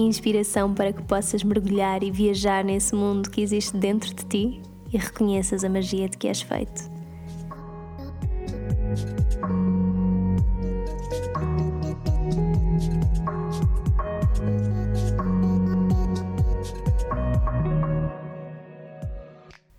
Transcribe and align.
Inspiração 0.00 0.72
para 0.72 0.92
que 0.92 1.02
possas 1.02 1.42
mergulhar 1.42 2.04
e 2.04 2.10
viajar 2.12 2.64
nesse 2.64 2.94
mundo 2.94 3.28
que 3.28 3.40
existe 3.40 3.76
dentro 3.76 4.14
de 4.14 4.24
ti 4.24 4.62
e 4.92 4.96
reconheças 4.96 5.64
a 5.64 5.68
magia 5.68 6.08
de 6.08 6.16
que 6.16 6.28
és 6.28 6.40
feito. 6.40 6.88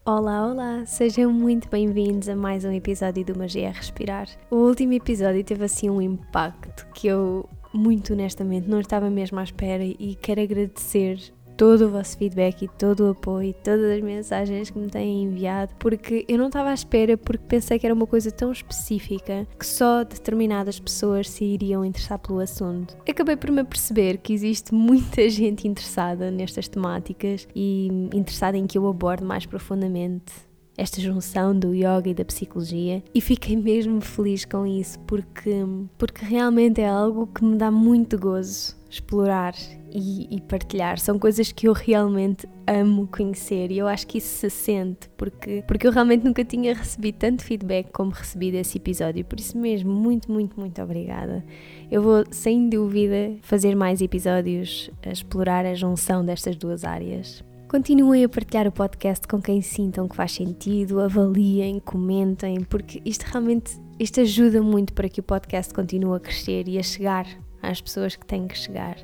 Olá, 0.05 0.47
olá! 0.47 0.85
Sejam 0.85 1.31
muito 1.31 1.69
bem-vindos 1.69 2.27
a 2.27 2.35
mais 2.35 2.65
um 2.65 2.71
episódio 2.73 3.23
do 3.23 3.37
Magia 3.37 3.69
a 3.69 3.71
Respirar. 3.71 4.27
O 4.51 4.57
último 4.57 4.91
episódio 4.91 5.43
teve 5.45 5.63
assim 5.63 5.89
um 5.89 6.01
impacto 6.01 6.85
que 6.93 7.07
eu, 7.07 7.47
muito 7.73 8.13
honestamente, 8.13 8.67
não 8.67 8.79
estava 8.79 9.09
mesmo 9.09 9.39
à 9.39 9.43
espera 9.43 9.83
e 9.83 10.17
quero 10.21 10.41
agradecer 10.41 11.33
todo 11.59 11.87
o 11.87 11.89
vosso 11.89 12.17
feedback 12.17 12.61
e 12.61 12.67
todo 12.69 13.01
o 13.01 13.09
apoio, 13.11 13.53
todas 13.53 13.83
as 13.91 14.01
mensagens 14.01 14.69
que 14.69 14.79
me 14.79 14.87
têm 14.87 15.23
enviado, 15.23 15.73
porque 15.77 16.25
eu 16.29 16.37
não 16.37 16.47
estava 16.47 16.69
à 16.69 16.73
espera 16.73 17.17
porque 17.17 17.43
pensei 17.49 17.77
que 17.77 17.85
era 17.85 17.93
uma 17.93 18.07
coisa 18.07 18.31
tão 18.31 18.49
específica 18.49 19.45
que 19.59 19.65
só 19.65 20.05
determinadas 20.05 20.79
pessoas 20.79 21.29
se 21.29 21.43
iriam 21.43 21.83
interessar 21.83 22.17
pelo 22.17 22.39
assunto. 22.39 22.95
Acabei 23.05 23.35
por 23.35 23.51
me 23.51 23.65
perceber 23.65 24.19
que 24.19 24.31
existe 24.31 24.73
muita 24.73 25.27
gente 25.27 25.67
interessada 25.67 26.31
nestas 26.31 26.69
temáticas 26.69 27.45
e 27.53 27.89
interessada 28.13 28.57
em 28.57 28.65
que 28.65 28.77
eu 28.77 28.87
aborde 28.87 29.25
mais 29.25 29.45
profundamente 29.45 30.48
esta 30.79 31.01
junção 31.01 31.57
do 31.57 31.73
yoga 31.73 32.09
e 32.09 32.13
da 32.13 32.23
psicologia 32.23 33.03
e 33.13 33.19
fiquei 33.19 33.57
mesmo 33.57 33.99
feliz 33.99 34.45
com 34.45 34.65
isso 34.65 34.97
porque, 35.01 35.65
porque 35.97 36.25
realmente 36.25 36.79
é 36.79 36.87
algo 36.87 37.27
que 37.27 37.43
me 37.43 37.57
dá 37.57 37.69
muito 37.69 38.17
gozo 38.17 38.79
explorar 38.89 39.53
e, 39.91 40.35
e, 40.35 40.41
partilhar. 40.41 40.97
São 40.97 41.19
coisas 41.19 41.51
que 41.51 41.67
eu 41.67 41.73
realmente 41.73 42.47
amo 42.65 43.07
conhecer 43.07 43.71
e 43.71 43.77
eu 43.77 43.87
acho 43.87 44.07
que 44.07 44.17
isso 44.17 44.39
se 44.39 44.49
sente 44.49 45.07
porque, 45.15 45.63
porque 45.67 45.85
eu 45.85 45.91
realmente 45.91 46.25
nunca 46.25 46.43
tinha 46.43 46.73
recebido 46.73 47.15
tanto 47.17 47.43
feedback 47.43 47.91
como 47.91 48.09
recebi 48.09 48.51
desse 48.51 48.77
episódio. 48.77 49.23
Por 49.25 49.39
isso 49.39 49.57
mesmo, 49.57 49.91
muito, 49.91 50.31
muito, 50.31 50.59
muito 50.59 50.81
obrigada. 50.81 51.45
Eu 51.91 52.01
vou 52.01 52.23
sem 52.31 52.67
dúvida 52.67 53.35
fazer 53.43 53.75
mais 53.75 54.01
episódios 54.01 54.89
a 55.05 55.11
explorar 55.11 55.65
a 55.65 55.75
junção 55.75 56.25
destas 56.25 56.55
duas 56.55 56.83
áreas. 56.83 57.43
Continuem 57.69 58.23
a 58.23 58.29
partilhar 58.29 58.67
o 58.67 58.71
podcast 58.71 59.27
com 59.27 59.39
quem 59.39 59.61
sintam 59.61 60.07
que 60.07 60.15
faz 60.15 60.31
sentido, 60.31 60.99
avaliem, 60.99 61.79
comentem, 61.79 62.61
porque 62.61 62.99
isto 63.05 63.21
realmente 63.25 63.79
isto 63.99 64.21
ajuda 64.21 64.59
muito 64.59 64.91
para 64.91 65.07
que 65.07 65.19
o 65.19 65.23
podcast 65.23 65.71
continue 65.71 66.17
a 66.17 66.19
crescer 66.19 66.67
e 66.67 66.79
a 66.79 66.83
chegar 66.83 67.27
às 67.61 67.79
pessoas 67.79 68.15
que 68.15 68.25
têm 68.25 68.47
que 68.47 68.57
chegar. 68.57 68.95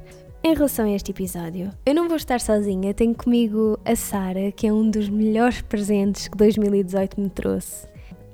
Em 0.44 0.56
relação 0.56 0.86
a 0.86 0.92
este 0.92 1.12
episódio, 1.12 1.70
eu 1.86 1.94
não 1.94 2.08
vou 2.08 2.18
estar 2.18 2.42
sozinha, 2.42 2.92
tenho 2.92 3.14
comigo 3.14 3.80
a 3.86 3.96
Sara, 3.96 4.52
que 4.52 4.66
é 4.66 4.74
um 4.74 4.90
dos 4.90 5.10
melhores 5.10 5.62
presentes 5.62 6.28
que 6.28 6.36
2018 6.36 7.22
me 7.22 7.30
trouxe. 7.30 7.88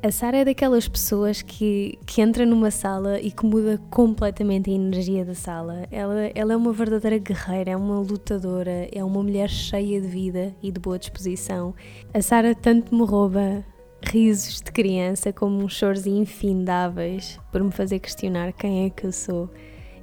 A 0.04 0.10
Sara 0.10 0.38
é 0.38 0.46
daquelas 0.46 0.88
pessoas 0.88 1.44
que, 1.44 2.00
que 2.08 2.22
entra 2.22 2.44
numa 2.44 2.72
sala 2.72 3.20
e 3.20 3.30
que 3.30 3.46
muda 3.46 3.80
completamente 3.92 4.72
a 4.72 4.74
energia 4.74 5.24
da 5.24 5.36
sala. 5.36 5.86
Ela, 5.92 6.32
ela 6.34 6.54
é 6.54 6.56
uma 6.56 6.74
verdadeira 6.74 7.20
guerreira, 7.20 7.70
é 7.70 7.78
uma 7.78 8.00
lutadora, 8.00 8.90
é 8.92 9.04
uma 9.04 9.22
mulher 9.22 9.48
cheia 9.48 10.02
de 10.02 10.08
vida 10.08 10.56
e 10.60 10.72
de 10.72 10.80
boa 10.80 10.98
disposição. 10.98 11.76
A 12.12 12.20
Sara 12.20 12.56
tanto 12.56 12.96
me 12.96 13.06
rouba 13.06 13.64
risos 14.02 14.60
de 14.60 14.72
criança 14.72 15.32
como 15.32 15.64
uns 15.64 15.76
choros 15.76 16.08
infindáveis 16.08 17.40
por 17.52 17.64
me 17.64 17.72
fazer 17.72 18.00
questionar 18.00 18.54
quem 18.54 18.86
é 18.86 18.90
que 18.90 19.06
eu 19.06 19.12
sou. 19.12 19.52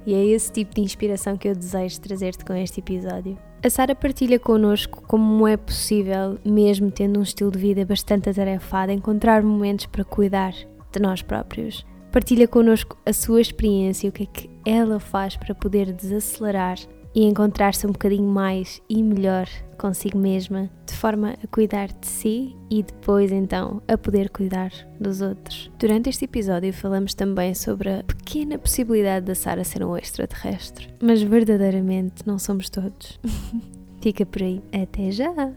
E 0.05 0.13
é 0.13 0.25
esse 0.27 0.49
tipo 0.49 0.75
de 0.75 0.79
inspiração 0.79 1.35
que 1.35 1.49
eu 1.49 1.53
desejo 1.53 1.99
trazer-te 1.99 2.45
com 2.45 2.53
este 2.53 2.79
episódio. 2.79 3.37
A 3.61 3.69
Sara 3.69 3.93
partilha 3.93 4.39
connosco 4.39 5.03
como 5.05 5.45
é 5.45 5.57
possível, 5.57 6.39
mesmo 6.45 6.89
tendo 6.89 7.19
um 7.19 7.23
estilo 7.23 7.51
de 7.51 7.59
vida 7.59 7.85
bastante 7.85 8.29
atarefado, 8.29 8.93
encontrar 8.93 9.43
momentos 9.43 9.85
para 9.85 10.05
cuidar 10.05 10.53
de 10.93 10.99
nós 11.01 11.21
próprios. 11.21 11.85
Partilha 12.09 12.47
connosco 12.47 12.97
a 13.05 13.11
sua 13.11 13.41
experiência, 13.41 14.09
o 14.09 14.13
que 14.13 14.23
é 14.23 14.25
que 14.27 14.49
ela 14.65 14.97
faz 14.97 15.35
para 15.35 15.53
poder 15.53 15.91
desacelerar 15.91 16.77
e 17.19 17.23
encontrar-se 17.23 17.85
um 17.85 17.91
bocadinho 17.91 18.23
mais 18.23 18.81
e 18.87 19.03
melhor 19.03 19.45
consigo 19.77 20.17
mesma, 20.17 20.69
de 20.85 20.93
forma 20.93 21.35
a 21.43 21.47
cuidar 21.47 21.89
de 21.89 22.07
si 22.07 22.55
e 22.69 22.81
depois 22.81 23.29
então 23.29 23.83
a 23.89 23.97
poder 23.97 24.29
cuidar 24.29 24.71
dos 24.97 25.19
outros. 25.19 25.69
Durante 25.77 26.07
este 26.07 26.23
episódio 26.23 26.71
falamos 26.71 27.13
também 27.13 27.53
sobre 27.53 27.89
a 27.89 28.03
pequena 28.05 28.57
possibilidade 28.57 29.25
da 29.25 29.35
Sara 29.35 29.65
ser 29.65 29.83
um 29.83 29.97
extraterrestre, 29.97 30.95
mas 31.01 31.21
verdadeiramente 31.21 32.25
não 32.25 32.39
somos 32.39 32.69
todos. 32.69 33.19
Fica 34.01 34.25
por 34.25 34.41
aí. 34.41 34.63
Até 34.71 35.11
já! 35.11 35.51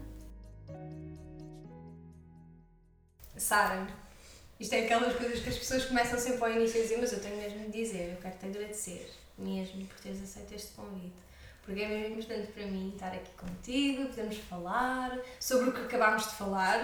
Sara, 3.37 3.87
isto 4.59 4.73
é 4.73 4.83
aquelas 4.83 5.15
coisas 5.15 5.39
que 5.39 5.47
as 5.47 5.57
pessoas 5.57 5.85
começam 5.85 6.19
sempre 6.19 6.43
ao 6.43 6.51
início 6.51 6.81
a 6.81 6.83
dizer, 6.83 6.97
mas 6.99 7.13
eu 7.13 7.21
tenho 7.21 7.37
mesmo 7.37 7.59
de 7.59 7.71
dizer, 7.71 8.09
eu 8.09 8.17
quero 8.17 8.37
te 8.37 8.47
agradecer 8.47 9.09
mesmo 9.37 9.85
por 9.85 9.99
teres 9.99 10.21
aceito 10.21 10.53
este 10.53 10.73
convite 10.73 11.22
porque 11.65 11.81
é 11.81 11.87
mesmo 11.87 12.13
importante 12.13 12.51
para 12.51 12.65
mim 12.65 12.91
estar 12.93 13.07
aqui 13.07 13.31
contigo, 13.37 14.07
podemos 14.07 14.37
falar 14.49 15.17
sobre 15.39 15.69
o 15.69 15.71
que 15.71 15.81
acabámos 15.81 16.23
de 16.23 16.35
falar. 16.35 16.79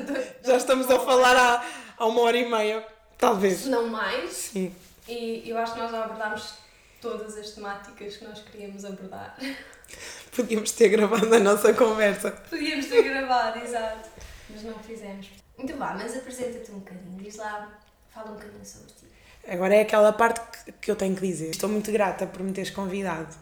Já 0.44 0.56
estamos 0.56 0.90
a 0.90 0.98
falar 0.98 1.36
há, 1.36 1.64
há 1.96 2.06
uma 2.06 2.20
hora 2.22 2.36
e 2.36 2.50
meia, 2.50 2.84
talvez. 3.16 3.60
Se 3.60 3.68
não 3.68 3.88
mais. 3.88 4.30
Sim. 4.30 4.74
E 5.08 5.48
eu 5.48 5.56
acho 5.58 5.74
que 5.74 5.78
nós 5.78 5.90
já 5.90 6.04
abordámos 6.04 6.54
todas 7.00 7.36
as 7.36 7.50
temáticas 7.50 8.16
que 8.16 8.24
nós 8.24 8.40
queríamos 8.40 8.84
abordar. 8.84 9.36
Podíamos 10.34 10.72
ter 10.72 10.88
gravado 10.88 11.32
a 11.32 11.38
nossa 11.38 11.72
conversa. 11.74 12.32
Podíamos 12.32 12.86
ter 12.86 13.02
gravado, 13.02 13.58
exato. 13.60 14.08
Mas 14.50 14.62
não 14.62 14.78
fizemos. 14.78 15.28
Então 15.58 15.76
vá, 15.76 15.94
mas 15.94 16.16
apresenta-te 16.16 16.72
um 16.72 16.80
bocadinho, 16.80 17.22
diz 17.22 17.36
lá, 17.36 17.70
fala 18.12 18.30
um 18.30 18.34
bocadinho 18.34 18.64
sobre 18.64 18.88
ti. 18.88 19.04
Agora 19.46 19.74
é 19.74 19.82
aquela 19.82 20.12
parte 20.12 20.72
que 20.80 20.90
eu 20.90 20.96
tenho 20.96 21.14
que 21.14 21.20
dizer. 21.20 21.50
Estou 21.50 21.68
muito 21.68 21.92
grata 21.92 22.26
por 22.26 22.42
me 22.42 22.52
teres 22.52 22.70
convidado. 22.70 23.36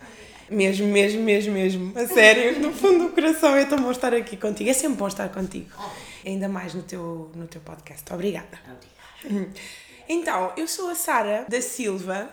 Mesmo, 0.53 0.87
mesmo, 0.87 1.23
mesmo, 1.23 1.53
mesmo. 1.53 1.99
A 1.99 2.07
sério, 2.07 2.61
no 2.61 2.73
fundo 2.73 3.07
do 3.07 3.11
coração 3.11 3.57
é 3.57 3.65
tão 3.65 3.79
bom 3.79 3.91
estar 3.91 4.15
aqui 4.15 4.37
contigo. 4.37 4.69
É 4.69 4.73
sempre 4.73 4.99
bom 4.99 5.09
estar 5.09 5.29
contigo. 5.31 5.71
Ainda 6.25 6.49
mais 6.49 6.75
no 6.75 6.83
teu, 6.83 7.31
no 7.35 7.47
teu 7.47 7.61
podcast. 7.61 8.05
Obrigada. 8.13 8.59
Obrigada. 9.25 9.51
Então, 10.09 10.53
eu 10.57 10.69
sou 10.69 10.91
a 10.91 10.95
Sara 10.95 11.47
da 11.49 11.61
Silva. 11.63 12.29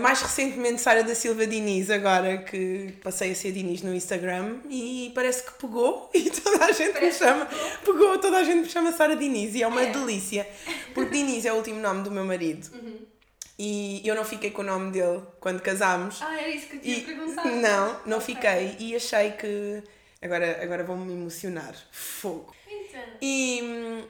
Mais 0.00 0.20
recentemente, 0.20 0.82
Sara 0.82 1.04
da 1.04 1.14
Silva 1.14 1.46
Diniz, 1.46 1.90
agora 1.90 2.38
que 2.38 2.92
passei 3.02 3.30
a 3.30 3.34
ser 3.36 3.52
Diniz 3.52 3.82
no 3.82 3.94
Instagram 3.94 4.56
e 4.68 5.12
parece 5.14 5.44
que 5.44 5.52
pegou 5.52 6.10
e 6.12 6.28
toda 6.28 6.64
a 6.64 6.72
gente 6.72 6.92
parece 6.92 7.22
me 7.22 7.30
chama. 7.30 7.46
Pegou. 7.46 7.94
pegou. 7.94 8.18
toda 8.18 8.38
a 8.38 8.44
gente 8.44 8.64
me 8.64 8.68
chama 8.68 8.92
Sara 8.92 9.14
Diniz 9.14 9.54
e 9.54 9.62
é 9.62 9.66
uma 9.66 9.82
é. 9.82 9.92
delícia. 9.92 10.46
Porque 10.92 11.16
Diniz 11.16 11.44
é 11.44 11.52
o 11.52 11.56
último 11.56 11.80
nome 11.80 12.02
do 12.02 12.10
meu 12.10 12.24
marido. 12.24 12.68
Uhum. 12.74 13.15
E 13.58 14.02
eu 14.04 14.14
não 14.14 14.24
fiquei 14.24 14.50
com 14.50 14.62
o 14.62 14.64
nome 14.64 14.92
dele 14.92 15.22
quando 15.40 15.62
casámos. 15.62 16.20
Ah, 16.20 16.38
era 16.38 16.48
isso 16.48 16.66
que 16.68 16.76
eu 16.76 16.80
tinha 16.80 17.00
perguntado. 17.00 17.48
Não, 17.48 18.00
não 18.04 18.18
okay. 18.18 18.34
fiquei. 18.34 18.76
E 18.78 18.94
achei 18.94 19.32
que. 19.32 19.82
Agora, 20.20 20.62
agora 20.62 20.84
vou-me 20.84 21.12
emocionar. 21.12 21.74
Fogo. 21.90 22.54
Então. 22.68 23.02
E. 23.22 24.04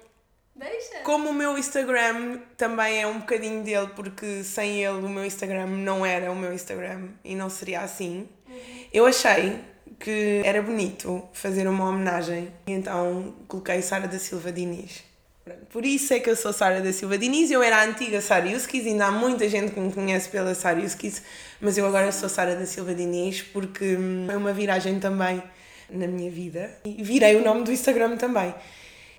Deixa. 0.54 1.00
Como 1.04 1.28
o 1.28 1.34
meu 1.34 1.58
Instagram 1.58 2.40
também 2.56 3.02
é 3.02 3.06
um 3.06 3.20
bocadinho 3.20 3.62
dele, 3.62 3.90
porque 3.94 4.42
sem 4.42 4.82
ele 4.82 5.04
o 5.04 5.08
meu 5.08 5.24
Instagram 5.24 5.66
não 5.66 6.04
era 6.04 6.32
o 6.32 6.34
meu 6.34 6.52
Instagram 6.52 7.10
e 7.22 7.34
não 7.34 7.50
seria 7.50 7.82
assim, 7.82 8.26
uhum. 8.48 8.84
eu 8.90 9.04
achei 9.04 9.60
que 10.00 10.40
era 10.44 10.62
bonito 10.62 11.28
fazer 11.32 11.68
uma 11.68 11.88
homenagem. 11.88 12.52
E 12.66 12.72
então 12.72 13.34
coloquei 13.46 13.82
Sara 13.82 14.08
da 14.08 14.18
Silva 14.18 14.50
Diniz. 14.50 15.04
Por 15.70 15.86
isso 15.86 16.12
é 16.12 16.18
que 16.18 16.28
eu 16.28 16.34
sou 16.34 16.52
Sara 16.52 16.80
da 16.80 16.92
Silva 16.92 17.16
Diniz. 17.16 17.50
Eu 17.52 17.62
era 17.62 17.76
a 17.76 17.84
antiga 17.84 18.20
Sara 18.20 18.48
Yuskis, 18.48 18.84
ainda 18.84 19.06
há 19.06 19.12
muita 19.12 19.48
gente 19.48 19.72
que 19.72 19.78
me 19.78 19.92
conhece 19.92 20.28
pela 20.28 20.54
Sara 20.56 20.80
Yuskis, 20.80 21.22
mas 21.60 21.78
eu 21.78 21.86
agora 21.86 22.10
sou 22.10 22.28
Sara 22.28 22.56
da 22.56 22.66
Silva 22.66 22.94
Diniz 22.94 23.42
porque 23.42 23.96
hum, 23.96 24.26
é 24.28 24.36
uma 24.36 24.52
viragem 24.52 24.98
também 24.98 25.40
na 25.88 26.08
minha 26.08 26.30
vida. 26.30 26.76
E 26.84 27.00
virei 27.00 27.36
o 27.36 27.44
nome 27.44 27.62
do 27.62 27.70
Instagram 27.70 28.16
também. 28.16 28.52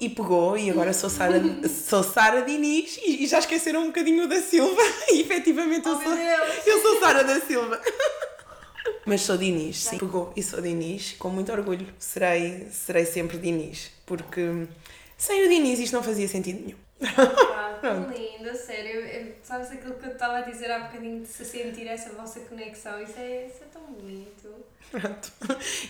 E 0.02 0.10
pegou, 0.10 0.58
e 0.58 0.70
agora 0.70 0.92
sou 0.92 1.10
Sara, 1.10 1.42
sou 1.70 2.04
Sara 2.04 2.42
Diniz 2.42 3.00
e, 3.06 3.26
já 3.26 3.40
esqueceram 3.40 3.84
um 3.84 3.88
bocadinho 3.88 4.28
da 4.28 4.42
Silva. 4.42 4.82
E 5.10 5.22
efetivamente 5.22 5.88
eu 5.88 5.96
oh, 5.96 6.04
sou, 6.04 6.14
eu 6.68 6.82
sou 6.82 7.00
Sara 7.00 7.24
da 7.24 7.40
Silva. 7.40 7.82
Mas 9.06 9.22
sou 9.22 9.38
de 9.38 9.46
Inês, 9.46 9.78
sim. 9.78 9.98
Pegou 9.98 10.34
e 10.36 10.44
sou 10.44 10.62
de 10.62 10.68
Inês, 10.68 11.16
com 11.18 11.30
muito 11.30 11.52
orgulho. 11.54 11.88
Serei, 11.98 12.68
serei 12.72 13.06
sempre 13.06 13.38
de 13.38 13.48
Inês, 13.48 13.92
porque 14.06 14.68
sem 15.18 15.46
o 15.46 15.50
Diniz 15.50 15.80
isto 15.80 15.94
não 15.94 16.04
fazia 16.04 16.28
sentido 16.28 16.62
nenhum. 16.62 16.78
Ah, 17.02 17.78
tão 17.82 18.10
lindo, 18.10 18.56
sério. 18.56 19.02
Eu, 19.02 19.34
sabes 19.44 19.72
aquilo 19.72 19.94
que 19.96 20.06
eu 20.08 20.14
estava 20.14 20.38
a 20.38 20.42
dizer 20.42 20.72
há 20.72 20.80
bocadinho 20.80 21.22
de 21.22 21.28
se 21.28 21.46
sentir 21.46 21.88
essa 21.88 22.10
vossa 22.12 22.40
conexão? 22.42 23.02
Isso 23.02 23.14
é, 23.18 23.48
isso 23.48 23.64
é 23.64 23.68
tão 23.72 23.82
bonito. 23.84 24.50
Pronto. 24.92 25.32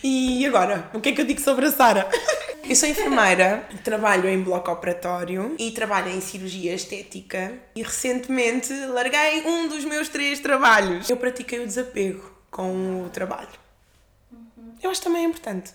E 0.02 0.44
agora, 0.44 0.90
o 0.92 1.00
que 1.00 1.10
é 1.10 1.12
que 1.12 1.20
eu 1.20 1.24
digo 1.24 1.40
sobre 1.40 1.66
a 1.66 1.70
Sara? 1.70 2.08
Eu 2.68 2.76
sou 2.76 2.88
enfermeira, 2.88 3.66
trabalho 3.82 4.28
em 4.28 4.42
bloco 4.42 4.70
operatório 4.70 5.54
e 5.58 5.70
trabalho 5.70 6.10
em 6.10 6.20
cirurgia 6.20 6.74
estética 6.74 7.54
e 7.74 7.82
recentemente 7.82 8.72
larguei 8.86 9.42
um 9.46 9.68
dos 9.68 9.84
meus 9.84 10.08
três 10.08 10.40
trabalhos. 10.40 11.08
Eu 11.08 11.16
pratiquei 11.16 11.60
o 11.60 11.66
desapego 11.66 12.30
com 12.50 13.04
o 13.04 13.08
trabalho. 13.08 13.48
Eu 14.82 14.90
acho 14.90 15.00
também 15.00 15.24
importante. 15.24 15.72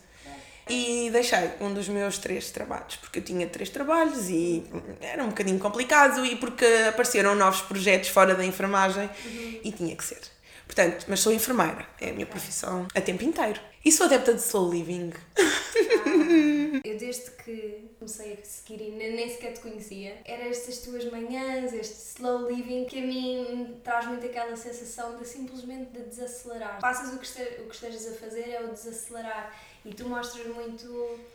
E 0.70 1.10
deixei 1.12 1.52
um 1.60 1.74
dos 1.74 1.90
meus 1.90 2.18
três 2.18 2.52
trabalhos, 2.52 2.96
porque 2.98 3.20
eu 3.20 3.24
tinha 3.24 3.48
três 3.48 3.70
trabalhos 3.70 4.30
e 4.30 4.64
era 5.02 5.24
um 5.24 5.30
bocadinho 5.30 5.60
complicado 5.60 6.26
e 6.26 6.36
porque 6.36 6.66
apareceram 6.88 7.36
novos 7.36 7.62
projetos 7.62 8.10
fora 8.10 8.34
da 8.34 8.46
enfermagem 8.46 9.10
uhum. 9.26 9.60
e 9.64 9.72
tinha 9.72 9.96
que 9.96 10.04
ser. 10.04 10.22
Portanto, 10.66 11.06
mas 11.08 11.20
sou 11.20 11.34
enfermeira, 11.34 11.86
é 12.00 12.10
a 12.10 12.14
minha 12.14 12.26
profissão 12.26 12.88
a 12.96 13.02
tempo 13.02 13.24
inteiro. 13.24 13.60
E 13.86 13.92
sou 13.92 14.06
adepta 14.06 14.34
de 14.34 14.40
slow 14.40 14.72
living. 14.72 15.12
Ah, 15.38 15.42
eu 16.86 16.98
desde 16.98 17.32
que 17.32 17.90
comecei 18.00 18.34
a 18.34 18.46
seguir 18.46 18.82
e 18.82 18.92
nem 18.92 19.30
sequer 19.30 19.54
te 19.54 19.60
conhecia, 19.60 20.22
eram 20.24 20.46
estas 20.46 20.78
tuas 20.78 21.04
manhãs, 21.12 21.74
este 21.74 22.16
slow 22.16 22.50
living 22.50 22.86
que 22.86 22.98
a 22.98 23.02
mim 23.02 23.78
traz 23.84 24.08
muito 24.08 24.26
aquela 24.26 24.56
sensação 24.56 25.18
de 25.18 25.28
simplesmente 25.28 25.92
de 25.92 26.04
desacelerar. 26.04 26.80
Passas 26.80 27.14
o 27.14 27.20
que, 27.20 27.62
o 27.62 27.68
que 27.68 27.76
estejas 27.76 28.08
a 28.08 28.16
fazer 28.16 28.50
é 28.50 28.62
o 28.64 28.70
desacelerar 28.70 29.54
e 29.86 29.94
tu 29.94 30.08
mostras 30.08 30.48
muito 30.48 30.88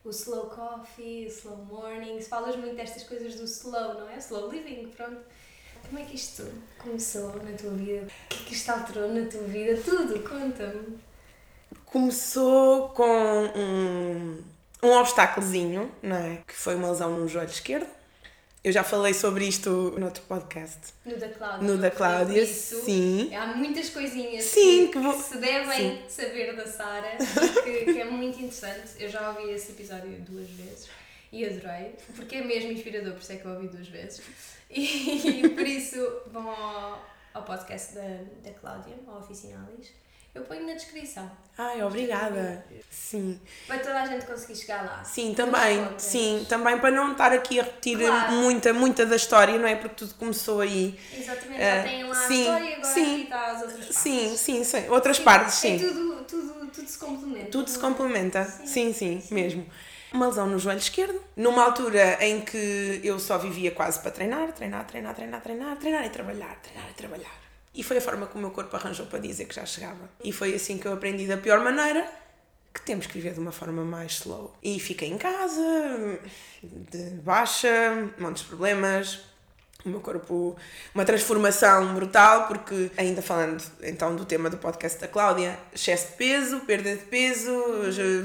o 0.04 0.10
slow 0.10 0.46
coffee, 0.46 1.26
o 1.26 1.28
slow 1.28 1.56
mornings, 1.56 2.28
falas 2.28 2.56
muito 2.56 2.74
destas 2.76 3.02
coisas 3.02 3.34
do 3.34 3.44
slow, 3.44 3.94
não 3.94 4.08
é? 4.08 4.16
Slow 4.16 4.50
living, 4.50 4.88
pronto. 4.88 5.20
Como 5.86 5.98
é 5.98 6.04
que 6.04 6.16
isto 6.16 6.44
começou 6.78 7.34
na 7.42 7.56
tua 7.56 7.70
vida? 7.70 8.06
O 8.06 8.28
que 8.28 8.42
é 8.42 8.46
que 8.46 8.54
isto 8.54 8.70
alterou 8.70 9.08
na 9.12 9.26
tua 9.26 9.42
vida? 9.42 9.80
Tudo, 9.82 10.20
conta-me. 10.28 10.98
Começou 11.86 12.90
com 12.90 13.04
um, 13.04 14.42
um 14.82 14.92
obstáculozinho, 14.92 15.90
não 16.02 16.16
é? 16.16 16.42
Que 16.46 16.54
foi 16.54 16.74
uma 16.74 16.90
lesão 16.90 17.10
no 17.18 17.28
joelho 17.28 17.50
esquerdo. 17.50 17.97
Eu 18.62 18.72
já 18.72 18.82
falei 18.82 19.14
sobre 19.14 19.46
isto 19.46 19.70
no 19.98 20.06
outro 20.06 20.22
podcast. 20.24 20.92
No 21.04 21.16
da 21.16 21.28
Cláudia. 21.28 21.68
No 21.68 21.78
da 21.78 21.90
Cláudia, 21.90 22.44
sim. 22.44 23.32
Há 23.34 23.46
muitas 23.54 23.90
coisinhas 23.90 24.44
sim, 24.44 24.86
que, 24.86 24.92
que, 24.94 24.98
vou... 24.98 25.14
que 25.14 25.22
se 25.22 25.38
devem 25.38 25.96
sim. 25.96 26.02
saber 26.08 26.56
da 26.56 26.66
Sara, 26.66 27.16
que, 27.64 27.92
que, 27.92 28.00
é 28.00 28.04
muito 28.04 28.36
interessante. 28.38 28.90
Eu 28.98 29.08
já 29.08 29.30
ouvi 29.30 29.52
esse 29.52 29.72
episódio 29.72 30.10
duas 30.20 30.48
vezes 30.50 30.88
e 31.30 31.44
adorei, 31.44 31.94
porque 32.16 32.36
é 32.36 32.44
mesmo 32.44 32.72
inspirador, 32.72 33.12
por 33.12 33.22
isso 33.22 33.32
é 33.32 33.36
que 33.36 33.44
eu 33.44 33.52
ouvi 33.52 33.68
duas 33.68 33.86
vezes. 33.86 34.22
E, 34.68 35.44
e 35.44 35.48
por 35.50 35.66
isso 35.66 36.22
vão 36.26 36.50
ao, 36.50 37.06
ao 37.34 37.44
podcast 37.44 37.94
da, 37.94 38.24
da 38.42 38.50
Cláudia, 38.58 38.96
ao 39.06 39.20
Oficinalis 39.20 39.92
eu 40.34 40.42
ponho 40.42 40.66
na 40.66 40.74
descrição. 40.74 41.30
Ai, 41.56 41.82
obrigada. 41.82 42.64
Sim. 42.88 43.40
Para 43.66 43.78
toda 43.78 44.00
a 44.00 44.06
gente 44.06 44.24
conseguir 44.24 44.54
chegar 44.54 44.84
lá. 44.84 45.02
Sim, 45.02 45.34
também. 45.34 45.88
Sim, 45.98 46.46
também 46.48 46.78
para 46.78 46.92
não 46.92 47.12
estar 47.12 47.32
aqui 47.32 47.58
a 47.58 47.64
repetir 47.64 47.98
claro. 47.98 48.32
muita, 48.32 48.72
muita 48.72 49.04
da 49.04 49.16
história, 49.16 49.58
não 49.58 49.66
é? 49.66 49.74
Porque 49.74 49.96
tudo 49.96 50.14
começou 50.14 50.60
aí. 50.60 50.98
Exatamente, 51.12 51.60
já 51.60 51.80
uh, 51.80 51.82
tem 51.82 52.04
lá 52.04 52.14
sim, 52.14 52.34
a 52.34 52.38
história 52.38 52.64
e 52.64 52.74
agora 52.74 52.94
sim, 52.94 53.12
aqui 53.14 53.22
está 53.22 53.46
as 53.46 53.62
outras 53.62 53.78
partes. 53.78 53.96
Sim, 53.96 54.36
sim, 54.36 54.64
sim. 54.64 54.88
Outras 54.88 55.16
sim, 55.16 55.24
partes, 55.24 55.54
sim. 55.54 55.74
É 55.74 55.78
tudo, 55.78 56.24
tudo, 56.24 56.66
tudo 56.70 56.88
se 56.88 56.98
complementa. 56.98 57.50
Tudo 57.50 57.70
se 57.70 57.78
complementa. 57.78 58.44
Sim, 58.44 58.66
sim, 58.66 58.92
sim, 58.92 59.20
sim. 59.20 59.34
mesmo. 59.34 59.66
Uma 60.12 60.28
lesão 60.28 60.46
no 60.46 60.58
joelho 60.58 60.78
esquerdo, 60.78 61.20
numa 61.36 61.64
altura 61.64 62.24
em 62.24 62.40
que 62.40 63.00
eu 63.02 63.18
só 63.18 63.36
vivia 63.36 63.72
quase 63.72 63.98
para 64.00 64.12
treinar, 64.12 64.52
treinar, 64.52 64.86
treinar, 64.86 65.14
treinar, 65.14 65.42
treinar, 65.42 65.76
treinar 65.76 66.06
e 66.06 66.10
trabalhar, 66.10 66.56
treinar 66.62 66.88
e 66.88 66.94
trabalhar 66.94 67.47
e 67.78 67.82
foi 67.84 67.98
a 67.98 68.00
forma 68.00 68.26
como 68.26 68.38
o 68.38 68.46
meu 68.48 68.50
corpo 68.50 68.74
arranjou 68.74 69.06
para 69.06 69.20
dizer 69.20 69.44
que 69.44 69.54
já 69.54 69.64
chegava. 69.64 70.10
E 70.24 70.32
foi 70.32 70.52
assim 70.52 70.78
que 70.78 70.88
eu 70.88 70.92
aprendi 70.92 71.28
da 71.28 71.36
pior 71.36 71.60
maneira 71.60 72.04
que 72.74 72.82
temos 72.82 73.06
que 73.06 73.14
viver 73.14 73.34
de 73.34 73.38
uma 73.38 73.52
forma 73.52 73.84
mais 73.84 74.14
slow. 74.14 74.52
E 74.60 74.80
fiquei 74.80 75.08
em 75.08 75.16
casa, 75.16 76.18
de 76.60 77.10
baixa, 77.22 77.68
montes 78.18 78.42
de 78.42 78.48
problemas, 78.48 79.20
o 79.84 79.90
meu 79.90 80.00
corpo, 80.00 80.56
uma 80.92 81.04
transformação 81.04 81.94
brutal, 81.94 82.48
porque 82.48 82.90
ainda 82.96 83.22
falando 83.22 83.62
então 83.84 84.16
do 84.16 84.24
tema 84.24 84.50
do 84.50 84.58
podcast 84.58 85.00
da 85.00 85.06
Cláudia, 85.06 85.56
excesso 85.72 86.08
de 86.08 86.12
peso, 86.14 86.58
perda 86.62 86.96
de 86.96 87.04
peso, 87.04 87.52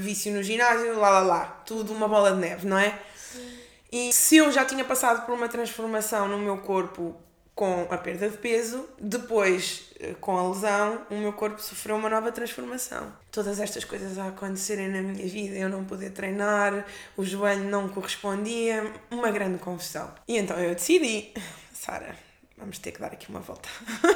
vício 0.00 0.32
no 0.32 0.42
ginásio, 0.42 0.98
lá 0.98 1.10
lá 1.10 1.20
lá, 1.20 1.44
tudo 1.64 1.92
uma 1.92 2.08
bola 2.08 2.32
de 2.32 2.38
neve, 2.38 2.66
não 2.66 2.76
é? 2.76 2.98
Sim. 3.14 3.56
E 3.92 4.12
se 4.12 4.38
eu 4.38 4.50
já 4.50 4.64
tinha 4.64 4.84
passado 4.84 5.24
por 5.24 5.32
uma 5.32 5.48
transformação 5.48 6.26
no 6.26 6.38
meu 6.38 6.58
corpo 6.58 7.14
com 7.54 7.86
a 7.88 7.96
perda 7.96 8.28
de 8.28 8.36
peso, 8.36 8.88
depois, 9.00 9.84
eh, 10.00 10.14
com 10.20 10.36
a 10.36 10.48
lesão, 10.48 11.02
o 11.08 11.14
meu 11.14 11.32
corpo 11.32 11.62
sofreu 11.62 11.94
uma 11.96 12.10
nova 12.10 12.32
transformação. 12.32 13.12
Todas 13.30 13.60
estas 13.60 13.84
coisas 13.84 14.18
a 14.18 14.28
acontecerem 14.28 14.88
na 14.88 15.00
minha 15.00 15.26
vida, 15.28 15.54
eu 15.54 15.68
não 15.68 15.84
poder 15.84 16.10
treinar, 16.10 16.84
o 17.16 17.24
joelho 17.24 17.64
não 17.64 17.88
correspondia, 17.88 18.92
uma 19.08 19.30
grande 19.30 19.58
confusão. 19.58 20.12
E 20.26 20.36
então 20.36 20.58
eu 20.58 20.74
decidi, 20.74 21.32
Sara, 21.72 22.16
vamos 22.58 22.78
ter 22.78 22.90
que 22.90 23.00
dar 23.00 23.12
aqui 23.12 23.28
uma 23.28 23.40
volta. 23.40 23.68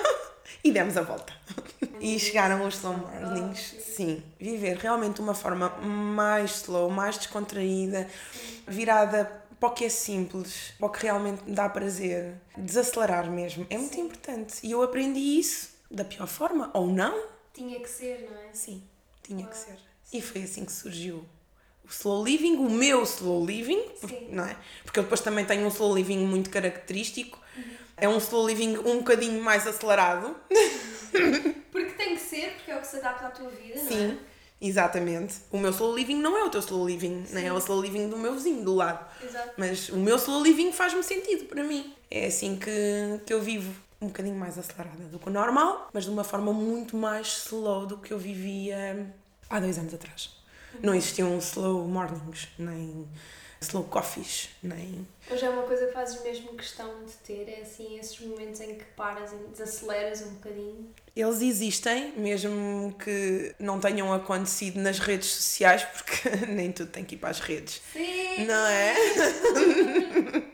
e 0.64 0.72
demos 0.72 0.96
a 0.96 1.02
volta. 1.02 1.32
e 2.00 2.18
chegaram 2.18 2.66
os 2.66 2.74
slow 2.74 2.96
mornings. 2.96 3.76
Sim, 3.80 4.20
viver 4.40 4.78
realmente 4.78 5.20
uma 5.20 5.34
forma 5.34 5.68
mais 5.78 6.62
slow, 6.62 6.90
mais 6.90 7.16
descontraída, 7.18 8.08
virada 8.66 9.46
para 9.58 9.68
o 9.68 9.72
que 9.72 9.84
é 9.84 9.88
simples, 9.88 10.72
para 10.78 10.86
o 10.86 10.90
que 10.90 11.02
realmente 11.02 11.42
dá 11.46 11.68
prazer, 11.68 12.34
desacelerar 12.56 13.30
mesmo, 13.30 13.66
é 13.68 13.76
muito 13.76 13.94
Sim. 13.94 14.02
importante. 14.02 14.54
E 14.62 14.70
eu 14.70 14.82
aprendi 14.82 15.38
isso 15.38 15.70
da 15.90 16.04
pior 16.04 16.26
forma, 16.26 16.70
ou 16.74 16.86
não. 16.86 17.26
Tinha 17.52 17.80
que 17.80 17.88
ser, 17.88 18.28
não 18.30 18.38
é? 18.38 18.52
Sim, 18.52 18.82
tinha 19.22 19.46
que 19.46 19.56
ser. 19.56 19.76
E 20.12 20.22
foi 20.22 20.42
assim 20.42 20.64
que 20.64 20.72
surgiu 20.72 21.24
o 21.84 21.88
slow 21.90 22.24
living, 22.24 22.56
o 22.56 22.70
meu 22.70 23.02
slow 23.02 23.44
living, 23.44 23.80
porque, 24.00 24.28
não 24.30 24.44
é? 24.44 24.56
Porque 24.84 24.98
eu 24.98 25.02
depois 25.02 25.20
também 25.20 25.44
tenho 25.44 25.64
um 25.64 25.68
slow 25.68 25.94
living 25.94 26.18
muito 26.26 26.50
característico. 26.50 27.40
Uhum. 27.56 27.64
É 27.96 28.08
um 28.08 28.18
slow 28.18 28.46
living 28.46 28.76
um 28.78 28.98
bocadinho 28.98 29.42
mais 29.42 29.66
acelerado. 29.66 30.36
porque 31.72 31.92
tem 31.92 32.14
que 32.14 32.20
ser, 32.20 32.52
porque 32.54 32.70
é 32.70 32.76
o 32.76 32.80
que 32.80 32.86
se 32.86 32.96
adapta 32.96 33.26
à 33.26 33.30
tua 33.30 33.50
vida, 33.50 33.78
Sim. 33.78 34.06
não 34.06 34.12
é? 34.12 34.18
Exatamente. 34.60 35.36
O 35.50 35.58
meu 35.58 35.70
slow 35.70 35.94
living 35.94 36.16
não 36.16 36.36
é 36.36 36.44
o 36.44 36.50
teu 36.50 36.60
slow 36.60 36.86
living, 36.86 37.24
Sim. 37.24 37.34
nem 37.34 37.46
é 37.46 37.52
o 37.52 37.58
slow 37.58 37.80
living 37.80 38.08
do 38.08 38.16
meu 38.16 38.34
vizinho 38.34 38.64
do 38.64 38.74
lado. 38.74 39.06
Exato. 39.22 39.52
Mas 39.56 39.88
o 39.88 39.96
meu 39.96 40.16
slow 40.16 40.42
living 40.42 40.72
faz-me 40.72 41.02
sentido 41.02 41.44
para 41.44 41.62
mim. 41.62 41.94
É 42.10 42.26
assim 42.26 42.56
que, 42.56 43.20
que 43.24 43.32
eu 43.32 43.40
vivo. 43.40 43.72
Um 44.00 44.06
bocadinho 44.06 44.36
mais 44.36 44.56
acelerada 44.56 45.04
do 45.04 45.18
que 45.18 45.28
o 45.28 45.32
normal, 45.32 45.88
mas 45.92 46.04
de 46.04 46.10
uma 46.10 46.22
forma 46.22 46.52
muito 46.52 46.96
mais 46.96 47.44
slow 47.46 47.84
do 47.84 47.98
que 47.98 48.12
eu 48.12 48.18
vivia 48.18 49.12
há 49.50 49.58
dois 49.58 49.76
anos 49.76 49.92
atrás. 49.92 50.30
Uhum. 50.74 50.80
Não 50.84 50.94
existiam 50.94 51.36
slow 51.38 51.86
mornings, 51.88 52.48
nem 52.56 53.08
slow 53.60 53.84
coffees, 53.84 54.50
nem. 54.62 55.06
Hoje 55.30 55.44
é 55.44 55.50
uma 55.50 55.62
coisa 55.62 55.86
que 55.86 55.92
fazes 55.92 56.22
mesmo 56.22 56.54
questão 56.54 57.04
de 57.04 57.12
ter, 57.24 57.48
é 57.48 57.60
assim, 57.62 57.98
esses 57.98 58.18
momentos 58.20 58.60
em 58.60 58.74
que 58.76 58.84
paras 58.96 59.32
e 59.32 59.36
desaceleras 59.48 60.22
um 60.22 60.34
bocadinho. 60.34 60.94
Eles 61.14 61.42
existem, 61.42 62.12
mesmo 62.16 62.94
que 63.02 63.54
não 63.58 63.80
tenham 63.80 64.12
acontecido 64.12 64.78
nas 64.80 64.98
redes 64.98 65.28
sociais, 65.28 65.84
porque 65.84 66.46
nem 66.46 66.70
tudo 66.72 66.90
tem 66.90 67.04
que 67.04 67.16
ir 67.16 67.18
para 67.18 67.30
as 67.30 67.40
redes. 67.40 67.82
Sim! 67.92 68.44
Não 68.46 68.66
é? 68.66 68.94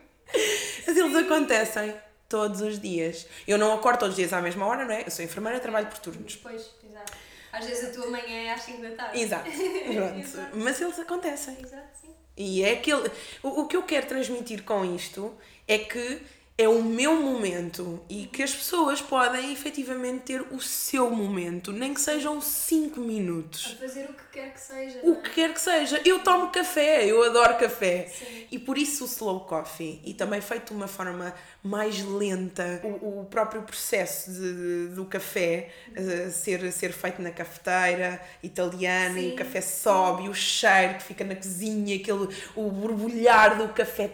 Mas 0.86 0.96
eles 0.96 1.14
acontecem 1.16 1.94
todos 2.28 2.60
os 2.60 2.80
dias. 2.80 3.26
Eu 3.46 3.58
não 3.58 3.72
acordo 3.72 4.00
todos 4.00 4.14
os 4.14 4.16
dias 4.16 4.32
à 4.32 4.40
mesma 4.40 4.66
hora, 4.66 4.84
não 4.84 4.94
é? 4.94 5.02
Eu 5.06 5.10
sou 5.10 5.24
enfermeira, 5.24 5.60
trabalho 5.60 5.86
por 5.86 5.98
turnos. 5.98 6.36
Pois, 6.36 6.70
exato. 6.82 7.12
Às 7.52 7.66
vezes 7.66 7.90
a 7.90 7.92
tua 7.92 8.10
manhã 8.10 8.46
é 8.46 8.52
às 8.52 8.62
5 8.62 8.82
da 8.82 8.90
tarde. 8.90 9.20
Exato. 9.20 9.48
Pronto. 9.94 10.18
Exato. 10.18 10.56
Mas 10.56 10.80
eles 10.80 10.98
acontecem. 10.98 11.56
Exato, 11.62 11.88
sim. 12.00 12.14
E 12.36 12.62
é 12.62 12.72
aquele. 12.72 13.10
O, 13.42 13.62
o 13.62 13.66
que 13.68 13.76
eu 13.76 13.82
quero 13.82 14.06
transmitir 14.06 14.62
com 14.64 14.84
isto 14.94 15.34
é 15.66 15.78
que 15.78 16.20
é 16.56 16.68
o 16.68 16.82
meu 16.84 17.20
momento 17.20 18.00
e 18.08 18.26
que 18.26 18.40
as 18.40 18.54
pessoas 18.54 19.02
podem 19.02 19.52
efetivamente 19.52 20.20
ter 20.20 20.40
o 20.52 20.60
seu 20.60 21.10
momento, 21.10 21.72
nem 21.72 21.92
que 21.92 22.00
sejam 22.00 22.40
5 22.40 23.00
minutos. 23.00 23.76
A 23.76 23.80
fazer 23.80 24.04
o 24.04 24.12
que 24.12 24.22
quer 24.32 24.54
que 24.54 24.60
seja. 24.60 25.00
O 25.02 25.14
é? 25.14 25.16
que 25.16 25.30
quer 25.30 25.52
que 25.52 25.60
seja. 25.60 26.00
Eu 26.04 26.20
tomo 26.20 26.50
café, 26.50 27.04
eu 27.06 27.24
adoro 27.24 27.56
café. 27.56 28.06
Sim. 28.06 28.46
E 28.52 28.58
por 28.60 28.78
isso 28.78 29.02
o 29.02 29.06
slow 29.08 29.40
coffee. 29.40 30.00
E 30.04 30.14
também 30.14 30.40
feito 30.40 30.68
de 30.68 30.74
uma 30.74 30.86
forma 30.86 31.34
mais 31.60 32.00
lenta. 32.04 32.80
O, 32.84 33.22
o 33.22 33.24
próprio 33.24 33.62
processo 33.62 34.30
de, 34.30 34.54
de, 34.54 34.94
do 34.94 35.06
café 35.06 35.70
uh, 35.90 36.30
ser, 36.30 36.70
ser 36.70 36.92
feito 36.92 37.20
na 37.20 37.32
cafeteira 37.32 38.20
italiana 38.44 39.14
Sim. 39.14 39.30
e 39.30 39.32
o 39.32 39.36
café 39.36 39.60
sobe, 39.60 40.26
e 40.26 40.28
o 40.28 40.34
cheiro 40.34 40.94
que 40.94 41.02
fica 41.02 41.24
na 41.24 41.34
cozinha, 41.34 41.96
aquele, 41.96 42.28
o 42.54 42.70
borbulhar 42.70 43.58
do 43.58 43.68
café 43.70 44.06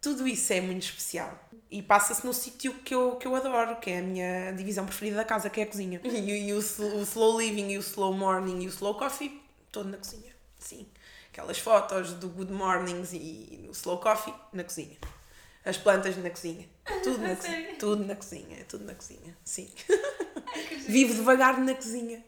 Tudo 0.00 0.26
isso 0.26 0.52
é 0.52 0.60
muito 0.60 0.82
especial. 0.82 1.38
E 1.70 1.82
passa-se 1.82 2.24
no 2.24 2.32
sítio 2.32 2.74
que 2.74 2.94
eu, 2.94 3.16
que 3.16 3.26
eu 3.26 3.34
adoro, 3.34 3.76
que 3.76 3.90
é 3.90 3.98
a 3.98 4.02
minha 4.02 4.52
divisão 4.52 4.86
preferida 4.86 5.16
da 5.16 5.24
casa, 5.24 5.50
que 5.50 5.60
é 5.60 5.64
a 5.64 5.66
cozinha. 5.66 6.00
E, 6.04 6.08
e 6.48 6.52
o, 6.52 6.58
o 6.58 7.02
slow 7.02 7.40
living, 7.40 7.70
e 7.70 7.78
o 7.78 7.80
slow 7.80 8.12
morning, 8.12 8.62
e 8.62 8.66
o 8.66 8.70
slow 8.70 8.94
coffee, 8.94 9.42
todo 9.72 9.88
na 9.88 9.96
cozinha. 9.96 10.32
Sim. 10.58 10.86
Aquelas 11.32 11.58
fotos 11.58 12.14
do 12.14 12.28
good 12.28 12.52
mornings 12.52 13.12
e 13.12 13.66
o 13.68 13.72
slow 13.72 13.98
coffee 13.98 14.32
na 14.52 14.64
cozinha. 14.64 14.96
As 15.64 15.76
plantas 15.76 16.16
na 16.16 16.30
cozinha. 16.30 16.68
Tudo 17.02 17.18
na, 17.18 17.34
cozinha. 17.34 17.74
tudo 17.78 18.04
na 18.04 18.14
cozinha. 18.14 18.64
Tudo 18.68 18.84
na 18.84 18.94
cozinha. 18.94 19.36
Sim. 19.44 19.68
Vivo 20.86 21.12
devagar 21.12 21.58
na 21.58 21.74
cozinha. 21.74 22.24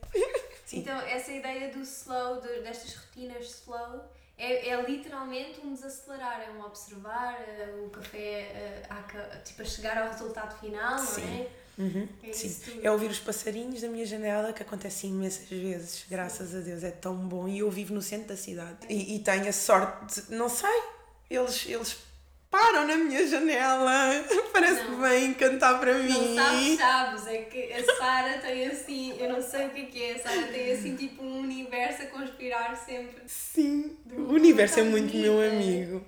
Sim. 0.66 0.80
Então, 0.80 1.00
essa 1.02 1.32
ideia 1.32 1.72
do 1.72 1.80
slow, 1.80 2.40
de, 2.40 2.60
destas 2.60 2.94
rotinas 2.96 3.46
slow, 3.46 4.04
é, 4.38 4.68
é 4.68 4.82
literalmente 4.82 5.60
um 5.60 5.74
desacelerar, 5.74 6.40
é 6.40 6.50
um 6.52 6.64
observar 6.64 7.34
uh, 7.34 7.84
o 7.84 7.90
café 7.90 8.86
uh, 8.88 8.94
a, 8.94 9.38
tipo, 9.40 9.62
a 9.62 9.64
chegar 9.64 9.98
ao 9.98 10.10
resultado 10.10 10.58
final, 10.60 10.98
Sim. 10.98 11.20
não 11.22 11.28
é? 11.28 11.48
Uhum. 11.78 12.08
É, 12.24 12.32
Sim. 12.32 12.80
é 12.82 12.90
ouvir 12.90 13.10
os 13.10 13.20
passarinhos 13.20 13.80
da 13.80 13.88
minha 13.88 14.04
janela 14.04 14.52
que 14.52 14.62
acontece 14.62 15.06
imensas 15.06 15.48
vezes, 15.48 16.04
graças 16.08 16.54
a 16.54 16.60
Deus, 16.60 16.82
é 16.82 16.90
tão 16.90 17.16
bom. 17.16 17.48
E 17.48 17.58
eu 17.58 17.70
vivo 17.70 17.94
no 17.94 18.02
centro 18.02 18.28
da 18.28 18.36
cidade 18.36 18.86
é. 18.88 18.92
e, 18.92 19.16
e 19.16 19.18
tenho 19.20 19.48
a 19.48 19.52
sorte, 19.52 20.22
de, 20.22 20.34
não 20.34 20.48
sei, 20.48 20.82
eles, 21.30 21.66
eles 21.66 21.96
param 22.50 22.86
na 22.86 22.96
minha 22.96 23.26
janela, 23.26 24.24
parece 24.52 24.82
não. 24.82 24.90
que 24.90 25.00
vêm 25.02 25.34
cantar 25.34 25.78
para 25.78 25.94
mim. 25.94 26.08
Não 26.08 26.34
sabes, 26.34 26.78
sabes, 26.78 27.26
é 27.26 27.38
que 27.42 27.72
a 27.72 27.96
Sara 27.96 28.38
tem 28.38 28.66
assim, 28.66 29.14
eu 29.18 29.32
não 29.32 29.42
sei 29.42 29.66
o 29.66 29.70
que 29.70 29.80
é 29.80 29.84
que 29.84 30.02
é, 30.02 30.12
a 30.14 30.18
Sara 30.18 30.46
tem 30.48 30.72
assim 30.72 30.96
tipo 30.96 31.22
um 31.22 31.40
universo 31.40 32.02
a 32.02 32.06
conspirar 32.06 32.76
sempre. 32.76 33.22
Sim, 33.26 33.96
o 34.12 34.32
universo 34.32 34.80
é 34.80 34.82
muito 34.82 35.16
meu 35.16 35.40
amigo. 35.40 36.04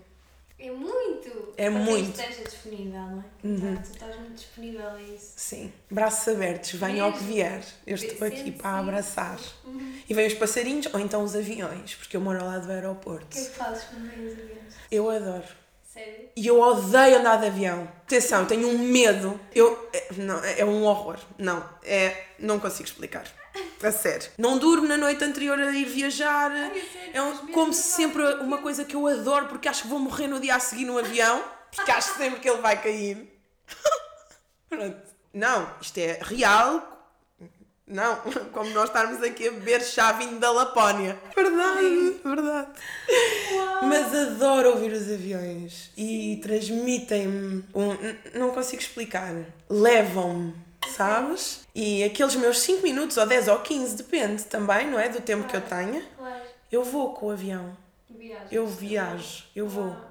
É 0.63 0.71
muito! 0.71 1.55
É 1.57 1.71
Para 1.71 1.81
muito! 1.81 2.13
Que 2.13 2.21
esteja 2.21 2.45
disponível, 2.45 3.01
não 3.01 3.21
é? 3.21 3.47
Uhum. 3.47 3.77
Tá, 3.77 3.83
tu 3.83 3.91
estás 3.93 4.17
muito 4.17 4.35
disponível 4.35 4.89
a 4.91 5.01
isso. 5.01 5.33
Sim. 5.35 5.73
Braços 5.91 6.29
abertos, 6.29 6.73
venha 6.73 7.03
ao 7.03 7.15
que 7.15 7.25
vier. 7.25 7.63
Eu 7.87 7.95
estou 7.95 8.29
aqui 8.29 8.53
para 8.53 8.79
abraçar. 8.79 9.41
Uhum. 9.65 9.95
E 10.07 10.13
vêm 10.13 10.27
os 10.27 10.35
passarinhos 10.35 10.87
ou 10.93 11.01
então 11.01 11.25
os 11.25 11.35
aviões, 11.35 11.95
porque 11.95 12.15
eu 12.15 12.21
moro 12.21 12.41
ao 12.41 12.47
lado 12.47 12.67
do 12.67 12.73
aeroporto. 12.73 13.25
O 13.25 13.29
que 13.31 13.39
é 13.39 13.45
que 13.45 13.57
fazes 13.57 13.85
quando 13.85 14.11
vêm 14.11 14.27
os 14.27 14.33
aviões? 14.33 14.75
Eu 14.91 15.09
adoro. 15.09 15.60
Sério? 15.93 16.31
E 16.37 16.47
eu 16.47 16.61
odeio 16.61 17.19
andar 17.19 17.41
de 17.41 17.47
avião. 17.47 17.83
Atenção, 18.03 18.47
tenho 18.47 18.69
um 18.69 18.79
medo. 18.79 19.41
Eu, 19.53 19.89
é, 19.93 20.07
não, 20.19 20.45
é 20.45 20.65
um 20.65 20.85
horror. 20.85 21.19
Não, 21.37 21.69
é, 21.83 22.27
não 22.39 22.61
consigo 22.61 22.89
explicar. 22.89 23.25
A 23.83 23.91
sério. 23.91 24.31
Não 24.39 24.57
durmo 24.57 24.87
na 24.87 24.97
noite 24.97 25.25
anterior 25.25 25.59
a 25.59 25.73
ir 25.73 25.87
viajar. 25.87 26.53
Ai, 26.53 26.83
é 27.13 27.21
um, 27.21 27.49
como 27.49 27.73
sempre 27.73 28.23
uma 28.35 28.59
coisa 28.59 28.85
que 28.85 28.95
eu 28.95 29.05
adoro 29.09 29.49
porque 29.49 29.69
acho 29.69 29.83
que 29.83 29.89
vou 29.89 29.99
morrer 29.99 30.29
no 30.29 30.39
dia 30.39 30.55
a 30.55 30.61
seguir 30.61 30.85
no 30.85 30.97
avião. 30.97 31.43
Porque 31.75 31.91
acho 31.91 32.17
sempre 32.17 32.39
que 32.39 32.49
ele 32.49 32.61
vai 32.61 32.81
cair. 32.81 33.29
Pronto. 34.69 35.11
Não, 35.35 35.75
isto 35.81 35.99
é 35.99 36.21
real 36.23 37.00
não, 37.91 38.17
como 38.55 38.71
nós 38.71 38.89
estarmos 38.89 39.23
aqui 39.23 39.49
a 39.49 39.51
beber 39.51 39.83
chá 39.83 40.13
vindo 40.13 40.39
da 40.39 40.51
Lapónia. 40.53 41.19
Verdade, 41.35 42.21
verdade. 42.25 42.69
Uau. 43.53 43.85
Mas 43.87 44.15
adoro 44.15 44.71
ouvir 44.71 44.93
os 44.93 45.11
aviões 45.11 45.91
e 45.97 46.39
transmitem-me. 46.43 47.65
Um, 47.75 48.39
não 48.39 48.51
consigo 48.51 48.81
explicar. 48.81 49.35
Levam-me, 49.69 50.55
sabes? 50.97 51.67
E 51.75 52.05
aqueles 52.05 52.37
meus 52.37 52.61
5 52.61 52.83
minutos, 52.83 53.17
ou 53.17 53.27
10 53.27 53.49
ou 53.49 53.59
15, 53.59 53.97
depende 53.97 54.45
também, 54.45 54.89
não 54.89 54.99
é? 54.99 55.09
Do 55.09 55.21
tempo 55.21 55.45
claro, 55.45 55.51
que 55.51 55.75
eu 55.75 55.79
tenha. 55.79 56.03
Claro. 56.17 56.43
Eu 56.71 56.85
vou 56.85 57.13
com 57.15 57.27
o 57.27 57.31
avião. 57.31 57.77
Viajas, 58.09 58.53
eu 58.53 58.67
viajo, 58.67 59.45
eu 59.57 59.69
vou. 59.69 59.89
Uau. 59.89 60.11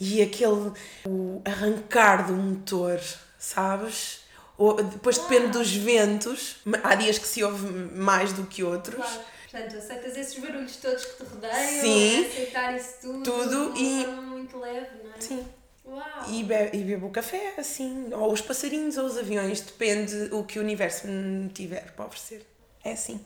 E 0.00 0.22
aquele 0.22 0.72
o 1.06 1.42
arrancar 1.44 2.26
do 2.26 2.32
motor, 2.32 2.98
sabes? 3.38 4.19
Ou, 4.60 4.74
depois 4.82 5.16
depende 5.16 5.52
dos 5.52 5.74
ventos. 5.74 6.56
Há 6.84 6.94
dias 6.94 7.18
que 7.18 7.26
se 7.26 7.42
ouve 7.42 7.66
mais 7.96 8.34
do 8.34 8.44
que 8.44 8.62
outros. 8.62 8.94
Claro. 8.94 9.20
Portanto, 9.50 9.78
aceitas 9.78 10.16
esses 10.18 10.38
barulhos 10.38 10.76
todos 10.76 11.02
que 11.02 11.16
te 11.16 11.30
rodeiam, 11.30 11.80
Sim, 11.80 12.26
aceitar 12.26 12.76
isso 12.76 12.92
tudo. 13.00 13.22
Tudo 13.22 13.72
e. 13.74 14.06
muito 14.06 14.58
leve, 14.58 15.02
não 15.02 15.12
é? 15.12 15.18
Sim. 15.18 15.48
Uau. 15.82 16.02
E, 16.28 16.44
be 16.44 16.70
e 16.74 16.84
bebo 16.84 17.08
café, 17.08 17.54
assim, 17.56 18.10
ou 18.12 18.30
os 18.30 18.42
passarinhos 18.42 18.98
ou 18.98 19.06
os 19.06 19.16
aviões, 19.16 19.62
depende 19.62 20.28
o 20.30 20.44
que 20.44 20.58
o 20.58 20.62
universo 20.62 21.08
me 21.08 21.48
tiver 21.48 21.92
para 21.92 22.04
oferecer. 22.04 22.46
É 22.84 22.92
assim. 22.92 23.18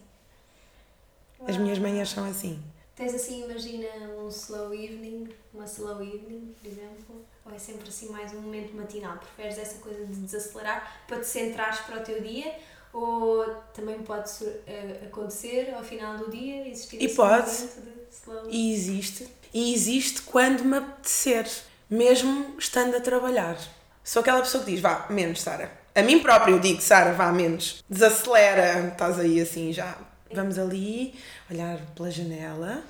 Uau. 1.41 1.51
As 1.51 1.57
minhas 1.57 1.81
manhãs 1.81 2.11
são 2.11 2.25
assim. 2.31 2.63
Tens 2.97 3.13
assim, 3.13 3.45
imagina 3.45 3.89
um 4.17 4.29
slow 4.29 4.73
evening, 4.73 5.29
uma 5.53 5.65
slow 5.65 6.01
evening, 6.01 6.55
por 6.61 6.71
exemplo? 6.71 7.25
Ou 7.45 7.53
é 7.53 7.59
sempre 7.59 7.89
assim 7.89 8.09
mais 8.09 8.33
um 8.33 8.41
momento 8.41 8.73
matinal? 8.75 9.19
Preferes 9.19 9.59
essa 9.59 9.79
coisa 9.79 10.07
de 10.07 10.15
desacelerar 10.15 11.05
para 11.09 11.19
te 11.19 11.27
centrares 11.27 11.81
para 11.81 12.01
o 12.01 12.05
teu 12.05 12.21
dia? 12.21 12.55
Ou 12.93 13.45
também 13.75 13.99
pode 14.03 14.31
uh, 14.45 15.07
acontecer 15.07 15.75
ao 15.75 15.83
final 15.83 16.17
do 16.17 16.31
dia 16.31 16.69
existir 16.69 17.03
e 17.03 17.09
pode. 17.13 17.51
slow? 18.13 18.49
E 18.49 18.73
existe. 18.73 19.29
E 19.53 19.75
existe 19.75 20.23
quando 20.23 20.65
me 20.65 20.77
apetecer, 20.77 21.51
mesmo 21.91 22.55
estando 22.57 22.97
a 22.97 23.01
trabalhar. 23.01 23.59
Sou 24.05 24.21
aquela 24.21 24.41
pessoa 24.41 24.63
que 24.63 24.71
diz, 24.71 24.81
vá, 24.81 25.07
menos, 25.11 25.43
Sara. 25.43 25.73
A 25.97 26.03
mim 26.03 26.21
própria 26.21 26.53
eu 26.53 26.61
digo, 26.61 26.81
Sara, 26.81 27.13
vá, 27.13 27.33
menos. 27.33 27.83
Desacelera, 27.89 28.89
estás 28.89 29.19
aí 29.19 29.41
assim 29.41 29.73
já. 29.73 29.97
Vamos 30.35 30.59
ali, 30.59 31.15
olhar 31.51 31.79
pela 31.95 32.11
janela 32.11 32.83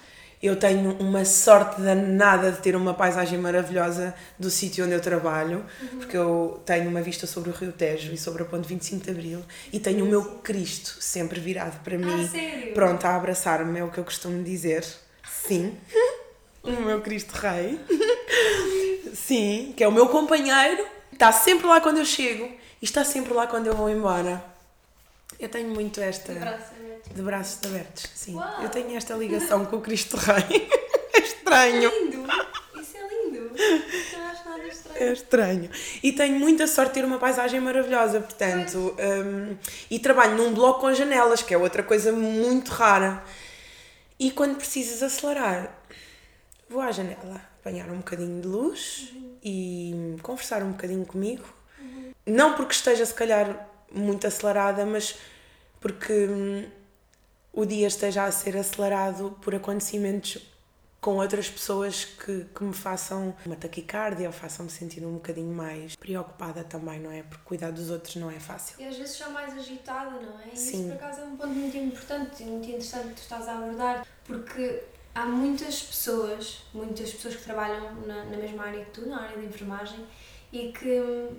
eu 0.44 0.56
tenho 0.56 0.92
uma 0.98 1.24
sorte 1.24 1.80
danada 1.80 2.52
de 2.52 2.58
ter 2.58 2.76
uma 2.76 2.92
paisagem 2.92 3.38
maravilhosa 3.38 4.14
do 4.38 4.50
sítio 4.50 4.84
onde 4.84 4.92
eu 4.92 5.00
trabalho, 5.00 5.64
uhum. 5.80 5.98
porque 6.00 6.14
eu 6.14 6.60
tenho 6.66 6.90
uma 6.90 7.00
vista 7.00 7.26
sobre 7.26 7.48
o 7.48 7.54
Rio 7.54 7.72
Tejo 7.72 8.12
e 8.12 8.18
sobre 8.18 8.42
a 8.42 8.44
ponte 8.44 8.68
25 8.68 9.04
de 9.04 9.10
Abril 9.10 9.42
e 9.72 9.80
tenho 9.80 10.04
o 10.04 10.08
meu 10.08 10.22
Cristo 10.42 10.98
sempre 11.00 11.40
virado 11.40 11.82
para 11.82 11.96
mim, 11.96 12.06
ah, 12.06 12.74
pronto 12.74 13.06
a 13.06 13.16
abraçar-me, 13.16 13.78
é 13.78 13.84
o 13.84 13.90
que 13.90 13.96
eu 13.96 14.04
costumo 14.04 14.44
dizer. 14.44 14.84
Sim, 15.26 15.78
o 16.62 16.72
meu 16.72 17.00
Cristo 17.00 17.32
Rei. 17.32 17.80
Sim, 19.14 19.72
que 19.74 19.82
é 19.82 19.88
o 19.88 19.92
meu 19.92 20.08
companheiro, 20.10 20.86
está 21.10 21.32
sempre 21.32 21.66
lá 21.66 21.80
quando 21.80 21.98
eu 21.98 22.04
chego 22.04 22.44
e 22.44 22.84
está 22.84 23.02
sempre 23.02 23.32
lá 23.32 23.46
quando 23.46 23.68
eu 23.68 23.74
vou 23.74 23.88
embora. 23.88 24.44
Eu 25.40 25.48
tenho 25.48 25.70
muito 25.70 26.02
esta. 26.02 26.32
Abertos. 26.32 26.73
De 27.12 27.22
braços 27.22 27.58
abertos, 27.64 28.08
sim. 28.14 28.34
Uau. 28.34 28.62
Eu 28.62 28.68
tenho 28.68 28.96
esta 28.96 29.14
ligação 29.14 29.64
com 29.66 29.76
o 29.76 29.80
Cristo 29.80 30.16
Rei. 30.16 30.68
É 31.14 31.20
estranho. 31.20 31.92
É 31.92 32.00
lindo. 32.00 32.26
Isso 32.80 32.96
é 32.96 33.08
lindo. 33.08 33.52
Não 34.12 34.26
acho 34.26 34.48
nada 34.48 34.66
estranho. 34.66 34.98
É 34.98 35.12
estranho. 35.12 35.70
E 36.02 36.12
tenho 36.12 36.40
muita 36.40 36.66
sorte 36.66 36.88
de 36.88 36.94
ter 36.94 37.04
uma 37.04 37.18
paisagem 37.18 37.60
maravilhosa, 37.60 38.18
portanto. 38.18 38.96
Um, 38.98 39.56
e 39.88 40.00
trabalho 40.00 40.36
num 40.36 40.52
bloco 40.52 40.80
com 40.80 40.92
janelas, 40.92 41.40
que 41.40 41.54
é 41.54 41.56
outra 41.58 41.84
coisa 41.84 42.10
muito 42.10 42.70
rara. 42.70 43.22
E 44.18 44.32
quando 44.32 44.56
precisas 44.56 45.04
acelerar, 45.04 45.72
vou 46.68 46.80
à 46.80 46.90
janela 46.90 47.40
apanhar 47.60 47.88
um 47.90 47.98
bocadinho 47.98 48.42
de 48.42 48.48
luz 48.48 49.12
uhum. 49.14 49.38
e 49.42 50.16
conversar 50.20 50.62
um 50.62 50.72
bocadinho 50.72 51.06
comigo. 51.06 51.44
Uhum. 51.80 52.12
Não 52.26 52.54
porque 52.54 52.74
esteja, 52.74 53.06
se 53.06 53.14
calhar, 53.14 53.68
muito 53.92 54.26
acelerada, 54.26 54.84
mas 54.84 55.16
porque 55.80 56.12
hum, 56.12 56.64
o 57.54 57.64
dia 57.64 57.86
esteja 57.86 58.24
a 58.24 58.32
ser 58.32 58.56
acelerado 58.56 59.38
por 59.40 59.54
acontecimentos 59.54 60.38
com 61.00 61.16
outras 61.16 61.50
pessoas 61.50 62.04
que, 62.04 62.46
que 62.54 62.64
me 62.64 62.72
façam 62.72 63.36
uma 63.44 63.54
taquicardia 63.54 64.26
ou 64.26 64.32
façam-me 64.32 64.70
sentir 64.70 65.04
um 65.04 65.14
bocadinho 65.14 65.54
mais 65.54 65.94
preocupada 65.96 66.64
também, 66.64 66.98
não 66.98 67.12
é? 67.12 67.22
Porque 67.22 67.44
cuidar 67.44 67.70
dos 67.70 67.90
outros 67.90 68.16
não 68.16 68.30
é 68.30 68.40
fácil. 68.40 68.80
E 68.80 68.86
às 68.86 68.96
vezes 68.96 69.18
já 69.18 69.28
mais 69.28 69.52
agitada, 69.54 70.18
não 70.18 70.40
é? 70.40 70.54
E 70.54 70.56
Sim. 70.56 70.80
isso 70.80 70.88
por 70.88 71.04
acaso 71.04 71.20
é 71.20 71.24
um 71.24 71.36
ponto 71.36 71.50
muito 71.50 71.76
importante 71.76 72.42
e 72.42 72.46
muito 72.46 72.66
interessante 72.66 73.08
que 73.08 73.14
tu 73.16 73.22
estás 73.22 73.46
a 73.46 73.52
abordar, 73.58 74.06
porque 74.24 74.82
há 75.14 75.26
muitas 75.26 75.82
pessoas, 75.82 76.62
muitas 76.72 77.12
pessoas 77.12 77.36
que 77.36 77.44
trabalham 77.44 77.94
na, 78.06 78.24
na 78.24 78.36
mesma 78.38 78.64
área 78.64 78.82
que 78.82 78.90
tu, 78.90 79.06
na 79.06 79.24
área 79.24 79.36
da 79.36 79.44
enfermagem, 79.44 80.06
e 80.50 80.72
que 80.72 81.00
hum, 81.00 81.36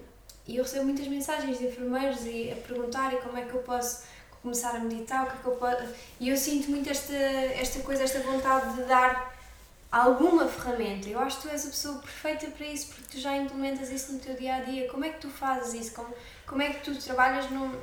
e 0.47 0.57
eu 0.57 0.63
recebo 0.63 0.85
muitas 0.85 1.07
mensagens 1.07 1.57
de 1.57 1.65
enfermeiros 1.65 2.23
e 2.25 2.51
a 2.51 2.55
perguntarem 2.55 3.19
como 3.19 3.35
é 3.37 3.45
que 3.45 3.53
eu 3.53 3.61
posso 3.61 4.03
começar 4.45 4.75
a 4.75 4.79
meditar, 4.79 5.23
o 5.23 5.31
que 5.31 5.37
é 5.37 5.41
que 5.41 5.47
eu 5.47 5.55
posso. 5.55 5.83
E 6.19 6.29
eu 6.29 6.37
sinto 6.37 6.69
muito 6.69 6.87
esta, 6.87 7.15
esta 7.15 7.79
coisa, 7.79 8.03
esta 8.03 8.19
vontade 8.19 8.75
de 8.75 8.83
dar 8.83 9.35
alguma 9.91 10.47
ferramenta. 10.47 11.09
Eu 11.09 11.19
acho 11.19 11.37
que 11.37 11.47
tu 11.47 11.49
és 11.49 11.65
a 11.65 11.69
pessoa 11.69 11.97
perfeita 11.97 12.45
para 12.51 12.67
isso, 12.67 12.87
porque 12.87 13.03
tu 13.11 13.19
já 13.19 13.35
implementas 13.35 13.89
isso 13.89 14.13
no 14.13 14.19
teu 14.19 14.35
dia 14.35 14.57
a 14.57 14.59
dia. 14.61 14.87
Como 14.87 15.03
é 15.03 15.09
que 15.09 15.19
tu 15.19 15.29
fazes 15.29 15.73
isso? 15.73 15.95
Como, 15.95 16.13
como 16.45 16.61
é 16.61 16.69
que 16.69 16.81
tu 16.81 16.95
trabalhas 17.03 17.49
num, 17.49 17.73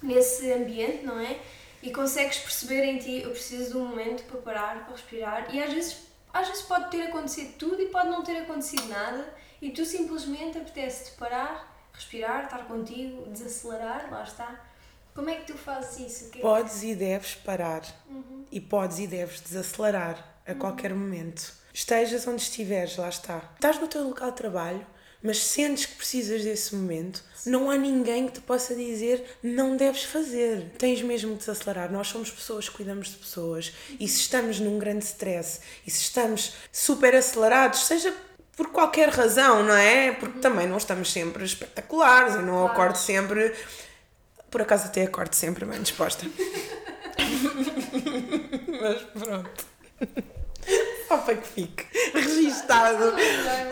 nesse 0.00 0.52
ambiente, 0.52 1.04
não 1.04 1.18
é? 1.18 1.40
E 1.82 1.90
consegues 1.90 2.38
perceber 2.38 2.84
em 2.84 2.98
ti, 2.98 3.22
eu 3.22 3.30
preciso 3.30 3.72
de 3.72 3.76
um 3.76 3.88
momento 3.88 4.22
para 4.24 4.40
parar, 4.40 4.84
para 4.84 4.92
respirar. 4.92 5.52
E 5.52 5.60
às 5.60 5.72
vezes, 5.72 5.96
às 6.32 6.46
vezes 6.46 6.62
pode 6.62 6.92
ter 6.92 7.02
acontecido 7.08 7.58
tudo 7.58 7.82
e 7.82 7.86
pode 7.86 8.08
não 8.08 8.22
ter 8.22 8.38
acontecido 8.38 8.86
nada, 8.88 9.34
e 9.60 9.70
tu 9.70 9.84
simplesmente 9.84 10.58
apetece-te 10.58 11.16
parar 11.18 11.74
respirar, 11.94 12.44
estar 12.44 12.66
contigo, 12.66 13.24
desacelerar, 13.30 14.10
lá 14.10 14.22
está. 14.22 14.60
Como 15.14 15.30
é 15.30 15.36
que 15.36 15.52
tu 15.52 15.58
fazes 15.58 16.00
isso? 16.00 16.30
Que 16.30 16.40
podes 16.40 16.82
e 16.82 16.94
deves 16.94 17.34
parar. 17.36 17.82
Uhum. 18.08 18.44
E 18.50 18.60
podes 18.60 18.98
e 18.98 19.06
deves 19.06 19.40
desacelerar 19.40 20.40
a 20.46 20.52
uhum. 20.52 20.58
qualquer 20.58 20.92
momento. 20.94 21.52
Estejas 21.72 22.26
onde 22.26 22.42
estiveres, 22.42 22.96
lá 22.96 23.08
está. 23.08 23.50
Estás 23.54 23.80
no 23.80 23.88
teu 23.88 24.02
local 24.04 24.30
de 24.30 24.36
trabalho, 24.36 24.86
mas 25.22 25.38
sentes 25.38 25.86
que 25.86 25.94
precisas 25.96 26.44
desse 26.44 26.74
momento, 26.74 27.22
não 27.46 27.70
há 27.70 27.76
ninguém 27.76 28.26
que 28.26 28.34
te 28.34 28.40
possa 28.40 28.74
dizer 28.74 29.38
não 29.42 29.76
deves 29.76 30.04
fazer. 30.04 30.72
Tens 30.78 31.02
mesmo 31.02 31.34
de 31.36 31.44
te 31.44 31.50
acelerar. 31.50 31.90
Nós 31.90 32.08
somos 32.08 32.30
pessoas, 32.30 32.68
cuidamos 32.68 33.08
de 33.08 33.16
pessoas. 33.16 33.72
E 33.98 34.06
se 34.06 34.20
estamos 34.20 34.60
num 34.60 34.78
grande 34.78 35.04
stress 35.04 35.60
e 35.86 35.90
se 35.90 36.02
estamos 36.02 36.54
super 36.70 37.14
acelerados, 37.14 37.86
seja 37.86 38.14
por 38.56 38.68
qualquer 38.70 39.08
razão, 39.08 39.62
não 39.64 39.74
é? 39.74 40.12
Porque 40.12 40.38
também 40.38 40.66
não 40.66 40.76
estamos 40.76 41.10
sempre 41.12 41.44
espetaculares. 41.44 42.34
Eu 42.34 42.42
não 42.42 42.58
Claro. 42.58 42.72
acordo 42.72 42.98
sempre. 42.98 43.54
Por 44.54 44.62
acaso 44.62 44.86
até 44.86 45.02
acordo 45.02 45.34
sempre 45.34 45.64
bem 45.64 45.82
disposta. 45.82 46.24
Mas 48.80 49.02
pronto. 49.02 49.66
Só 51.08 51.16
para 51.18 51.34
que 51.34 51.48
fique 51.48 51.84
registado. 52.14 53.14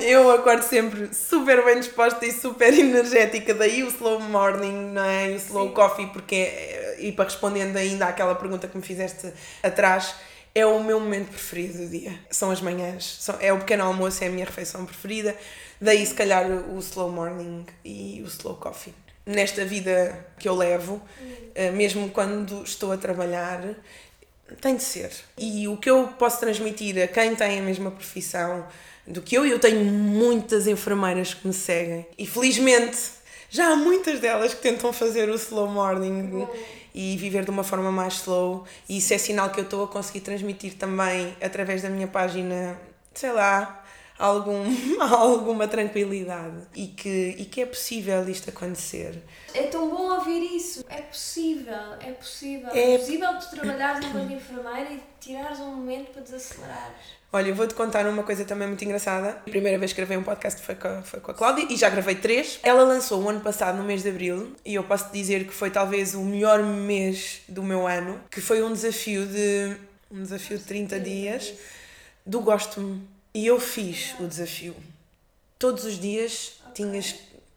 Eu 0.01 0.29
acordo 0.33 0.65
sempre 0.65 1.15
super 1.15 1.65
bem 1.65 1.79
disposta 1.79 2.27
e 2.27 2.33
super 2.33 2.77
energética. 2.77 3.55
Daí 3.55 3.85
o 3.85 3.89
slow 3.91 4.19
morning, 4.19 4.91
não 4.93 5.05
é? 5.05 5.31
E 5.31 5.35
o 5.35 5.37
slow 5.37 5.69
Sim. 5.69 5.75
coffee, 5.75 6.07
porque, 6.09 6.35
é- 6.35 6.97
e 6.99 7.13
para 7.13 7.27
respondendo 7.27 7.77
ainda 7.77 8.07
àquela 8.07 8.35
pergunta 8.35 8.67
que 8.67 8.77
me 8.77 8.83
fizeste 8.83 9.33
atrás, 9.63 10.17
é 10.53 10.67
o 10.67 10.83
meu 10.83 10.99
momento 10.99 11.29
preferido 11.29 11.79
do 11.79 11.87
dia. 11.87 12.19
São 12.29 12.51
as 12.51 12.61
manhãs. 12.61 13.19
São, 13.21 13.37
é 13.41 13.53
o 13.53 13.59
pequeno 13.61 13.85
almoço, 13.85 14.25
é 14.25 14.27
a 14.27 14.31
minha 14.31 14.47
refeição 14.47 14.85
preferida. 14.85 15.37
Daí, 15.81 16.05
se 16.05 16.15
calhar, 16.15 16.45
o 16.51 16.77
slow 16.81 17.09
morning 17.09 17.65
e 17.85 18.21
o 18.25 18.27
slow 18.27 18.57
coffee. 18.57 18.93
Nesta 19.25 19.65
vida 19.65 20.27
que 20.39 20.49
eu 20.49 20.57
levo, 20.57 21.01
eh, 21.55 21.71
mesmo 21.71 22.11
quando 22.11 22.63
estou 22.65 22.91
a 22.93 22.97
trabalhar, 22.97 23.63
tem 24.61 24.77
de 24.77 24.83
ser. 24.83 25.11
E 25.39 25.69
o 25.69 25.77
que 25.77 25.89
eu 25.89 26.09
posso 26.19 26.41
transmitir 26.41 27.03
a 27.03 27.07
quem 27.07 27.35
tem 27.35 27.61
a 27.61 27.63
mesma 27.63 27.91
profissão 27.91 28.67
do 29.07 29.21
que 29.23 29.37
eu, 29.37 29.47
e 29.47 29.51
eu 29.51 29.59
tenho 29.59 29.85
muitas 29.85 30.67
enfermeiras 30.67 31.35
que 31.35 31.47
me 31.47 31.53
seguem. 31.53 32.07
E 32.19 32.27
felizmente 32.27 32.99
já 33.51 33.73
há 33.73 33.77
muitas 33.77 34.19
delas 34.21 34.55
que 34.55 34.63
tentam 34.63 34.93
fazer 34.93 35.29
o 35.29 35.35
slow 35.35 35.69
morning 35.69 36.47
e 36.95 37.17
viver 37.17 37.45
de 37.45 37.51
uma 37.51 37.63
forma 37.63 37.93
mais 37.93 38.15
slow. 38.15 38.65
E 38.89 38.99
isso 38.99 39.13
é 39.13 39.19
sinal 39.19 39.51
que 39.51 39.61
eu 39.61 39.65
estou 39.65 39.85
a 39.85 39.89
conseguir 39.89 40.21
transmitir 40.21 40.75
também 40.75 41.37
através 41.41 41.83
da 41.83 41.91
minha 41.91 42.09
página, 42.09 42.79
sei 43.15 43.33
lá. 43.33 43.82
Algum, 44.23 44.63
alguma 45.03 45.67
tranquilidade 45.67 46.59
e 46.77 46.87
que, 46.87 47.35
e 47.39 47.45
que 47.45 47.61
é 47.61 47.67
possível 47.67 48.29
isto 48.29 48.51
acontecer. 48.51 49.21
É 49.53 49.65
tão 49.65 49.91
bom 49.91 50.15
ouvir 50.15 50.41
isso. 50.55 50.85
É 50.89 51.03
possível, 51.03 51.75
é 52.01 52.13
possível. 52.13 52.69
É- 52.73 52.95
É, 52.95 52.99
possível 52.99 53.29
tu 53.41 53.51
trabalhares 53.51 54.07
enquanto 54.07 54.33
enfermeira 54.33 54.93
e 54.93 55.03
tirares 55.21 55.59
um 55.59 55.75
momento 55.75 56.13
para 56.13 56.23
desacelerares. 56.23 57.21
Olha, 57.33 57.49
eu 57.49 57.55
vou-te 57.57 57.75
contar 57.75 58.07
uma 58.07 58.23
coisa 58.23 58.45
também 58.45 58.69
muito 58.69 58.85
engraçada. 58.85 59.31
A 59.31 59.51
primeira 59.51 59.77
vez 59.79 59.93
que 59.93 59.97
gravei 59.97 60.17
um 60.17 60.23
podcast 60.23 60.63
foi 60.63 60.75
com, 60.77 60.87
a, 60.87 61.03
foi 61.03 61.19
com 61.19 61.31
a 61.31 61.35
Cláudia 61.35 61.67
e 61.69 61.77
já 61.77 61.89
gravei 61.91 62.15
três. 62.15 62.61
Ela 62.63 62.85
lançou 62.85 63.21
o 63.23 63.29
ano 63.29 63.41
passado, 63.41 63.77
no 63.79 63.83
mês 63.85 64.03
de 64.05 64.11
Abril, 64.11 64.55
e 64.65 64.75
eu 64.77 64.85
posso 64.85 65.11
dizer 65.13 65.47
que 65.47 65.53
foi 65.53 65.71
talvez 65.71 66.15
o 66.15 66.21
melhor 66.21 66.63
mês 66.63 67.41
do 67.49 67.63
meu 67.63 67.89
ano, 67.89 68.21
que 68.31 68.41
foi 68.41 68.63
um 68.63 68.73
desafio 68.73 69.27
de... 69.27 69.75
um 70.13 70.23
desafio 70.23 70.59
de 70.59 70.65
30 70.65 71.01
dias 71.01 71.55
do 72.25 72.41
Gosto-me. 72.41 73.03
E 73.35 73.47
eu 73.47 73.59
fiz 73.59 74.15
o 74.21 74.27
desafio. 74.27 74.77
Todos 75.59 75.85
os 75.85 75.99
dias 75.99 76.61
tinhas, 76.75 77.15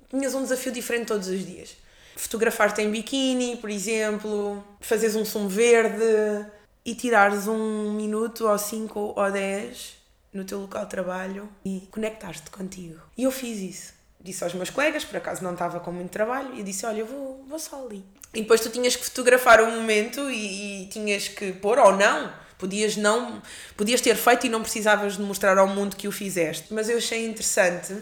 tinhas 0.10 0.34
um 0.34 0.44
desafio 0.44 0.72
diferente 0.72 1.08
todos 1.08 1.28
os 1.28 1.46
dias. 1.46 1.76
Fotografar-te 2.16 2.82
em 2.82 2.90
biquíni, 2.90 3.58
por 3.58 3.70
exemplo, 3.70 4.64
fazeres 4.80 5.16
um 5.16 5.26
sumo 5.26 5.50
verde 5.50 6.46
e 6.86 6.96
tirares 6.96 7.48
um 7.48 7.92
minuto 7.92 8.48
ou 8.48 8.58
cinco 8.58 9.14
ou 9.16 9.32
dez 9.32 9.96
no 10.32 10.46
teu 10.46 10.60
local 10.60 10.84
de 10.84 10.90
trabalho 10.90 11.50
e 11.64 11.88
conectares-te 11.92 12.50
contigo. 12.52 13.00
E 13.18 13.24
eu 13.24 13.32
fiz 13.32 13.60
isso. 13.60 13.94
Disse 14.20 14.44
aos 14.44 14.54
meus 14.54 14.70
colegas, 14.70 15.04
por 15.04 15.18
acaso 15.18 15.44
não 15.44 15.54
estava 15.54 15.80
com 15.80 15.92
muito 15.92 16.10
trabalho, 16.10 16.56
e 16.56 16.64
disse: 16.64 16.86
Olha, 16.86 17.00
eu 17.00 17.06
vou, 17.06 17.46
vou 17.48 17.60
só 17.60 17.86
ali. 17.86 18.04
E 18.34 18.42
depois 18.42 18.60
tu 18.60 18.70
tinhas 18.70 18.96
que 18.96 19.06
fotografar 19.06 19.62
o 19.62 19.72
momento 19.72 20.30
e, 20.32 20.84
e 20.84 20.88
tinhas 20.88 21.28
que 21.28 21.54
pôr 21.54 21.78
ou 21.80 21.96
não. 21.96 22.34
Podias 22.66 22.98
não, 22.98 23.44
podias 23.78 24.02
ter 24.02 24.16
feito 24.16 24.48
e 24.48 24.50
não 24.50 24.64
precisavas 24.64 25.18
de 25.18 25.22
mostrar 25.22 25.56
ao 25.60 25.68
mundo 25.68 25.96
que 25.96 26.08
o 26.08 26.12
fizeste. 26.12 26.74
Mas 26.74 26.90
eu 26.90 26.98
achei 26.98 27.24
interessante 27.24 27.96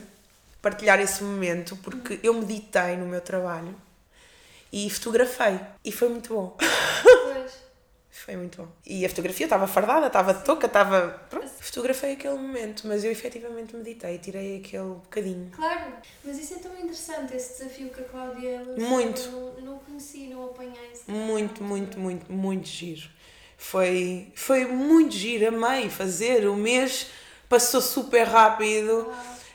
partilhar 0.62 0.98
esse 1.00 1.22
momento 1.22 1.76
porque 1.82 2.18
eu 2.22 2.32
meditei 2.32 2.96
no 2.96 3.04
meu 3.04 3.20
trabalho 3.20 3.74
e 4.72 4.88
fotografei. 4.88 5.60
E 5.84 5.92
foi 5.92 6.08
muito 6.08 6.32
bom. 6.34 6.56
Pois. 6.56 7.52
Foi 8.24 8.36
muito 8.36 8.62
bom. 8.62 8.68
E 8.86 9.04
a 9.04 9.08
fotografia 9.10 9.44
estava 9.44 9.66
fardada, 9.66 10.06
estava 10.06 10.32
de 10.32 10.44
touca, 10.44 10.66
estava. 10.66 11.08
Pronto. 11.28 11.46
Fotografei 11.60 12.12
aquele 12.12 12.38
momento, 12.38 12.86
mas 12.86 13.04
eu 13.04 13.10
efetivamente 13.10 13.76
meditei, 13.76 14.16
tirei 14.16 14.58
aquele 14.58 14.94
bocadinho. 14.94 15.50
Claro, 15.50 15.92
mas 16.24 16.38
isso 16.38 16.54
é 16.54 16.58
tão 16.58 16.72
interessante, 16.78 17.36
esse 17.36 17.58
desafio 17.58 17.90
que 17.90 18.00
a 18.00 18.04
Cláudia 18.04 18.62
lançou. 18.62 18.88
Muito. 18.88 19.30
Não, 19.30 19.60
não 19.60 19.78
conheci, 19.78 20.28
não 20.28 20.44
apanhei. 20.46 20.92
Muito, 21.06 21.62
muito, 21.62 21.98
muito, 21.98 22.32
muito 22.32 22.66
giro. 22.66 23.10
Foi, 23.56 24.28
foi 24.34 24.64
muito 24.66 25.14
giro, 25.14 25.48
amei 25.48 25.88
fazer. 25.88 26.46
O 26.48 26.54
mês 26.56 27.06
passou 27.48 27.80
super 27.80 28.24
rápido. 28.24 29.10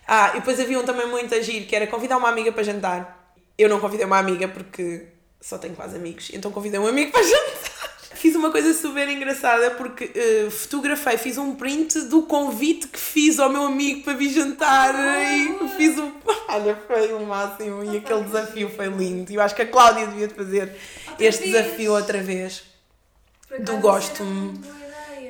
Ah, 0.08 0.32
e 0.36 0.40
depois 0.40 0.60
havia 0.60 0.80
um 0.80 0.84
também 0.84 1.08
muito 1.08 1.34
a 1.36 1.42
giro, 1.42 1.66
que 1.66 1.76
era 1.76 1.86
convidar 1.88 2.18
uma 2.18 2.30
amiga 2.30 2.52
para 2.52 2.64
jantar. 2.64 3.34
Eu 3.58 3.70
não 3.70 3.80
convidei 3.80 4.06
uma 4.06 4.18
amiga 4.18 4.48
porque 4.48 5.08
só 5.40 5.58
tenho 5.58 5.76
quase 5.76 5.96
amigos, 5.96 6.30
então 6.34 6.52
convidei 6.52 6.80
um 6.80 6.88
amigo 6.88 7.12
para 7.12 7.22
jantar. 7.24 7.70
Fiz 8.16 8.36
uma 8.36 8.52
coisa 8.52 8.74
super 8.74 9.08
engraçada 9.08 9.72
porque 9.72 10.12
eh, 10.14 10.50
fotografei, 10.50 11.18
fiz 11.18 11.38
um 11.38 11.56
print 11.56 12.02
do 12.02 12.24
convite 12.24 12.88
que 12.88 13.00
fiz 13.00 13.40
ao 13.40 13.50
meu 13.50 13.64
amigo 13.64 14.04
para 14.04 14.14
vir 14.14 14.30
jantar 14.34 14.94
e 15.32 15.70
fiz 15.78 15.98
um. 15.98 16.12
Olha, 16.50 16.76
foi 16.88 17.14
o 17.14 17.22
máximo 17.26 17.82
e 17.84 17.98
aquele 17.98 18.24
desafio 18.24 18.70
foi 18.76 18.88
lindo. 18.88 19.32
Eu 19.32 19.40
acho 19.42 19.56
que 19.56 19.62
a 19.62 19.66
Cláudia 19.68 20.08
devia 20.08 20.28
de 20.28 20.34
fazer 20.34 20.76
Outra 21.08 21.26
este 21.26 21.44
vez. 21.50 21.52
desafio 21.66 21.94
outra 21.94 22.22
vez. 22.22 22.64
Do 23.60 23.78
gosto-me. 23.78 24.60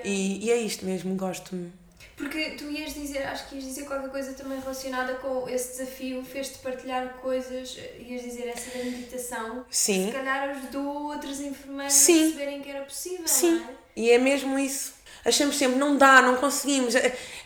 E, 0.04 0.46
e 0.46 0.52
é 0.52 0.58
isto 0.58 0.86
mesmo, 0.86 1.16
gosto-me. 1.16 1.72
Porque 2.16 2.52
tu 2.52 2.70
ias 2.70 2.94
dizer, 2.94 3.24
acho 3.24 3.48
que 3.48 3.56
ias 3.56 3.64
dizer 3.64 3.86
qualquer 3.86 4.10
coisa 4.10 4.34
também 4.34 4.60
relacionada 4.60 5.14
com 5.16 5.48
esse 5.48 5.78
desafio, 5.78 6.24
fez-te 6.24 6.60
partilhar 6.60 7.14
coisas, 7.22 7.78
ias 7.98 8.22
dizer 8.22 8.48
essa 8.50 8.78
da 8.78 8.84
meditação. 8.84 9.66
Sim. 9.70 10.08
Se 10.08 10.12
calhar 10.14 10.50
ajudou 10.50 11.04
outras 11.14 11.40
enfermeiras 11.40 11.94
Sim. 11.94 12.18
a 12.18 12.22
perceberem 12.24 12.62
que 12.62 12.70
era 12.70 12.84
possível, 12.84 13.26
Sim, 13.28 13.60
não 13.60 13.70
é? 13.70 13.74
e 13.96 14.12
é 14.12 14.18
mesmo 14.18 14.60
isso. 14.60 14.94
Achamos 15.24 15.58
sempre, 15.58 15.78
não 15.78 15.98
dá, 15.98 16.22
não 16.22 16.36
conseguimos. 16.38 16.94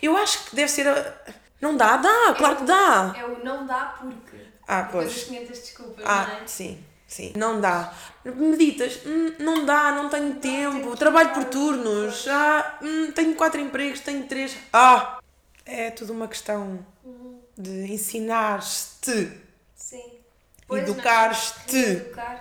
Eu 0.01 0.17
acho 0.17 0.43
que 0.45 0.55
deve 0.55 0.69
ser. 0.71 0.87
a- 0.87 1.13
Não 1.61 1.77
dá, 1.77 1.95
dá, 1.97 2.33
claro 2.37 2.57
que 2.57 2.63
dá. 2.65 3.13
É 3.17 3.23
o 3.25 3.43
não 3.43 3.65
dá 3.65 3.95
porque. 3.99 4.37
Ah, 4.67 4.87
pois. 4.91 5.07
as 5.11 5.23
500 5.25 5.59
desculpas, 5.59 6.05
Ah, 6.07 6.27
não 6.29 6.43
é? 6.43 6.47
sim, 6.47 6.83
sim. 7.13 7.33
Não 7.35 7.61
dá. 7.61 7.93
Meditas, 8.25 8.99
"Hum, 9.05 9.33
não 9.39 9.65
dá, 9.65 9.91
não 9.91 10.09
tenho 10.09 10.35
tempo, 10.35 10.95
trabalho 10.97 11.29
por 11.33 11.45
turnos, 11.45 12.27
ah, 12.27 12.79
hum, 12.81 13.11
tenho 13.11 13.35
quatro 13.35 13.59
empregos, 13.61 13.99
tenho 13.99 14.25
três. 14.25 14.55
Ah, 14.71 15.19
é 15.65 15.91
tudo 15.91 16.11
uma 16.13 16.27
questão 16.27 16.85
de 17.57 17.93
ensinar-te, 17.93 19.31
Sim. 19.75 20.03
Pois, 20.67 20.81
não 20.81 20.87
é? 20.87 20.91
educar-te. 20.91 21.77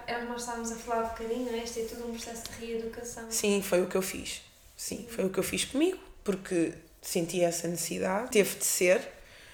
Era 0.07 0.19
o 0.21 0.23
que 0.23 0.33
nós 0.33 0.41
estávamos 0.41 0.73
a 0.73 0.77
falar 0.77 1.05
um 1.05 1.09
bocadinho, 1.09 1.53
não 1.53 1.59
é? 1.59 1.65
É 1.65 1.85
tudo 1.85 2.07
um 2.09 2.13
processo 2.13 2.45
de 2.45 2.67
reeducação. 2.67 3.25
Sim, 3.31 3.61
foi 3.63 3.83
o 3.83 3.87
que 3.87 3.97
eu 3.97 4.03
fiz. 4.03 4.43
Sim, 4.77 5.07
foi 5.11 5.25
o 5.27 5.31
que 5.31 5.39
eu 5.39 5.43
fiz 5.45 5.65
comigo, 5.67 5.99
porque 6.25 6.73
senti 7.03 7.43
essa 7.43 7.69
necessidade, 7.69 8.31
teve 8.31 8.57
de 8.57 8.65
ser, 8.65 9.01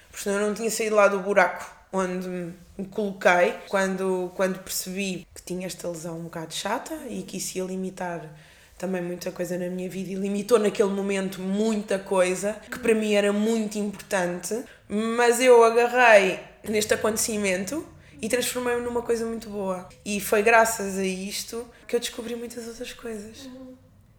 porque 0.09 0.23
senão 0.23 0.39
eu 0.39 0.47
não 0.47 0.53
tinha 0.53 0.71
saído 0.71 0.95
lá 0.95 1.07
do 1.07 1.19
buraco 1.19 1.78
onde 1.91 2.53
me 2.77 2.85
coloquei 2.85 3.55
quando, 3.67 4.31
quando 4.35 4.59
percebi 4.59 5.27
que 5.33 5.41
tinha 5.41 5.67
esta 5.67 5.87
lesão 5.87 6.19
um 6.19 6.23
bocado 6.23 6.53
chata 6.53 6.93
e 7.09 7.23
que 7.23 7.37
isso 7.37 7.57
ia 7.57 7.63
limitar 7.63 8.29
também 8.77 9.01
muita 9.01 9.31
coisa 9.31 9.57
na 9.57 9.67
minha 9.67 9.89
vida 9.89 10.11
e 10.11 10.15
limitou 10.15 10.57
naquele 10.57 10.89
momento 10.89 11.41
muita 11.41 11.99
coisa 11.99 12.53
que 12.71 12.79
para 12.79 12.95
mim 12.95 13.13
era 13.13 13.33
muito 13.33 13.77
importante, 13.77 14.63
mas 14.87 15.41
eu 15.41 15.63
agarrei 15.63 16.39
neste 16.63 16.93
acontecimento 16.93 17.85
e 18.21 18.29
transformei-me 18.29 18.81
numa 18.81 19.01
coisa 19.01 19.25
muito 19.25 19.49
boa. 19.49 19.87
E 20.05 20.21
foi 20.21 20.41
graças 20.41 20.97
a 20.97 21.03
isto 21.03 21.67
que 21.87 21.95
eu 21.95 21.99
descobri 21.99 22.35
muitas 22.35 22.67
outras 22.67 22.93
coisas. 22.93 23.49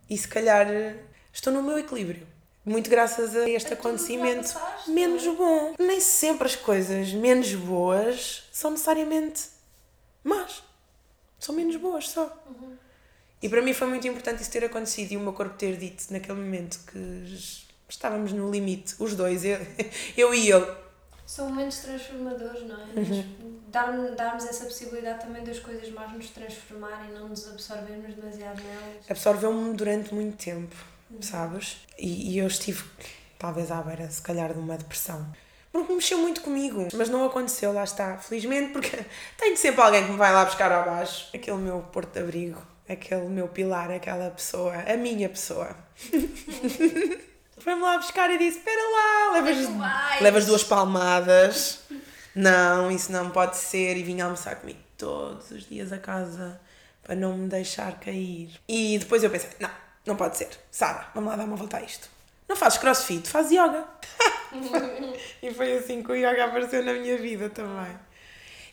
E 0.08 0.16
se 0.16 0.28
calhar 0.28 0.66
estou 1.32 1.52
no 1.52 1.62
meu 1.62 1.78
equilíbrio. 1.78 2.26
Muito 2.64 2.90
graças 2.90 3.34
a 3.34 3.48
este 3.48 3.72
A 3.72 3.76
acontecimento 3.76 4.52
passaste, 4.52 4.90
menos 4.90 5.24
é? 5.24 5.30
bom. 5.30 5.74
Nem 5.78 6.00
sempre 6.00 6.46
as 6.46 6.56
coisas 6.56 7.12
menos 7.12 7.54
boas 7.54 8.44
são 8.52 8.70
necessariamente 8.70 9.44
más. 10.22 10.62
São 11.38 11.54
menos 11.54 11.76
boas 11.76 12.08
só. 12.08 12.24
Uhum. 12.46 12.76
E 13.42 13.48
para 13.48 13.62
mim 13.62 13.72
foi 13.72 13.86
muito 13.88 14.06
importante 14.06 14.42
isso 14.42 14.50
ter 14.50 14.64
acontecido 14.64 15.12
e 15.12 15.16
o 15.16 15.20
meu 15.20 15.32
corpo 15.32 15.56
ter 15.56 15.76
dito 15.76 16.12
naquele 16.12 16.38
momento 16.38 16.78
que 16.86 17.24
estávamos 17.88 18.32
no 18.32 18.50
limite, 18.50 18.94
os 18.98 19.14
dois, 19.16 19.44
eu, 19.44 19.58
eu 20.16 20.34
e 20.34 20.50
ele. 20.52 20.70
São 21.24 21.48
momentos 21.48 21.78
transformadores, 21.78 22.66
não 22.66 22.76
é? 22.76 22.84
Uhum. 22.96 23.60
Dar, 23.68 23.92
darmos 24.16 24.44
essa 24.44 24.64
possibilidade 24.64 25.24
também 25.24 25.44
das 25.44 25.60
coisas 25.60 25.88
mais 25.90 26.12
nos 26.12 26.28
transformarem, 26.30 27.12
não 27.12 27.28
nos 27.28 27.48
absorvermos 27.48 28.14
demasiado 28.14 28.60
nelas. 28.62 29.08
Absorveu-me 29.08 29.74
durante 29.74 30.12
muito 30.12 30.36
tempo, 30.36 30.74
sabes? 31.20 31.78
E, 31.98 32.32
e 32.32 32.38
eu 32.38 32.46
estive 32.46 32.82
talvez 33.38 33.70
à 33.70 33.82
beira, 33.82 34.08
se 34.10 34.20
calhar, 34.20 34.52
de 34.52 34.58
uma 34.58 34.76
depressão. 34.76 35.26
Porque 35.72 35.92
mexeu 35.92 36.18
muito 36.18 36.40
comigo. 36.40 36.88
Mas 36.94 37.08
não 37.08 37.24
aconteceu, 37.24 37.72
lá 37.72 37.84
está. 37.84 38.18
Felizmente, 38.18 38.72
porque 38.72 38.98
tenho 39.38 39.56
sempre 39.56 39.80
alguém 39.80 40.04
que 40.04 40.10
me 40.12 40.18
vai 40.18 40.32
lá 40.32 40.44
buscar 40.44 40.70
abaixo. 40.70 41.28
Aquele 41.34 41.58
meu 41.58 41.80
porto 41.92 42.12
de 42.12 42.20
abrigo, 42.20 42.60
aquele 42.88 43.26
meu 43.28 43.48
pilar, 43.48 43.90
aquela 43.90 44.30
pessoa, 44.30 44.74
a 44.74 44.96
minha 44.96 45.28
pessoa. 45.28 45.76
Foi-me 47.58 47.82
lá 47.82 47.98
buscar 47.98 48.30
e 48.30 48.38
disse: 48.38 48.58
Espera 48.58 48.80
lá, 48.80 49.32
levas, 49.34 49.56
Onde 49.58 49.64
é 49.64 49.66
que 49.66 49.78
vais?" 49.78 50.20
levas 50.22 50.46
duas 50.46 50.64
palmadas. 50.64 51.80
Não, 52.34 52.90
isso 52.90 53.12
não 53.12 53.30
pode 53.30 53.56
ser. 53.56 53.96
E 53.96 54.02
vinha 54.02 54.24
almoçar 54.24 54.56
comigo 54.56 54.78
todos 54.96 55.50
os 55.50 55.68
dias 55.68 55.92
a 55.92 55.98
casa 55.98 56.60
para 57.02 57.14
não 57.14 57.36
me 57.36 57.48
deixar 57.48 58.00
cair. 58.00 58.50
E 58.68 58.98
depois 58.98 59.22
eu 59.22 59.30
pensei: 59.30 59.50
Não, 59.60 59.70
não 60.06 60.16
pode 60.16 60.36
ser. 60.36 60.48
Sara, 60.70 61.08
vamos 61.14 61.30
lá 61.30 61.36
dar 61.36 61.44
uma 61.44 61.56
volta 61.56 61.76
a 61.76 61.82
isto. 61.82 62.08
Não 62.48 62.56
fazes 62.56 62.78
crossfit, 62.78 63.28
fazes 63.28 63.52
yoga. 63.52 63.84
e 65.42 65.54
foi 65.54 65.78
assim 65.78 66.02
que 66.02 66.10
o 66.10 66.14
yoga 66.14 66.46
apareceu 66.46 66.84
na 66.84 66.94
minha 66.94 67.16
vida 67.16 67.48
também. 67.48 67.96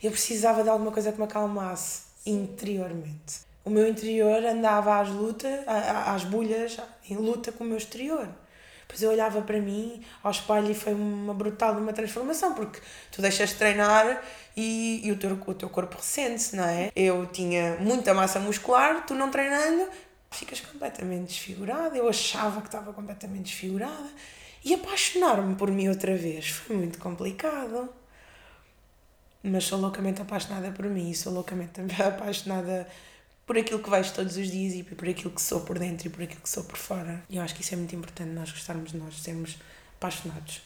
Eu 0.01 0.11
precisava 0.11 0.63
de 0.63 0.69
alguma 0.69 0.91
coisa 0.91 1.11
que 1.11 1.17
me 1.17 1.25
acalmasse 1.25 2.03
interiormente. 2.25 3.41
O 3.63 3.69
meu 3.69 3.87
interior 3.87 4.43
andava 4.45 4.99
às 4.99 5.09
lutas, 5.09 5.59
às 5.67 6.23
bulhas, 6.23 6.77
em 7.09 7.17
luta 7.17 7.51
com 7.51 7.63
o 7.63 7.67
meu 7.67 7.77
exterior. 7.77 8.27
Depois 8.87 9.01
eu 9.01 9.11
olhava 9.11 9.41
para 9.41 9.59
mim 9.59 10.01
ao 10.23 10.31
espelho 10.31 10.71
e 10.71 10.73
foi 10.73 10.93
uma 10.93 11.33
brutal 11.33 11.73
uma 11.73 11.91
transformação, 11.91 12.53
porque 12.53 12.79
tu 13.11 13.21
deixas 13.21 13.49
de 13.49 13.55
treinar 13.55 14.23
e, 14.55 15.05
e 15.05 15.11
o, 15.11 15.17
teu, 15.17 15.37
o 15.45 15.53
teu 15.53 15.69
corpo 15.69 15.97
ressente-se, 15.97 16.55
não 16.55 16.63
é? 16.63 16.89
Eu 16.95 17.25
tinha 17.25 17.75
muita 17.81 18.13
massa 18.13 18.39
muscular, 18.39 19.05
tu 19.05 19.13
não 19.13 19.29
treinando, 19.29 19.89
ficas 20.31 20.59
completamente 20.59 21.27
desfigurada. 21.27 21.97
Eu 21.97 22.07
achava 22.07 22.61
que 22.61 22.67
estava 22.67 22.93
completamente 22.93 23.45
desfigurada. 23.45 24.09
E 24.63 24.73
apaixonar-me 24.73 25.55
por 25.55 25.71
mim 25.71 25.87
outra 25.87 26.15
vez 26.15 26.49
foi 26.49 26.75
muito 26.75 26.99
complicado. 26.99 27.89
Mas 29.43 29.65
sou 29.65 29.79
loucamente 29.79 30.21
apaixonada 30.21 30.71
por 30.71 30.85
mim 30.85 31.11
e 31.11 31.15
sou 31.15 31.31
loucamente 31.31 31.71
também 31.71 31.95
apaixonada 32.05 32.87
por 33.45 33.57
aquilo 33.57 33.81
que 33.81 33.89
vejo 33.89 34.13
todos 34.13 34.35
os 34.35 34.51
dias 34.51 34.73
e 34.73 34.83
por 34.83 35.07
aquilo 35.07 35.31
que 35.31 35.41
sou 35.41 35.61
por 35.61 35.79
dentro 35.79 36.07
e 36.07 36.09
por 36.09 36.21
aquilo 36.21 36.41
que 36.41 36.49
sou 36.49 36.65
por 36.65 36.77
fora. 36.77 37.23
E 37.29 37.37
eu 37.37 37.43
acho 37.43 37.55
que 37.55 37.61
isso 37.61 37.73
é 37.73 37.77
muito 37.77 37.95
importante, 37.95 38.29
nós 38.31 38.51
gostarmos 38.51 38.91
de 38.91 38.97
nós, 38.97 39.17
sermos 39.21 39.57
apaixonados. 39.95 40.61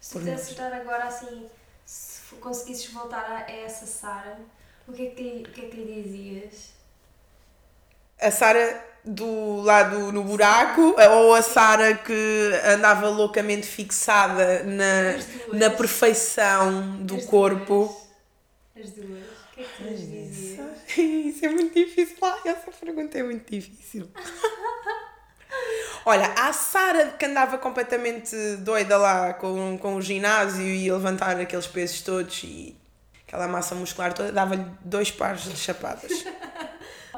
Se 0.00 0.12
pudesses 0.12 0.54
dar 0.54 0.72
agora 0.72 1.04
assim, 1.04 1.48
se 1.84 2.36
conseguisses 2.36 2.92
voltar 2.92 3.24
a, 3.24 3.50
essa 3.50 3.86
Sara, 3.86 4.38
o 4.86 4.92
que, 4.92 5.08
é 5.08 5.10
que, 5.10 5.22
o 5.48 5.52
que 5.52 5.60
é 5.62 5.68
que 5.68 5.76
lhe 5.76 6.02
dizias? 6.02 6.75
A 8.20 8.30
Sara 8.30 8.84
do 9.04 9.60
lado 9.62 10.10
no 10.10 10.24
buraco 10.24 10.96
ou 10.98 11.34
a 11.34 11.40
Sara 11.42 11.94
que 11.94 12.50
andava 12.64 13.08
loucamente 13.08 13.66
fixada 13.66 14.64
na, 14.64 15.16
na 15.52 15.70
perfeição 15.70 16.96
do 16.98 17.16
As 17.16 17.24
corpo? 17.26 17.96
duas. 18.74 18.86
As 18.88 18.92
duas. 18.92 19.20
O 19.20 19.54
que 19.54 19.60
é 19.60 19.64
que 19.64 19.76
tu 19.76 19.82
lhes 19.84 20.00
dizias? 20.00 20.66
Isso 20.98 21.46
é 21.46 21.48
muito 21.48 21.72
difícil. 21.74 22.16
Ai, 22.20 22.40
essa 22.46 22.70
pergunta 22.72 23.18
é 23.18 23.22
muito 23.22 23.50
difícil. 23.50 24.08
Olha, 26.04 26.32
a 26.36 26.52
Sara 26.52 27.14
que 27.18 27.24
andava 27.24 27.58
completamente 27.58 28.34
doida 28.58 28.96
lá 28.96 29.34
com, 29.34 29.78
com 29.78 29.96
o 29.96 30.02
ginásio 30.02 30.64
e 30.64 30.88
a 30.90 30.94
levantar 30.94 31.40
aqueles 31.40 31.66
pesos 31.66 32.00
todos 32.00 32.42
e 32.44 32.76
aquela 33.26 33.48
massa 33.48 33.74
muscular 33.74 34.12
toda, 34.12 34.30
dava-lhe 34.30 34.64
dois 34.84 35.10
pares 35.10 35.42
de 35.44 35.56
chapadas. 35.56 36.12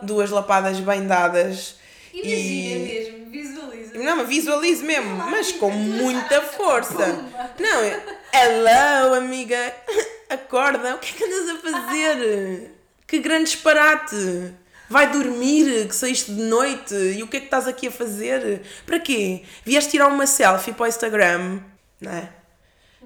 Duas 0.02 0.30
lapadas 0.30 0.78
bem 0.80 1.06
dadas. 1.06 1.76
Imagina 2.12 2.84
mesmo, 2.84 3.30
visualiza. 3.30 3.98
Não, 3.98 4.16
mas 4.16 4.28
visualizo 4.28 4.84
mesmo, 4.84 5.16
lá, 5.18 5.26
mas 5.26 5.52
com 5.52 5.70
muita 5.70 6.40
força. 6.52 6.94
pumba. 6.94 7.50
Não, 7.58 7.80
é, 7.80 8.02
hello, 8.32 9.14
amiga, 9.14 9.74
acorda, 10.28 10.94
o 10.94 10.98
que 10.98 11.12
é 11.14 11.16
que 11.16 11.24
andas 11.24 11.48
a 11.50 11.58
fazer? 11.58 12.70
Que 13.06 13.18
grande 13.18 13.44
disparate! 13.44 14.54
Vai 14.90 15.10
dormir, 15.10 15.86
que 15.86 15.94
saíste 15.94 16.32
de 16.32 16.40
noite, 16.40 16.94
e 16.94 17.22
o 17.22 17.28
que 17.28 17.36
é 17.36 17.40
que 17.40 17.46
estás 17.46 17.68
aqui 17.68 17.88
a 17.88 17.90
fazer? 17.90 18.62
Para 18.86 18.98
quê? 18.98 19.42
Vieste 19.62 19.90
tirar 19.90 20.08
uma 20.08 20.26
selfie 20.26 20.72
para 20.72 20.84
o 20.84 20.88
Instagram? 20.88 21.60
Não 22.00 22.10
é? 22.10 22.30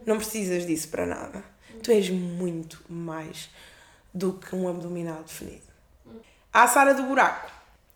Não 0.06 0.16
precisas 0.16 0.64
disso 0.64 0.88
para 0.88 1.06
nada. 1.06 1.44
Tu 1.82 1.90
és 1.90 2.08
muito 2.08 2.80
mais 2.88 3.50
do 4.14 4.34
que 4.34 4.54
um 4.54 4.68
abdominal 4.68 5.24
definido. 5.24 5.71
A 6.52 6.68
Sara 6.68 6.92
do 6.92 7.04
buraco. 7.04 7.50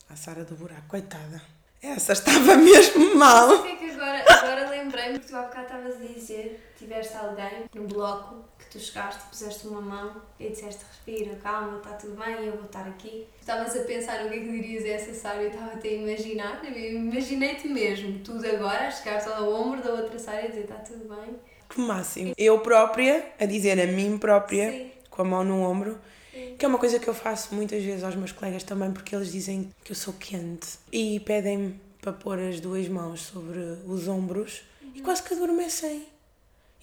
A 0.08 0.16
Sara 0.16 0.42
do 0.42 0.54
buraco, 0.54 0.88
coitada. 0.88 1.42
Essa 1.82 2.14
estava 2.14 2.56
mesmo 2.56 3.14
mal. 3.14 3.66
É 3.66 3.76
que 3.76 3.90
agora, 3.90 4.24
agora 4.26 4.70
lembrei-me 4.70 5.18
que 5.18 5.26
tu 5.26 5.36
há 5.36 5.42
bocado 5.42 5.66
estavas 5.66 5.96
a 5.96 6.06
dizer, 6.06 6.72
tiveste 6.78 7.14
alguém 7.18 7.66
no 7.74 7.86
bloco 7.86 8.46
que 8.58 8.64
tu 8.70 8.78
chegaste 8.78 9.22
puseste 9.28 9.68
uma 9.68 9.82
mão 9.82 10.22
e 10.40 10.48
disseste 10.48 10.82
respira, 10.88 11.36
calma, 11.36 11.76
está 11.76 11.90
tudo 11.90 12.16
bem, 12.16 12.46
eu 12.46 12.52
vou 12.52 12.64
estar 12.64 12.88
aqui. 12.88 13.26
Estavas 13.38 13.76
a 13.76 13.80
pensar 13.84 14.24
o 14.24 14.30
que 14.30 14.36
é 14.36 14.40
que 14.40 14.50
dirias 14.50 14.84
a 14.84 14.88
essa 14.88 15.12
Sara 15.12 15.42
e 15.42 15.44
eu 15.44 15.50
estava 15.50 15.72
até 15.72 15.88
a 15.88 15.92
imaginar, 15.92 16.64
imaginei-te 16.64 17.68
mesmo, 17.68 18.20
tudo 18.20 18.46
agora, 18.48 18.88
a 18.88 18.90
chegares 18.90 19.26
ao 19.26 19.52
ombro 19.52 19.82
da 19.82 19.90
outra 19.90 20.18
Sara 20.18 20.46
e 20.46 20.48
dizer 20.48 20.62
está 20.62 20.76
tudo 20.76 21.14
bem. 21.14 21.36
Que 21.68 21.78
máximo. 21.82 22.32
Eu 22.38 22.60
própria, 22.60 23.32
a 23.38 23.44
dizer 23.44 23.78
a 23.78 23.86
mim 23.86 24.16
própria, 24.16 24.70
Sim. 24.70 24.90
com 25.10 25.20
a 25.20 25.24
mão 25.26 25.44
no 25.44 25.60
ombro, 25.60 26.00
Sim. 26.36 26.56
que 26.58 26.64
é 26.66 26.68
uma 26.68 26.78
coisa 26.78 26.98
que 26.98 27.08
eu 27.08 27.14
faço 27.14 27.54
muitas 27.54 27.82
vezes 27.82 28.04
aos 28.04 28.14
meus 28.14 28.30
colegas 28.30 28.62
também, 28.62 28.92
porque 28.92 29.16
eles 29.16 29.32
dizem 29.32 29.70
que 29.82 29.92
eu 29.92 29.96
sou 29.96 30.12
quente 30.12 30.68
e 30.92 31.18
pedem-me 31.20 31.80
para 32.00 32.12
pôr 32.12 32.38
as 32.38 32.60
duas 32.60 32.86
mãos 32.88 33.22
sobre 33.22 33.58
os 33.86 34.06
ombros 34.06 34.62
e 34.94 35.00
quase 35.00 35.22
que 35.22 35.32
adormecem. 35.32 36.06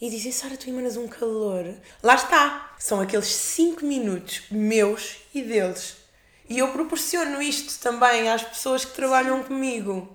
E 0.01 0.09
dizem, 0.09 0.31
Sara, 0.31 0.57
tu 0.57 0.67
emanas 0.67 0.97
um 0.97 1.07
calor. 1.07 1.65
Lá 2.01 2.15
está! 2.15 2.75
São 2.79 2.99
aqueles 2.99 3.27
5 3.27 3.85
minutos 3.85 4.41
meus 4.49 5.17
e 5.33 5.41
deles. 5.41 5.97
E 6.49 6.57
eu 6.57 6.69
proporciono 6.69 7.41
isto 7.41 7.79
também 7.81 8.29
às 8.29 8.43
pessoas 8.43 8.83
que 8.83 8.93
trabalham 8.93 9.43
comigo. 9.43 10.13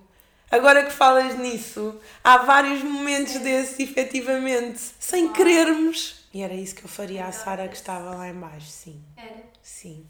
Agora 0.51 0.85
que 0.85 0.93
falas 0.93 1.39
nisso, 1.39 1.95
há 2.25 2.39
vários 2.39 2.83
momentos 2.83 3.35
desses, 3.35 3.79
efetivamente, 3.79 4.81
sem 4.99 5.33
querermos. 5.33 6.28
E 6.39 6.41
era 6.41 6.55
isso 6.55 6.77
que 6.77 6.85
eu 6.85 6.89
faria 6.89 7.27
à 7.27 7.33
Sara 7.33 7.67
que 7.67 7.75
estava 7.75 8.15
lá 8.15 8.29
embaixo, 8.29 8.69
sim. 8.69 9.03
Era. 9.17 9.43
Sim. 9.61 10.07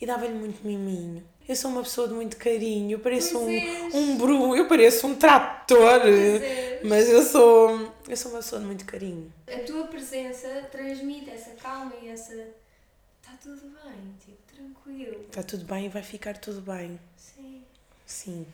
E 0.00 0.06
dava-lhe 0.06 0.32
muito 0.32 0.66
miminho. 0.66 1.22
Eu 1.46 1.54
sou 1.54 1.70
uma 1.70 1.82
pessoa 1.82 2.08
de 2.08 2.14
muito 2.14 2.38
carinho, 2.38 2.92
eu 2.92 3.00
pareço 3.00 3.38
um, 3.38 3.50
és. 3.50 3.94
um 3.94 4.16
bru, 4.16 4.56
eu 4.56 4.66
pareço 4.66 5.06
um 5.06 5.14
trator. 5.14 6.06
és. 6.06 6.82
Mas 6.82 7.10
eu 7.10 7.22
sou, 7.22 7.92
eu 8.08 8.16
sou 8.16 8.30
uma 8.30 8.38
pessoa 8.38 8.62
de 8.62 8.66
muito 8.66 8.86
carinho. 8.86 9.30
A 9.46 9.58
tua 9.66 9.86
presença 9.88 10.48
transmite 10.72 11.28
essa 11.28 11.50
calma 11.50 11.92
e 12.00 12.08
essa. 12.08 12.32
Está 12.32 13.36
tudo 13.42 13.60
bem, 13.60 14.14
tipo, 14.24 14.38
tranquilo. 14.50 15.20
Está 15.26 15.42
tudo 15.42 15.66
bem 15.66 15.84
e 15.84 15.88
vai 15.90 16.02
ficar 16.02 16.38
tudo 16.38 16.62
bem. 16.62 16.98
Sim. 17.14 17.62
Sim. 18.06 18.46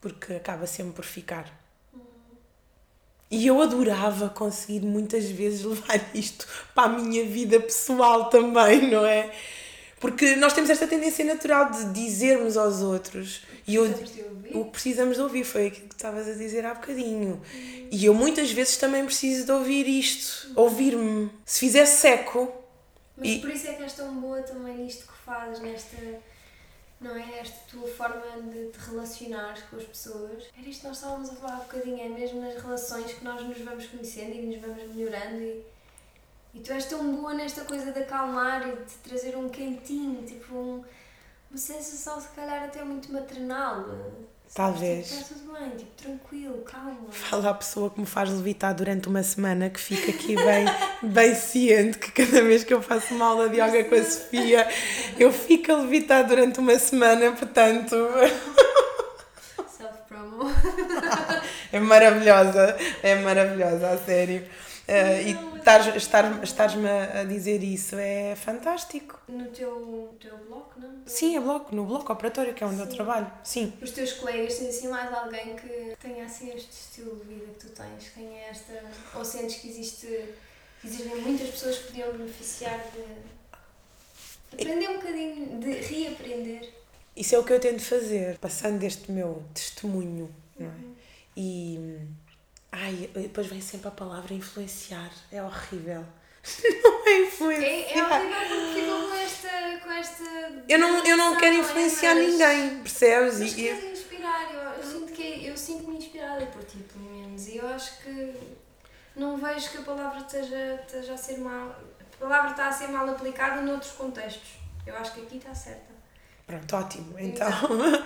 Porque 0.00 0.32
acaba 0.32 0.66
sempre 0.66 0.92
por 0.94 1.04
ficar. 1.04 1.56
E 3.30 3.46
eu 3.46 3.60
adorava 3.60 4.28
conseguir 4.28 4.80
muitas 4.80 5.24
vezes 5.24 5.64
levar 5.64 6.00
isto 6.14 6.46
para 6.74 6.84
a 6.84 6.88
minha 6.88 7.24
vida 7.24 7.58
pessoal 7.60 8.28
também, 8.30 8.90
não 8.90 9.04
é? 9.04 9.30
Porque 9.98 10.36
nós 10.36 10.52
temos 10.52 10.70
esta 10.70 10.86
tendência 10.86 11.24
natural 11.24 11.70
de 11.70 11.86
dizermos 11.92 12.56
aos 12.56 12.82
outros. 12.82 13.42
E 13.66 13.74
eu, 13.74 13.84
o 14.52 14.64
que 14.66 14.70
precisamos 14.70 15.16
de 15.16 15.22
ouvir 15.22 15.42
foi 15.42 15.68
aquilo 15.68 15.88
que 15.88 15.94
estavas 15.94 16.28
a 16.28 16.34
dizer 16.34 16.64
há 16.66 16.74
bocadinho. 16.74 17.40
E 17.90 18.04
eu 18.04 18.14
muitas 18.14 18.50
vezes 18.52 18.76
também 18.76 19.04
preciso 19.04 19.46
de 19.46 19.52
ouvir 19.52 19.88
isto, 19.88 20.52
ouvir-me. 20.54 21.30
Se 21.44 21.60
fizer 21.60 21.86
seco, 21.86 22.52
Mas 23.16 23.28
E- 23.28 23.38
por 23.38 23.50
isso 23.50 23.66
é 23.68 23.72
que 23.72 23.82
és 23.82 23.92
tão 23.94 24.14
boa 24.20 24.42
também 24.42 24.76
nisto 24.76 25.06
que 25.06 25.12
fazes, 25.24 25.58
nesta. 25.60 25.96
Não 27.00 27.14
é? 27.14 27.40
Esta 27.40 27.58
tua 27.70 27.86
forma 27.88 28.42
de 28.42 28.70
te 28.70 28.78
relacionares 28.78 29.62
com 29.64 29.76
as 29.76 29.84
pessoas. 29.84 30.44
Era 30.56 30.68
isto 30.68 30.80
que 30.80 30.86
nós 30.88 30.96
estávamos 30.96 31.30
a 31.30 31.34
falar 31.34 31.56
há 31.56 31.60
bocadinho, 31.60 32.00
é 32.00 32.08
mesmo 32.08 32.40
nas 32.40 32.54
relações 32.54 33.12
que 33.12 33.24
nós 33.24 33.42
nos 33.42 33.58
vamos 33.58 33.86
conhecendo 33.86 34.34
e 34.34 34.46
nos 34.46 34.60
vamos 34.60 34.94
melhorando. 34.94 35.42
E, 35.42 35.64
e 36.54 36.60
tu 36.60 36.72
és 36.72 36.86
tão 36.86 37.14
boa 37.14 37.34
nesta 37.34 37.64
coisa 37.64 37.92
de 37.92 38.00
acalmar 38.00 38.66
e 38.66 38.76
de 38.76 38.94
trazer 39.04 39.36
um 39.36 39.48
quentinho, 39.48 40.26
tipo 40.26 40.54
um, 40.54 40.84
uma 41.50 41.58
sensação 41.58 42.20
se 42.20 42.28
calhar 42.28 42.64
até 42.64 42.82
muito 42.82 43.12
maternal. 43.12 43.84
Talvez. 44.54 45.08
Tipo, 45.08 45.20
está 45.20 45.34
tudo 45.34 45.52
bem, 45.52 45.70
tipo, 45.70 45.90
tranquilo, 46.02 46.62
calma. 46.62 46.96
fala 47.10 47.50
a 47.50 47.54
pessoa 47.54 47.90
que 47.90 48.00
me 48.00 48.06
faz 48.06 48.30
levitar 48.30 48.74
durante 48.74 49.08
uma 49.08 49.22
semana, 49.22 49.68
que 49.68 49.80
fica 49.80 50.10
aqui 50.10 50.34
bem, 50.36 50.64
bem 51.02 51.34
ciente 51.34 51.98
que 51.98 52.12
cada 52.12 52.42
vez 52.42 52.64
que 52.64 52.72
eu 52.72 52.80
faço 52.82 53.14
uma 53.14 53.26
aula 53.26 53.48
de 53.48 53.60
yoga 53.60 53.84
com 53.84 53.94
a 53.94 54.04
Sofia, 54.04 54.68
eu 55.18 55.32
fico 55.32 55.72
a 55.72 55.76
levitar 55.76 56.24
durante 56.24 56.58
uma 56.58 56.78
semana, 56.78 57.32
portanto. 57.32 57.96
Self-promo. 59.76 60.50
É 61.72 61.80
maravilhosa, 61.80 62.76
é 63.02 63.16
maravilhosa, 63.16 63.90
a 63.90 63.98
sério. 63.98 64.44
Uh, 64.88 65.20
e 65.28 65.34
Não, 65.34 65.42
mas 65.50 65.56
estares- 65.58 65.86
é- 65.88 65.96
estar- 65.96 66.44
estares-me 66.44 66.88
a 66.88 67.24
dizer 67.24 67.60
isso 67.64 67.96
é 67.96 68.36
fantástico. 68.36 69.18
No 69.28 69.46
teu, 69.46 70.16
teu 70.20 70.36
blog, 70.38 70.66
não? 70.76 71.02
Sim, 71.04 71.36
é 71.36 71.40
bloco, 71.40 71.74
no 71.74 71.84
bloco 71.84 72.12
operatório, 72.12 72.54
que 72.54 72.62
é 72.62 72.66
onde 72.68 72.78
eu 72.78 72.86
Sim. 72.88 72.94
trabalho. 72.94 73.30
Sim. 73.42 73.72
Os 73.82 73.90
teus 73.90 74.12
colegas 74.12 74.54
têm 74.58 74.68
assim 74.68 74.86
mais 74.88 75.12
alguém 75.12 75.56
que 75.56 75.96
tenha 76.00 76.24
assim 76.24 76.54
este 76.54 76.70
estilo 76.70 77.16
de 77.16 77.24
vida 77.24 77.46
que 77.46 77.66
tu 77.66 77.68
tens, 77.70 78.04
que 78.04 78.10
tenha 78.20 78.42
esta. 78.48 78.80
Ou 79.14 79.24
sentes 79.24 79.56
que 79.56 79.68
existe. 79.68 80.06
que 80.80 80.86
existem 80.86 81.16
muitas 81.16 81.48
pessoas 81.50 81.78
que 81.78 81.86
podiam 81.88 82.12
beneficiar 82.12 82.78
de. 82.92 84.56
de 84.56 84.62
aprender 84.62 84.88
um 84.90 84.94
bocadinho, 84.98 85.58
de 85.58 85.70
reaprender. 85.72 86.72
Isso 87.16 87.34
é 87.34 87.38
o 87.38 87.42
que 87.44 87.52
eu 87.52 87.58
tento 87.58 87.82
fazer, 87.82 88.38
passando 88.38 88.84
este 88.84 89.10
meu 89.10 89.42
testemunho, 89.52 90.32
não 90.58 90.68
é? 90.68 90.72
E. 91.36 91.98
Ai, 92.78 93.10
depois 93.14 93.46
vem 93.46 93.60
sempre 93.60 93.88
a 93.88 93.90
palavra 93.90 94.34
influenciar. 94.34 95.10
É 95.32 95.42
horrível. 95.42 96.04
Não 96.84 97.06
é 97.06 97.10
É, 97.10 97.20
influenciar. 97.26 98.22
é 98.22 98.26
horrível 98.26 98.66
porque 98.66 98.82
com 98.86 99.14
esta. 99.14 99.80
Com 99.82 99.90
esta 99.92 100.24
Eu 100.68 100.78
não, 100.78 101.04
eu 101.06 101.16
não 101.16 101.36
quero 101.36 101.56
é? 101.56 101.58
influenciar 101.60 102.14
Mas- 102.14 102.26
ninguém, 102.28 102.78
percebes? 102.80 103.38
Mas 103.38 103.54
queres 103.54 103.84
inspirar, 103.98 104.52
eu, 104.54 104.60
eu 104.60 104.82
sinto 104.82 105.12
que 105.12 105.22
é, 105.22 105.50
eu 105.50 105.56
sinto-me 105.56 105.96
inspirada 105.96 106.44
por 106.46 106.62
ti, 106.64 106.78
pelo 106.92 107.04
menos, 107.10 107.46
e 107.48 107.56
eu 107.56 107.68
acho 107.68 108.02
que 108.02 108.34
não 109.14 109.36
vejo 109.38 109.70
que 109.70 109.78
a 109.78 109.82
palavra 109.82 110.18
esteja, 110.20 110.80
esteja 110.86 111.14
a 111.14 111.16
ser 111.16 111.38
mal. 111.38 111.68
A 112.14 112.16
palavra 112.18 112.50
está 112.50 112.68
a 112.68 112.72
ser 112.72 112.88
mal 112.88 113.08
aplicada 113.08 113.62
noutros 113.62 113.92
contextos. 113.92 114.50
Eu 114.86 114.94
acho 114.96 115.14
que 115.14 115.22
aqui 115.22 115.36
está 115.38 115.54
certa. 115.54 115.95
Pronto, 116.46 116.76
ótimo. 116.76 117.18
Então, 117.18 117.50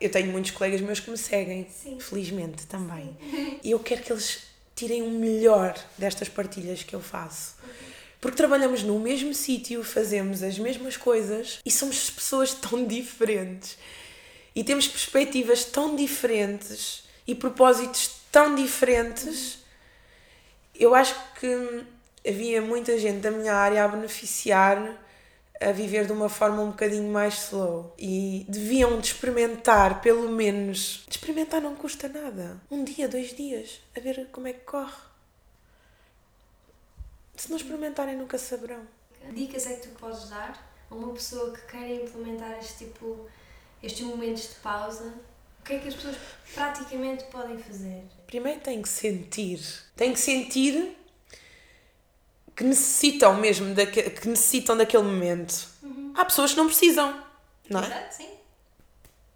eu 0.00 0.10
tenho 0.10 0.32
muitos 0.32 0.50
colegas 0.52 0.80
meus 0.80 0.98
que 0.98 1.10
me 1.10 1.18
seguem, 1.18 1.66
Sim. 1.68 2.00
felizmente 2.00 2.66
também. 2.66 3.16
E 3.62 3.70
eu 3.70 3.78
quero 3.78 4.02
que 4.02 4.12
eles 4.12 4.44
tirem 4.74 5.02
o 5.02 5.10
melhor 5.10 5.78
destas 5.98 6.28
partilhas 6.28 6.82
que 6.82 6.94
eu 6.94 7.00
faço. 7.00 7.56
Porque 8.20 8.36
trabalhamos 8.36 8.82
no 8.82 8.98
mesmo 8.98 9.34
sítio, 9.34 9.82
fazemos 9.82 10.42
as 10.42 10.58
mesmas 10.58 10.96
coisas 10.96 11.58
e 11.64 11.70
somos 11.70 12.08
pessoas 12.08 12.54
tão 12.54 12.86
diferentes. 12.86 13.76
E 14.54 14.62
temos 14.62 14.86
perspectivas 14.86 15.64
tão 15.64 15.96
diferentes 15.96 17.04
e 17.26 17.34
propósitos 17.34 18.10
tão 18.30 18.54
diferentes. 18.54 19.58
Eu 20.74 20.94
acho 20.94 21.14
que 21.38 21.84
havia 22.26 22.62
muita 22.62 22.96
gente 22.98 23.18
da 23.18 23.30
minha 23.30 23.54
área 23.54 23.84
a 23.84 23.88
beneficiar 23.88 25.01
a 25.68 25.72
viver 25.72 26.06
de 26.06 26.12
uma 26.12 26.28
forma 26.28 26.62
um 26.62 26.70
bocadinho 26.70 27.10
mais 27.10 27.34
slow 27.44 27.94
e 27.98 28.44
deviam 28.48 29.00
de 29.00 29.08
experimentar, 29.08 30.00
pelo 30.00 30.30
menos. 30.30 31.04
De 31.08 31.16
experimentar 31.16 31.60
não 31.60 31.74
custa 31.74 32.08
nada. 32.08 32.60
Um 32.70 32.84
dia, 32.84 33.08
dois 33.08 33.34
dias, 33.34 33.80
a 33.96 34.00
ver 34.00 34.28
como 34.32 34.48
é 34.48 34.52
que 34.52 34.64
corre. 34.64 34.92
Se 37.36 37.50
não 37.50 37.56
experimentarem, 37.56 38.16
nunca 38.16 38.38
saberão. 38.38 38.86
Dicas 39.32 39.66
é 39.66 39.74
que 39.74 39.88
tu 39.88 39.98
podes 39.98 40.28
dar 40.28 40.72
a 40.90 40.94
uma 40.94 41.12
pessoa 41.12 41.52
que 41.52 41.62
quer 41.62 42.02
implementar 42.02 42.58
este 42.58 42.84
tipo, 42.84 43.26
estes 43.82 44.04
momentos 44.04 44.48
de 44.48 44.54
pausa? 44.56 45.14
O 45.60 45.64
que 45.64 45.74
é 45.74 45.78
que 45.78 45.88
as 45.88 45.94
pessoas 45.94 46.16
praticamente 46.54 47.24
podem 47.24 47.56
fazer? 47.56 48.02
Primeiro 48.26 48.60
tem 48.60 48.82
que 48.82 48.88
sentir. 48.88 49.60
Tem 49.96 50.12
que 50.12 50.18
sentir 50.18 50.96
que 52.54 52.64
necessitam 52.64 53.34
mesmo 53.34 53.74
daque, 53.74 54.10
que 54.10 54.28
necessitam 54.28 54.76
daquele 54.76 55.04
momento. 55.04 55.68
Há 56.14 56.24
pessoas 56.24 56.52
que 56.52 56.56
não 56.56 56.66
precisam, 56.66 57.22
não 57.68 57.80
é? 57.80 57.86
Exato, 57.86 58.14
sim. 58.14 58.28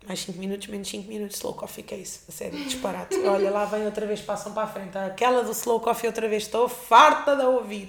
Mais 0.06 0.20
5 0.20 0.38
minutos, 0.38 0.68
menos 0.68 0.88
5 0.88 1.08
minutos, 1.08 1.36
slow 1.36 1.54
coffee 1.54 1.82
case. 1.82 2.20
A 2.28 2.32
sério, 2.32 2.64
disparate. 2.64 3.16
Olha, 3.26 3.50
lá 3.50 3.64
vem 3.64 3.84
outra 3.84 4.06
vez, 4.06 4.20
passam 4.20 4.52
para 4.52 4.62
a 4.62 4.66
frente. 4.68 4.96
Aquela 4.96 5.42
do 5.42 5.50
slow 5.50 5.80
coffee 5.80 6.06
outra 6.06 6.28
vez, 6.28 6.44
estou 6.44 6.68
farta 6.68 7.34
de 7.34 7.42
ouvir 7.42 7.88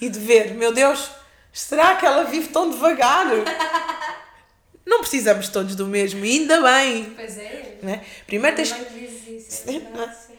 e 0.00 0.08
de 0.08 0.18
ver. 0.18 0.54
Meu 0.54 0.72
Deus, 0.72 1.10
será 1.52 1.94
que 1.96 2.04
ela 2.04 2.24
vive 2.24 2.48
tão 2.48 2.70
devagar? 2.70 3.26
Não 4.84 4.98
precisamos 5.00 5.48
todos 5.48 5.76
do 5.76 5.86
mesmo, 5.86 6.24
ainda 6.24 6.60
bem. 6.60 7.12
Pois 7.14 7.38
é. 7.38 7.78
Né? 7.82 8.04
Primeiro 8.26 8.56
tens, 8.56 8.70
isso, 8.70 9.62
é 9.68 9.72
verdade, 9.78 10.10
é? 10.10 10.14
sim. 10.14 10.34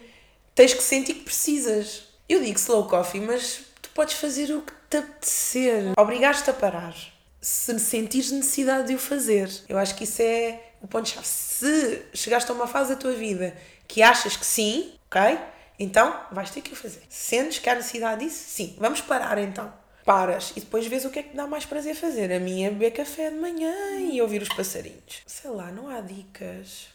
tens 0.54 0.74
que 0.74 0.84
sentir 0.84 1.14
que 1.16 1.24
precisas. 1.24 2.04
Eu 2.28 2.42
digo 2.42 2.58
slow 2.58 2.88
coffee, 2.88 3.22
mas 3.22 3.65
podes 3.96 4.16
fazer 4.16 4.54
o 4.54 4.62
que 4.62 4.74
te 4.90 4.98
apetecer. 4.98 5.94
Obrigaste 5.98 6.48
a 6.50 6.54
parar. 6.54 6.94
Se 7.42 7.80
sentires 7.80 8.30
necessidade 8.30 8.90
de 8.90 8.96
o 8.96 9.00
fazer. 9.00 9.50
Eu 9.70 9.78
acho 9.78 9.96
que 9.96 10.04
isso 10.04 10.22
é 10.22 10.62
o 10.82 10.88
ponto-chave. 10.88 11.26
Se 11.26 12.06
chegaste 12.14 12.52
a 12.52 12.54
uma 12.54 12.68
fase 12.68 12.94
da 12.94 13.00
tua 13.00 13.14
vida 13.14 13.56
que 13.88 14.04
achas 14.04 14.36
que 14.36 14.46
sim, 14.46 14.94
ok? 15.08 15.40
Então 15.80 16.20
vais 16.32 16.50
ter 16.50 16.62
que 16.62 16.74
o 16.74 16.76
fazer. 16.76 17.04
Sentes 17.10 17.58
que 17.60 17.70
há 17.70 17.76
necessidade 17.76 18.26
disso? 18.26 18.44
Sim. 18.50 18.76
Vamos 18.78 19.00
parar 19.00 19.38
então. 19.38 19.74
Paras 20.04 20.52
e 20.56 20.60
depois 20.60 20.86
vês 20.86 21.06
o 21.06 21.10
que 21.10 21.20
é 21.20 21.24
que 21.24 21.30
te 21.30 21.36
dá 21.36 21.48
mais 21.48 21.66
prazer 21.66 21.96
fazer. 21.96 22.32
A 22.34 22.40
minha 22.40 22.68
é 22.68 22.72
beber 22.72 22.92
café 22.92 23.30
de 23.30 23.38
manhã 23.38 23.74
e 23.98 24.22
ouvir 24.22 24.42
os 24.42 24.50
passarinhos. 24.50 25.22
Sei 25.26 25.50
lá, 25.50 25.72
não 25.72 25.88
há 25.88 26.02
dicas. 26.02 26.90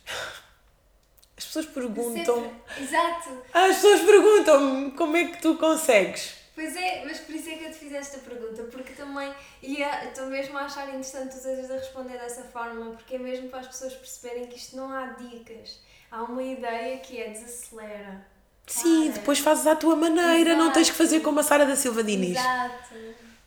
As 1.37 1.47
pessoas 1.47 1.67
perguntam. 1.67 2.53
Exato. 2.79 3.43
As 3.55 3.77
pessoas 3.77 4.01
perguntam-me 4.03 4.91
como 4.91 5.17
é 5.17 5.25
que 5.25 5.41
tu 5.41 5.57
consegues. 5.57 6.40
Pois 6.61 6.77
é, 6.77 7.03
mas 7.07 7.19
por 7.21 7.35
isso 7.35 7.49
é 7.49 7.55
que 7.55 7.65
eu 7.65 7.71
te 7.71 7.79
fiz 7.79 7.91
esta 7.95 8.19
pergunta, 8.19 8.65
porque 8.65 8.93
também 8.93 9.33
ia, 9.63 10.05
estou 10.05 10.27
mesmo 10.27 10.59
a 10.59 10.65
achar 10.67 10.87
interessante 10.89 11.31
tu 11.31 11.37
estejas 11.39 11.71
a 11.71 11.75
responder 11.79 12.19
dessa 12.19 12.43
forma, 12.45 12.91
porque 12.91 13.15
é 13.15 13.19
mesmo 13.19 13.49
para 13.49 13.61
as 13.61 13.67
pessoas 13.67 13.95
perceberem 13.95 14.45
que 14.45 14.59
isto 14.59 14.77
não 14.77 14.93
há 14.93 15.07
dicas. 15.07 15.81
Há 16.11 16.23
uma 16.23 16.43
ideia 16.43 16.99
que 16.99 17.19
é 17.19 17.31
desacelera. 17.31 18.27
Sim, 18.67 19.05
Para. 19.07 19.21
depois 19.21 19.39
fazes 19.39 19.67
à 19.67 19.75
tua 19.75 19.97
maneira, 19.97 20.55
não 20.55 20.71
tens 20.71 20.89
que 20.91 20.97
Exato. 20.97 20.99
fazer 20.99 21.21
como 21.21 21.41
a 21.41 21.43
Sara 21.43 21.65
da 21.65 21.75
Silva 21.75 22.05
Diniz. 22.05 22.37
Exato. 22.39 22.95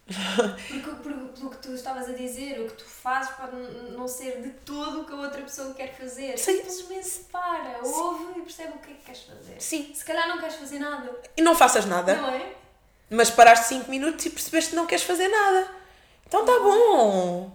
Porque, 0.68 0.90
pelo 1.40 1.50
que 1.52 1.58
tu 1.58 1.74
estavas 1.76 2.10
a 2.10 2.14
dizer, 2.14 2.60
o 2.62 2.68
que 2.68 2.74
tu 2.74 2.86
fazes 2.86 3.32
pode 3.36 3.56
não 3.92 4.08
ser 4.08 4.42
de 4.42 4.50
todo 4.66 5.02
o 5.02 5.06
que 5.06 5.14
a 5.14 5.18
outra 5.18 5.42
pessoa 5.44 5.72
quer 5.76 5.96
fazer. 5.96 6.36
Sim. 6.40 6.58
Simplesmente 6.58 7.26
para, 7.32 7.80
ouve 7.84 8.40
e 8.40 8.42
percebe 8.42 8.74
o 8.74 8.80
que 8.80 8.92
é 8.92 8.96
que 8.96 9.06
queres 9.06 9.22
fazer. 9.22 9.62
Sim. 9.62 9.92
Se 9.94 10.04
calhar 10.04 10.28
não 10.28 10.40
queres 10.40 10.56
fazer 10.56 10.80
nada, 10.80 11.16
E 11.38 11.42
não 11.44 11.56
faças 11.56 11.86
nada. 11.86 12.16
não 12.16 12.30
é? 12.32 12.63
Mas 13.10 13.30
paraste 13.30 13.68
5 13.68 13.90
minutos 13.90 14.26
e 14.26 14.30
percebeste 14.30 14.72
que 14.72 14.76
não 14.76 14.86
queres 14.88 15.04
fazer 15.04 15.28
nada. 15.28 15.68
Então 16.28 16.46
tá 16.46 16.60
bom. 16.60 17.52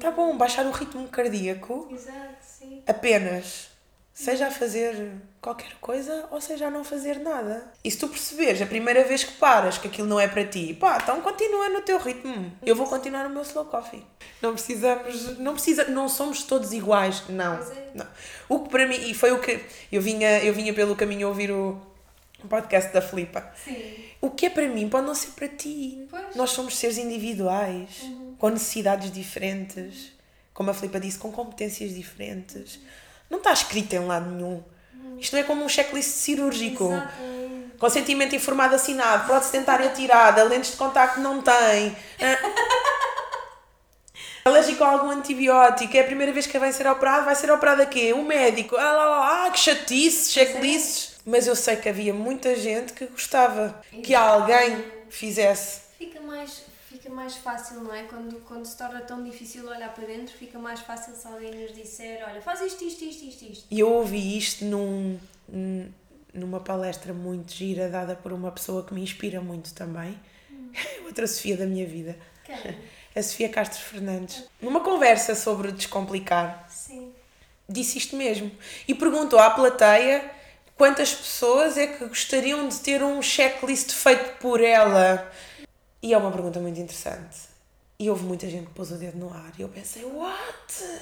Tá 0.00 0.10
bom, 0.10 0.36
baixar 0.36 0.66
o 0.66 0.70
ritmo 0.70 1.08
cardíaco 1.08 1.88
Exato, 1.90 2.36
sim. 2.42 2.82
apenas. 2.86 3.68
Seja 4.12 4.46
a 4.46 4.50
fazer 4.50 5.12
qualquer 5.42 5.74
coisa 5.78 6.26
ou 6.30 6.40
seja 6.40 6.68
a 6.68 6.70
não 6.70 6.82
fazer 6.82 7.18
nada. 7.18 7.70
E 7.84 7.90
se 7.90 7.98
tu 7.98 8.08
perceberes 8.08 8.62
a 8.62 8.66
primeira 8.66 9.04
vez 9.04 9.22
que 9.22 9.32
paras 9.34 9.76
que 9.76 9.88
aquilo 9.88 10.08
não 10.08 10.18
é 10.18 10.26
para 10.26 10.42
ti, 10.42 10.72
pá, 10.72 10.98
então 11.02 11.20
continua 11.20 11.68
no 11.68 11.82
teu 11.82 11.98
ritmo. 11.98 12.50
Eu 12.64 12.74
vou 12.74 12.86
continuar 12.86 13.26
o 13.26 13.30
meu 13.30 13.42
slow 13.42 13.66
coffee. 13.66 14.02
Não 14.40 14.54
precisamos, 14.54 15.38
não 15.38 15.52
precisa, 15.52 15.84
não 15.84 16.08
somos 16.08 16.42
todos 16.44 16.72
iguais, 16.72 17.24
não. 17.28 17.54
É. 17.56 17.90
não. 17.94 18.06
O 18.48 18.60
que 18.60 18.70
para 18.70 18.86
mim, 18.86 18.96
e 18.96 19.12
foi 19.12 19.32
o 19.32 19.38
que 19.38 19.62
eu 19.92 20.00
vinha, 20.00 20.42
eu 20.42 20.54
vinha 20.54 20.72
pelo 20.72 20.96
caminho 20.96 21.28
ouvir 21.28 21.50
o 21.50 21.78
podcast 22.48 22.92
da 22.92 23.00
Filipa. 23.00 23.50
Sim. 23.64 24.04
O 24.20 24.30
que 24.30 24.46
é 24.46 24.50
para 24.50 24.68
mim 24.68 24.88
pode 24.88 25.06
não 25.06 25.14
ser 25.14 25.30
para 25.30 25.48
ti. 25.48 26.06
Pois. 26.10 26.36
Nós 26.36 26.50
somos 26.50 26.76
seres 26.76 26.98
individuais, 26.98 28.02
com 28.38 28.48
necessidades 28.48 29.10
diferentes, 29.10 30.12
como 30.52 30.70
a 30.70 30.74
Filipa 30.74 31.00
disse, 31.00 31.18
com 31.18 31.32
competências 31.32 31.94
diferentes. 31.94 32.78
Não 33.30 33.38
está 33.38 33.52
escrito 33.52 33.92
em 33.94 34.06
lado 34.06 34.30
nenhum. 34.30 34.62
Isto 35.18 35.34
não 35.34 35.40
é 35.40 35.44
como 35.44 35.64
um 35.64 35.68
checklist 35.68 36.10
cirúrgico. 36.10 36.92
Exatamente. 36.92 37.56
Consentimento 37.78 38.34
informado 38.34 38.74
assinado, 38.74 39.26
prótese 39.26 39.52
dentária 39.52 39.90
tirada, 39.90 40.42
lentes 40.44 40.70
de 40.70 40.76
contacto 40.76 41.20
não 41.20 41.42
tem. 41.42 41.96
Ah, 42.20 42.86
Alérgico 44.46 44.84
a 44.84 44.90
algum 44.90 45.10
antibiótico, 45.10 45.96
é 45.96 46.00
a 46.00 46.04
primeira 46.04 46.32
vez 46.32 46.46
que 46.46 46.56
vai 46.56 46.72
ser 46.72 46.86
operado, 46.86 47.24
vai 47.24 47.34
ser 47.34 47.50
operado 47.50 47.82
a 47.82 47.86
quê? 47.86 48.14
Um 48.14 48.22
médico. 48.22 48.76
Ah, 48.76 48.92
lá, 48.92 49.04
lá, 49.06 49.46
ah 49.46 49.50
que 49.50 49.58
chatice, 49.58 50.32
checklists. 50.32 51.15
Mas 51.26 51.48
eu 51.48 51.56
sei 51.56 51.74
que 51.76 51.88
havia 51.88 52.14
muita 52.14 52.54
gente 52.54 52.92
que 52.92 53.04
gostava 53.06 53.82
que 54.02 54.14
alguém 54.14 54.84
fizesse. 55.10 55.80
Fica 55.98 56.20
mais, 56.20 56.62
fica 56.88 57.10
mais 57.10 57.34
fácil, 57.36 57.80
não 57.80 57.92
é? 57.92 58.04
Quando, 58.04 58.36
quando 58.44 58.64
se 58.64 58.76
torna 58.76 59.00
tão 59.00 59.24
difícil 59.24 59.66
olhar 59.68 59.92
para 59.92 60.06
dentro, 60.06 60.32
fica 60.36 60.56
mais 60.56 60.78
fácil 60.80 61.14
se 61.16 61.26
alguém 61.26 61.50
nos 61.52 61.74
disser: 61.74 62.22
olha, 62.28 62.40
faz 62.40 62.60
isto, 62.60 62.84
isto, 62.84 63.04
isto, 63.04 63.24
isto, 63.24 63.44
isto. 63.44 63.66
E 63.68 63.80
eu 63.80 63.90
ouvi 63.92 64.38
isto 64.38 64.64
num, 64.64 65.18
num- 65.48 65.92
numa 66.32 66.60
palestra 66.60 67.12
muito 67.12 67.52
gira, 67.52 67.88
dada 67.88 68.14
por 68.14 68.32
uma 68.32 68.52
pessoa 68.52 68.84
que 68.84 68.94
me 68.94 69.02
inspira 69.02 69.40
muito 69.40 69.74
também. 69.74 70.16
Outra 71.04 71.26
Sofia 71.26 71.56
da 71.56 71.66
minha 71.66 71.86
vida. 71.86 72.16
Quem? 72.44 72.56
A 73.16 73.22
Sofia 73.22 73.48
Castro 73.48 73.80
Fernandes. 73.82 74.44
Numa 74.60 74.80
conversa 74.80 75.34
sobre 75.34 75.72
descomplicar, 75.72 76.66
Sim. 76.68 77.10
disse 77.66 77.96
isto 77.96 78.14
mesmo. 78.14 78.50
E 78.86 78.94
perguntou 78.94 79.38
à 79.38 79.48
plateia 79.50 80.35
quantas 80.76 81.14
pessoas 81.14 81.76
é 81.76 81.86
que 81.86 82.04
gostariam 82.06 82.68
de 82.68 82.78
ter 82.80 83.02
um 83.02 83.20
checklist 83.20 83.92
feito 83.92 84.38
por 84.38 84.62
ela. 84.62 85.30
E 86.02 86.12
é 86.12 86.18
uma 86.18 86.30
pergunta 86.30 86.60
muito 86.60 86.78
interessante. 86.78 87.38
E 87.98 88.10
houve 88.10 88.24
muita 88.24 88.48
gente 88.48 88.66
que 88.66 88.74
pôs 88.74 88.90
o 88.90 88.96
dedo 88.96 89.18
no 89.18 89.32
ar. 89.32 89.52
E 89.58 89.62
eu 89.62 89.68
pensei, 89.68 90.04
what? 90.04 91.00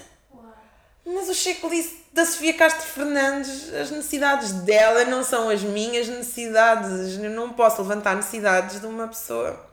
Mas 1.05 1.29
o 1.29 1.35
checklist 1.35 1.91
da 2.13 2.25
Sofia 2.25 2.55
Castro 2.55 2.87
Fernandes, 2.87 3.73
as 3.75 3.91
necessidades 3.91 4.53
dela 4.53 5.05
não 5.05 5.23
são 5.23 5.51
as 5.51 5.63
minhas 5.63 6.09
necessidades. 6.09 7.19
Eu 7.19 7.31
não 7.31 7.53
posso 7.53 7.83
levantar 7.83 8.17
necessidades 8.17 8.81
de 8.81 8.87
uma 8.87 9.09
pessoa. 9.09 9.71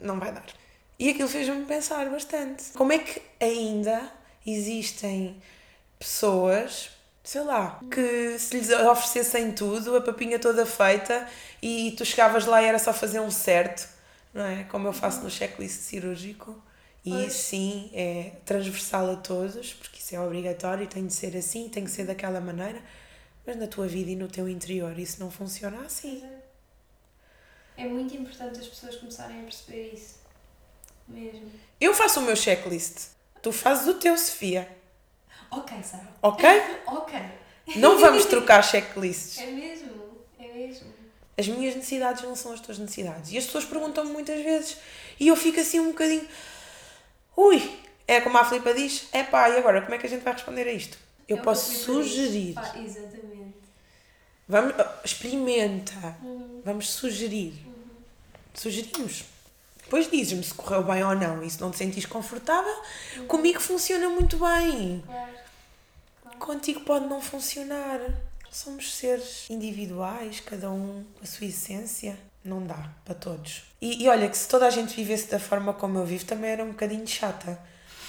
Não 0.00 0.18
vai 0.18 0.32
dar. 0.32 0.44
E 0.98 1.08
aquilo 1.10 1.28
fez-me 1.28 1.64
pensar 1.66 2.08
bastante. 2.10 2.72
Como 2.74 2.92
é 2.92 2.98
que 2.98 3.22
ainda 3.40 4.02
existem 4.44 5.40
pessoas, 5.98 6.90
sei 7.22 7.42
lá, 7.42 7.80
que 7.90 8.38
se 8.38 8.56
lhes 8.58 8.70
oferecessem 8.70 9.52
tudo, 9.52 9.96
a 9.96 10.00
papinha 10.00 10.38
toda 10.38 10.64
feita, 10.64 11.28
e 11.62 11.92
tu 11.96 12.04
chegavas 12.04 12.46
lá 12.46 12.62
e 12.62 12.66
era 12.66 12.78
só 12.78 12.92
fazer 12.92 13.20
um 13.20 13.30
certo, 13.30 13.88
não 14.32 14.44
é? 14.44 14.64
Como 14.64 14.88
eu 14.88 14.92
faço 14.92 15.20
no 15.22 15.30
checklist 15.30 15.80
cirúrgico. 15.80 16.60
E 17.04 17.10
Pois. 17.10 17.32
sim 17.32 17.90
é 17.94 18.32
transversal 18.44 19.10
a 19.10 19.16
todos, 19.16 19.72
porque 19.72 19.98
isso 20.00 20.14
é 20.14 20.20
obrigatório, 20.20 20.86
tem 20.86 21.06
de 21.06 21.14
ser 21.14 21.34
assim, 21.34 21.68
tem 21.68 21.84
que 21.84 21.90
ser 21.90 22.04
daquela 22.04 22.40
maneira. 22.40 22.80
Mas 23.46 23.56
na 23.56 23.66
tua 23.66 23.86
vida 23.86 24.10
e 24.10 24.16
no 24.16 24.28
teu 24.28 24.46
interior 24.46 24.98
isso 24.98 25.18
não 25.18 25.30
funciona 25.30 25.80
assim. 25.80 26.22
É 27.76 27.86
muito 27.86 28.14
importante 28.14 28.60
as 28.60 28.66
pessoas 28.66 28.96
começarem 28.96 29.40
a 29.40 29.44
perceber 29.44 29.92
isso. 29.94 30.20
Mesmo. 31.08 31.50
Eu 31.80 31.94
faço 31.94 32.20
o 32.20 32.22
meu 32.22 32.36
checklist, 32.36 33.08
tu 33.42 33.50
fazes 33.50 33.88
o 33.88 33.94
teu, 33.94 34.16
Sofia, 34.16 34.68
Ok, 35.50 35.76
Sara. 35.82 36.08
ok? 36.22 36.48
Ok. 36.86 37.18
Não 37.76 37.98
vamos 37.98 38.24
trocar 38.24 38.62
checklists. 38.62 39.38
É 39.38 39.46
mesmo. 39.46 39.90
É 40.38 40.48
mesmo. 40.52 40.92
As 41.38 41.46
minhas 41.46 41.74
necessidades 41.76 42.22
não 42.22 42.34
são 42.34 42.52
as 42.52 42.60
tuas 42.60 42.78
necessidades. 42.78 43.30
E 43.32 43.38
as 43.38 43.44
pessoas 43.46 43.64
perguntam-me 43.64 44.10
muitas 44.10 44.42
vezes. 44.42 44.76
E 45.18 45.28
eu 45.28 45.36
fico 45.36 45.60
assim 45.60 45.78
um 45.80 45.88
bocadinho. 45.88 46.26
Ui! 47.36 47.78
É 48.08 48.20
como 48.20 48.36
a 48.38 48.44
Filipa 48.44 48.74
diz: 48.74 49.06
é 49.12 49.22
pá, 49.22 49.48
e 49.50 49.56
agora 49.58 49.82
como 49.82 49.94
é 49.94 49.98
que 49.98 50.06
a 50.06 50.08
gente 50.10 50.22
vai 50.22 50.32
responder 50.32 50.66
a 50.66 50.72
isto? 50.72 50.98
Eu 51.28 51.36
É 51.38 51.40
posso 51.42 51.72
sugerir. 51.72 52.54
Pá, 52.54 52.74
exatamente. 52.76 53.54
Vamos, 54.48 54.74
ah, 54.80 55.00
experimenta. 55.04 56.16
Uhum. 56.22 56.60
Vamos 56.64 56.90
sugerir. 56.90 57.54
Sugerimos. 58.52 59.24
Depois 59.84 60.10
dizes-me 60.10 60.42
se 60.42 60.54
correu 60.54 60.82
bem 60.82 61.02
ou 61.04 61.14
não. 61.14 61.42
E 61.42 61.48
se 61.50 61.60
não 61.60 61.70
te 61.70 61.78
sentires 61.78 62.06
confortável, 62.06 62.74
Uhum. 63.16 63.26
comigo 63.26 63.60
funciona 63.60 64.08
muito 64.08 64.36
bem. 64.38 65.02
Claro. 65.06 65.39
Contigo 66.40 66.80
pode 66.80 67.06
não 67.06 67.20
funcionar. 67.20 68.00
Somos 68.50 68.92
seres 68.96 69.48
individuais, 69.48 70.40
cada 70.40 70.70
um 70.70 71.04
com 71.16 71.22
a 71.22 71.26
sua 71.26 71.46
essência. 71.46 72.18
Não 72.44 72.66
dá 72.66 72.88
para 73.04 73.14
todos. 73.14 73.62
E, 73.80 74.02
e 74.02 74.08
olha 74.08 74.28
que 74.28 74.36
se 74.36 74.48
toda 74.48 74.66
a 74.66 74.70
gente 74.70 74.96
vivesse 74.96 75.28
da 75.30 75.38
forma 75.38 75.72
como 75.74 75.98
eu 75.98 76.04
vivo, 76.06 76.24
também 76.24 76.50
era 76.50 76.64
um 76.64 76.68
bocadinho 76.70 77.06
chata. 77.06 77.60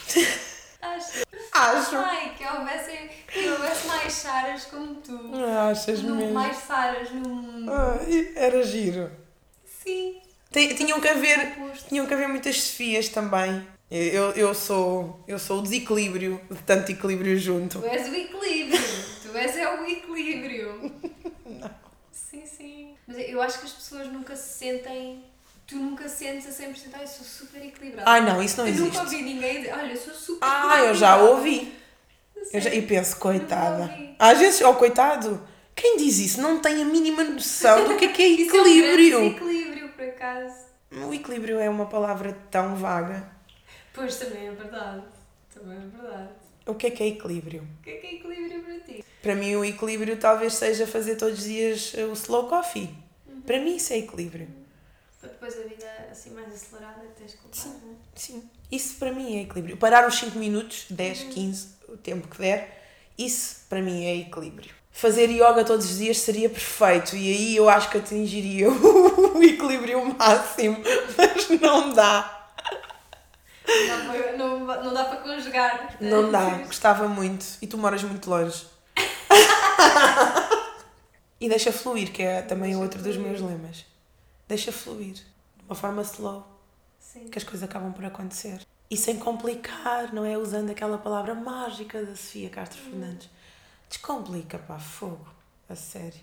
Acho. 0.82 1.22
Acho. 1.52 1.96
Ai, 1.98 2.34
que 2.36 2.44
houvesse, 2.48 3.10
que 3.28 3.50
houvesse 3.50 3.88
mais 3.88 4.12
Saras 4.14 4.66
como 4.66 4.96
tu. 4.96 5.20
Achas 5.70 6.02
No- 6.02 6.16
mesmo? 6.16 6.34
mais 6.34 6.58
Saras 6.58 7.12
no 7.12 7.20
mundo. 7.30 7.72
Era 8.36 8.64
giro. 8.64 9.12
Sim. 9.84 10.20
Tinham 10.52 11.00
que 11.00 11.08
haver. 11.08 11.54
Tinham 11.88 12.08
que 12.08 12.14
haver 12.14 12.28
muitas 12.28 12.60
Sofias 12.64 13.10
também. 13.10 13.68
Eu, 13.92 14.32
eu, 14.32 14.54
sou, 14.54 15.20
eu 15.28 15.38
sou 15.38 15.60
o 15.60 15.62
desequilíbrio 15.62 16.40
de 16.50 16.58
tanto 16.64 16.92
equilíbrio 16.92 17.38
junto. 17.38 17.80
Tu 17.80 17.86
és 17.86 18.08
o 18.10 18.16
equilíbrio. 18.16 18.82
tu 19.22 19.38
és 19.38 19.58
é 19.58 19.68
o 19.82 19.86
equilíbrio. 19.86 20.94
Sim, 22.12 22.46
sim. 22.46 22.96
Mas 23.06 23.18
eu 23.28 23.42
acho 23.42 23.60
que 23.60 23.66
as 23.66 23.74
pessoas 23.74 24.08
nunca 24.08 24.36
se 24.36 24.58
sentem. 24.60 25.26
Tu 25.68 25.76
nunca 25.76 26.08
sentes 26.08 26.48
a 26.48 26.64
100%. 26.64 26.74
Ai, 26.94 27.04
eu 27.04 27.08
sou 27.08 27.26
super 27.26 27.66
equilibrada. 27.66 28.10
Ai 28.10 28.22
não, 28.22 28.42
isso 28.42 28.58
não 28.62 28.68
eu 28.68 28.74
nunca 28.76 28.86
existe. 29.00 29.16
ouvi 29.16 29.22
ninguém 29.24 29.58
dizer. 29.62 29.74
Olha, 29.74 29.92
eu 29.92 29.98
sou 29.98 30.14
super 30.14 30.48
Ah, 30.48 30.80
eu 30.80 30.96
já 30.96 31.16
equilibrada." 31.16 31.24
ouvi. 31.24 31.74
Eu 32.36 32.44
Eu 32.54 32.62
já, 32.62 32.74
e 32.74 32.82
penso, 32.82 33.18
coitada. 33.18 33.86
Nunca. 33.88 34.16
Às 34.18 34.40
vezes, 34.40 34.62
oh 34.62 34.74
coitado, 34.74 35.46
quem 35.76 35.98
diz 35.98 36.18
isso 36.18 36.42
não 36.42 36.60
tem 36.60 36.82
a 36.82 36.86
mínima 36.86 37.24
noção 37.24 37.88
do 37.90 37.96
que 37.98 38.06
é 38.06 38.08
que 38.10 38.22
é 38.22 38.28
Isso 38.40 38.56
é 38.56 38.62
um 38.62 38.66
equilíbrio. 38.68 39.90
por 39.96 40.06
acaso. 40.06 40.56
O 40.92 41.14
equilíbrio 41.14 41.60
é 41.60 41.70
uma 41.70 41.86
palavra 41.86 42.38
tão 42.50 42.76
vaga. 42.76 43.31
Pois 43.94 44.16
também 44.18 44.48
é 44.48 44.52
verdade. 44.52 45.04
Também 45.54 45.78
é 45.78 46.02
verdade. 46.02 46.30
O 46.66 46.76
que 46.76 46.88
é 46.88 46.92
que 46.92 47.04
é 47.04 47.08
equilíbrio? 47.08 47.68
O 47.80 47.84
que 47.84 47.90
é 47.90 47.96
que 47.98 48.08
é 48.08 48.14
equilíbrio 48.16 48.64
para 48.64 48.80
ti? 48.80 49.06
Para 49.22 49.36
mim, 49.36 49.56
o 49.56 49.66
equilíbrio 49.66 50.18
talvez 50.18 50.54
seja 50.54 50.88
fazer 50.88 51.16
todos 51.16 51.40
os 51.40 51.46
dias 51.46 51.94
uh, 51.94 52.10
o 52.10 52.14
slow 52.14 52.48
coffee. 52.48 52.90
Para 53.46 53.60
mim, 53.60 53.76
isso 53.76 53.94
é 53.94 53.98
equilíbrio. 53.98 54.48
Para 55.20 55.30
depois 55.30 55.60
a 55.60 55.64
vida 55.64 55.88
assim 56.12 56.32
mais 56.32 56.54
acelerada 56.54 57.02
tens 57.18 57.34
que 57.34 57.48
levar, 57.48 57.80
não 57.80 57.92
é? 57.92 57.96
Sim. 58.16 58.50
Isso 58.72 58.96
para 58.96 59.12
mim 59.12 59.38
é 59.38 59.42
equilíbrio. 59.42 59.78
Parar 59.78 60.08
os 60.08 60.16
5 60.16 60.38
minutos, 60.38 60.86
10, 60.90 61.24
15, 61.26 61.68
o 61.90 61.98
tempo 61.98 62.28
que 62.28 62.38
der, 62.38 62.82
isso 63.18 63.66
para 63.70 63.82
mim 63.82 64.06
é 64.06 64.16
equilíbrio. 64.16 64.74
Fazer 64.92 65.30
yoga 65.30 65.64
todos 65.64 65.90
os 65.90 65.98
dias 65.98 66.18
seria 66.18 66.50
perfeito 66.50 67.16
e 67.16 67.32
aí 67.32 67.56
eu 67.56 67.70
acho 67.70 67.90
que 67.90 67.98
atingiria 67.98 68.70
o 68.72 69.44
equilíbrio 69.44 70.04
máximo, 70.16 70.78
mas 71.18 71.50
não 71.62 71.94
dá. 71.94 72.41
Não 73.80 73.88
dá 73.88 74.06
para, 74.14 74.38
não, 74.38 74.60
não 74.60 74.94
dá 74.94 75.06
para 75.06 75.18
conjugar. 75.18 75.98
Não 76.00 76.32
dá, 76.32 76.50
gostava 76.66 77.08
muito. 77.08 77.46
E 77.62 77.68
tu 77.68 77.78
moras 77.78 78.04
muito 78.04 78.30
longe. 78.30 78.66
e 81.40 81.50
deixa 81.50 81.72
fluir, 81.72 82.12
que 82.12 82.22
é 82.22 82.42
também 82.42 82.70
Deixa 82.72 82.84
outro 82.84 83.02
dos 83.02 83.16
fluir. 83.16 83.30
meus 83.30 83.42
lemas. 83.42 83.86
Deixa 84.48 84.72
fluir, 84.72 85.14
de 85.16 85.24
uma 85.68 85.76
forma 85.76 86.02
slow. 86.02 86.48
Sim. 87.00 87.28
que 87.28 87.38
as 87.38 87.44
coisas 87.44 87.64
acabam 87.64 87.92
por 87.92 88.06
acontecer. 88.06 88.62
E 88.90 88.96
sem 88.96 89.18
complicar, 89.18 90.14
não 90.14 90.24
é? 90.26 90.38
Usando 90.38 90.70
aquela 90.70 90.98
palavra 90.98 91.34
mágica 91.36 92.04
da 92.06 92.16
Sofia 92.16 92.50
Castro 92.50 92.80
Fernandes. 92.82 93.30
Descomplica, 93.90 94.58
pá, 94.60 94.80
fogo. 94.80 95.28
A 95.68 95.76
sério. 95.76 96.20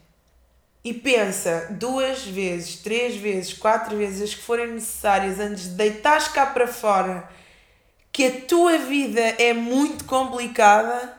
E 0.84 0.94
pensa 0.94 1.68
duas 1.70 2.24
vezes, 2.24 2.76
três 2.76 3.16
vezes, 3.16 3.52
quatro 3.52 3.96
vezes, 3.96 4.22
as 4.22 4.34
que 4.34 4.42
forem 4.42 4.68
necessárias 4.68 5.38
antes 5.40 5.64
de 5.64 5.70
deitares 5.70 6.28
cá 6.28 6.46
para 6.46 6.66
fora 6.66 7.28
que 8.18 8.26
a 8.26 8.40
tua 8.46 8.78
vida 8.78 9.20
é 9.20 9.52
muito 9.52 10.04
complicada. 10.04 11.16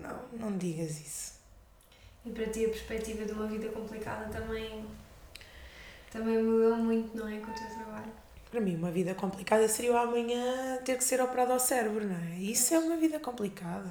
Não, 0.00 0.48
não 0.50 0.56
digas 0.56 0.98
isso. 0.98 1.34
E 2.24 2.30
para 2.30 2.46
ti 2.46 2.64
a 2.64 2.68
perspectiva 2.70 3.26
de 3.26 3.32
uma 3.32 3.46
vida 3.46 3.68
complicada 3.68 4.32
também, 4.32 4.82
também 6.10 6.42
mudou 6.42 6.76
muito, 6.76 7.14
não 7.14 7.28
é? 7.28 7.38
Com 7.38 7.50
o 7.50 7.54
teu 7.54 7.66
trabalho. 7.66 8.12
Para 8.50 8.62
mim, 8.62 8.76
uma 8.76 8.90
vida 8.90 9.14
complicada 9.14 9.68
seria 9.68 9.90
eu 9.90 9.98
amanhã 9.98 10.78
ter 10.86 10.96
que 10.96 11.04
ser 11.04 11.20
operado 11.20 11.52
ao 11.52 11.60
cérebro, 11.60 12.06
não 12.06 12.16
é? 12.16 12.38
Isso 12.38 12.72
é 12.72 12.78
uma 12.78 12.96
vida 12.96 13.20
complicada. 13.20 13.90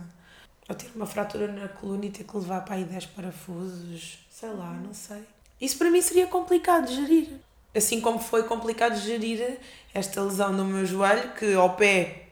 Ou 0.68 0.76
ter 0.76 0.90
uma 0.96 1.06
fratura 1.06 1.48
na 1.52 1.68
coluna 1.68 2.08
e 2.08 2.10
ter 2.10 2.24
que 2.24 2.36
levar 2.36 2.62
para 2.66 2.74
aí 2.74 2.84
10 2.84 3.06
parafusos, 3.06 4.18
sei 4.40 4.50
lá, 4.50 4.72
não 4.72 4.94
sei. 4.94 5.24
Isso 5.60 5.80
para 5.80 5.90
mim 5.90 6.00
seria 6.00 6.28
complicado 6.28 6.86
de 6.86 6.96
gerir. 6.96 7.30
Assim 7.76 8.00
como 8.00 8.20
foi 8.20 8.44
complicado 8.44 8.96
gerir 8.96 9.58
esta 9.94 10.22
lesão 10.22 10.54
no 10.54 10.64
meu 10.64 10.86
joelho, 10.86 11.34
que 11.34 11.56
ao 11.56 11.76
pé 11.76 12.28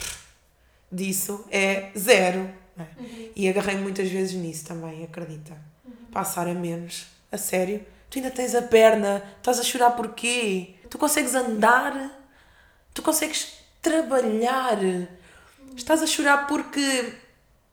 disso 0.92 1.44
é 1.50 1.92
zero. 1.98 2.48
é? 2.78 2.86
E 3.36 3.50
agarrei 3.50 3.78
muitas 3.78 4.08
vezes 4.08 4.34
nisso 4.34 4.66
também, 4.66 5.04
acredita. 5.04 5.58
Passar 6.12 6.48
a 6.48 6.54
menos. 6.54 7.08
A 7.32 7.40
sério. 7.40 7.84
Tu 8.12 8.20
ainda 8.20 8.30
tens 8.30 8.54
a 8.54 8.62
perna, 8.62 9.24
estás 9.38 9.60
a 9.60 9.64
chorar 9.64 9.92
porquê? 9.92 10.76
Tu 10.88 11.00
consegues 11.00 11.34
andar? 11.34 12.12
Tu 12.94 13.02
consegues 13.02 13.54
trabalhar? 13.82 14.78
Estás 15.76 16.04
a 16.04 16.08
chorar 16.08 16.46
porque 16.46 17.14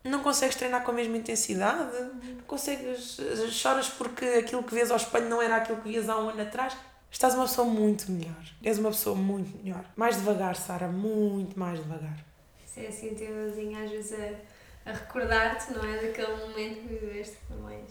não 0.05 0.23
consegues 0.23 0.57
treinar 0.57 0.83
com 0.83 0.91
a 0.91 0.95
mesma 0.95 1.17
intensidade? 1.17 1.93
Não 2.25 2.43
consegues. 2.47 3.19
Choras 3.51 3.88
porque 3.88 4.25
aquilo 4.25 4.62
que 4.62 4.75
vês 4.75 4.91
ao 4.91 4.97
espelho 4.97 5.29
não 5.29 5.41
era 5.41 5.57
aquilo 5.57 5.81
que 5.81 5.88
vias 5.88 6.09
há 6.09 6.19
um 6.19 6.31
ano 6.31 6.43
atrás? 6.43 6.77
Estás 7.11 7.35
uma 7.35 7.45
pessoa 7.45 7.69
muito 7.69 8.11
melhor. 8.11 8.43
És 8.62 8.79
uma 8.79 8.91
pessoa 8.91 9.15
muito 9.15 9.57
melhor. 9.62 9.85
Mais 9.95 10.17
devagar, 10.17 10.57
Sara, 10.57 10.88
muito 10.88 11.59
mais 11.59 11.79
devagar. 11.79 12.19
Isso 12.67 12.81
é 12.81 12.87
assim 12.87 13.11
o 13.11 13.15
teu 13.15 13.51
vizinho 13.51 13.85
às 13.85 13.91
vezes 13.91 14.12
a, 14.15 14.91
a 14.91 14.93
recordar-te, 14.95 15.73
não 15.73 15.85
é? 15.85 16.01
Daquele 16.01 16.37
momento 16.37 16.81
que 16.81 16.95
viveste 16.95 17.37
mais. 17.61 17.91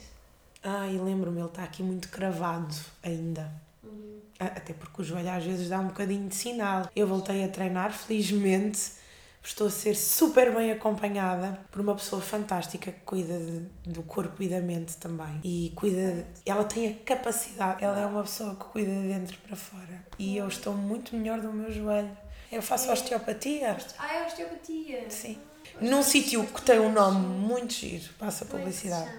Ah, 0.63 0.87
e 0.87 0.97
lembro-me, 0.97 1.39
ele 1.39 1.47
está 1.47 1.63
aqui 1.63 1.81
muito 1.81 2.09
cravado 2.09 2.75
ainda. 3.03 3.51
Uhum. 3.83 4.19
Até 4.39 4.73
porque 4.73 5.01
o 5.01 5.05
joelho 5.05 5.29
às 5.29 5.43
vezes 5.43 5.69
dá 5.69 5.79
um 5.79 5.87
bocadinho 5.87 6.27
de 6.27 6.35
sinal. 6.35 6.89
Eu 6.95 7.07
voltei 7.07 7.43
a 7.43 7.47
treinar, 7.47 7.93
felizmente. 7.93 9.00
Estou 9.43 9.67
a 9.67 9.71
ser 9.71 9.95
super 9.95 10.53
bem 10.55 10.71
acompanhada 10.71 11.59
por 11.71 11.81
uma 11.81 11.95
pessoa 11.95 12.21
fantástica 12.21 12.91
que 12.91 12.99
cuida 13.01 13.39
de- 13.39 13.91
do 13.91 14.03
corpo 14.03 14.41
e 14.43 14.47
da 14.47 14.59
mente 14.61 14.95
também. 14.97 15.39
E 15.43 15.73
cuida. 15.75 16.11
de- 16.11 16.25
ela 16.45 16.63
tem 16.63 16.91
a 16.91 16.93
capacidade, 17.03 17.83
ela 17.83 17.99
é 17.99 18.05
uma 18.05 18.21
pessoa 18.21 18.53
que 18.55 18.65
cuida 18.65 18.91
de 18.91 19.07
dentro 19.07 19.37
para 19.39 19.55
fora. 19.55 20.05
E 20.19 20.37
eu 20.37 20.47
estou 20.47 20.73
muito 20.75 21.15
melhor 21.15 21.41
do 21.41 21.51
meu 21.51 21.71
joelho. 21.71 22.15
Eu 22.51 22.61
faço 22.61 22.89
É. 22.89 22.93
osteopatia. 22.93 23.77
Ah, 23.97 24.13
é 24.13 24.27
osteopatia. 24.27 25.09
Sim. 25.09 25.37
Ah, 25.75 25.77
Num 25.81 26.03
sítio 26.03 26.45
que 26.45 26.61
tem 26.61 26.79
um 26.79 26.91
nome 26.91 27.25
muito 27.25 27.73
giro, 27.73 28.13
passa 28.19 28.43
é 28.43 28.47
publicidade. 28.47 29.11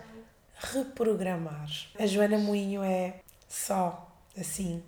reprogramar. 0.56 1.66
A 1.98 2.06
Joana 2.06 2.38
Moinho 2.38 2.82
é 2.84 3.16
só 3.48 4.08
assim 4.38 4.82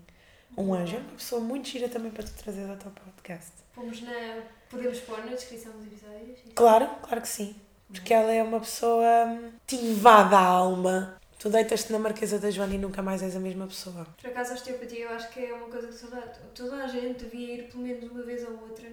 um 0.56 0.72
anjo. 0.72 0.96
É 0.96 1.00
uma 1.00 1.10
pessoa 1.16 1.40
muito 1.40 1.68
gira 1.68 1.88
também 1.88 2.12
para 2.12 2.22
tu 2.22 2.32
trazer 2.34 2.68
ao 2.70 2.76
teu 2.76 2.90
podcast. 2.92 3.50
Pomos 3.74 4.00
na. 4.02 4.42
Podemos 4.74 4.98
pôr 5.00 5.24
na 5.24 5.32
descrição 5.32 5.70
dos 5.72 5.86
episódios? 5.86 6.38
Claro, 6.52 6.90
claro 7.00 7.22
que 7.22 7.28
sim. 7.28 7.54
Porque 7.88 8.12
ela 8.12 8.32
é 8.32 8.42
uma 8.42 8.58
pessoa 8.58 9.26
hum, 9.26 9.52
que 9.64 9.76
te 9.76 9.84
invade 9.84 10.34
a 10.34 10.40
alma. 10.40 11.16
Tu 11.38 11.48
deitas-te 11.48 11.92
na 11.92 11.98
Marquesa 12.00 12.40
da 12.40 12.50
Joana 12.50 12.74
e 12.74 12.78
nunca 12.78 13.00
mais 13.00 13.22
és 13.22 13.36
a 13.36 13.38
mesma 13.38 13.68
pessoa. 13.68 14.04
Por 14.20 14.30
acaso 14.30 14.50
a 14.50 14.54
osteopatia 14.54 15.04
eu 15.04 15.10
acho 15.10 15.30
que 15.30 15.44
é 15.44 15.54
uma 15.54 15.68
coisa 15.68 15.86
que 15.86 15.96
toda, 15.96 16.20
toda 16.54 16.76
a 16.82 16.88
gente 16.88 17.24
devia 17.24 17.54
ir 17.54 17.70
pelo 17.70 17.84
menos 17.84 18.10
uma 18.10 18.22
vez 18.22 18.44
ou 18.48 18.62
outra. 18.62 18.88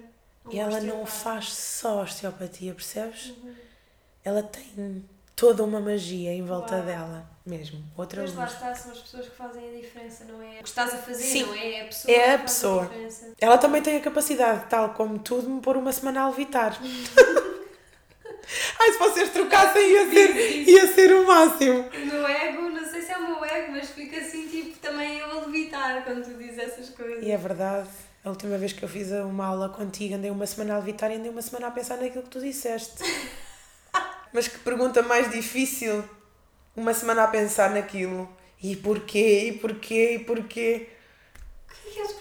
E 0.50 0.58
ela 0.60 0.80
não 0.80 1.04
faz 1.04 1.52
só 1.52 2.02
osteopatia, 2.02 2.74
percebes? 2.74 3.30
Uhum. 3.30 3.54
Ela 4.24 4.42
tem 4.44 5.04
toda 5.34 5.62
uma 5.64 5.80
magia 5.80 6.32
em 6.32 6.42
volta 6.44 6.76
Uau. 6.76 6.84
dela, 6.84 7.30
mesmo. 7.44 7.82
Outra 7.96 8.22
Mas 8.22 8.34
lá 8.34 8.44
está, 8.46 8.74
são 8.74 8.92
as 8.92 8.98
pessoas 8.98 9.28
que 9.28 9.34
fazem 9.36 9.68
a 9.68 9.80
diferença, 9.80 10.24
não 10.24 10.40
é 10.42 10.60
o 10.60 10.62
que 10.62 10.68
estás 10.68 10.94
a 10.94 10.98
fazer, 10.98 11.22
Sim. 11.24 11.42
não 11.44 11.54
é 11.54 11.80
a 11.80 11.84
pessoa 11.86 12.14
É 12.14 12.18
a 12.20 12.22
que 12.24 12.28
faz 12.38 12.42
pessoa. 12.42 12.82
a 12.82 12.86
diferença. 12.86 13.32
Ela 13.40 13.58
também 13.58 13.82
tem 13.82 13.96
a 13.96 14.00
capacidade, 14.00 14.66
tal 14.68 14.90
como 14.94 15.18
tu, 15.18 15.40
de 15.42 15.48
me 15.48 15.60
pôr 15.60 15.76
uma 15.76 15.92
semana 15.92 16.22
a 16.22 16.28
levitar. 16.28 16.78
Ai, 18.78 18.92
se 18.92 18.98
vocês 18.98 19.30
trocassem 19.30 19.90
ia 19.92 20.10
ser, 20.10 20.36
ia 20.68 20.86
ser 20.94 21.12
o 21.14 21.26
máximo. 21.26 21.88
O 21.88 22.06
meu 22.06 22.26
ego, 22.26 22.62
não 22.70 22.84
sei 22.90 23.00
se 23.00 23.10
é 23.12 23.16
o 23.16 23.26
meu 23.26 23.44
ego, 23.44 23.72
mas 23.72 23.88
fica 23.90 24.18
assim, 24.18 24.46
tipo, 24.48 24.78
também 24.78 25.18
eu 25.18 25.30
a 25.30 25.46
levitar 25.46 26.04
quando 26.04 26.24
tu 26.24 26.34
dizes 26.36 26.58
essas 26.58 26.90
coisas. 26.90 27.22
E 27.24 27.30
é 27.30 27.36
verdade. 27.36 27.88
A 28.24 28.28
última 28.28 28.58
vez 28.58 28.72
que 28.72 28.82
eu 28.84 28.88
fiz 28.88 29.10
uma 29.10 29.46
aula 29.46 29.68
contigo, 29.68 30.14
andei 30.14 30.30
uma 30.30 30.46
semana 30.46 30.74
a 30.74 30.78
levitar 30.78 31.10
e 31.10 31.14
andei 31.16 31.30
uma 31.30 31.40
semana 31.42 31.68
a 31.68 31.70
pensar 31.70 31.96
naquilo 31.96 32.22
que 32.24 32.30
tu 32.30 32.40
disseste. 32.40 33.02
Mas 34.32 34.48
que 34.48 34.58
pergunta 34.58 35.02
mais 35.02 35.30
difícil. 35.30 36.04
Uma 36.74 36.94
semana 36.94 37.24
a 37.24 37.28
pensar 37.28 37.70
naquilo. 37.70 38.28
E 38.62 38.76
porquê? 38.76 39.48
E 39.48 39.52
porquê? 39.58 40.14
E 40.14 40.18
porquê? 40.20 40.88
O 41.68 41.72
que 41.72 41.88
é 41.88 41.92
que 41.92 41.98
eles? 41.98 42.16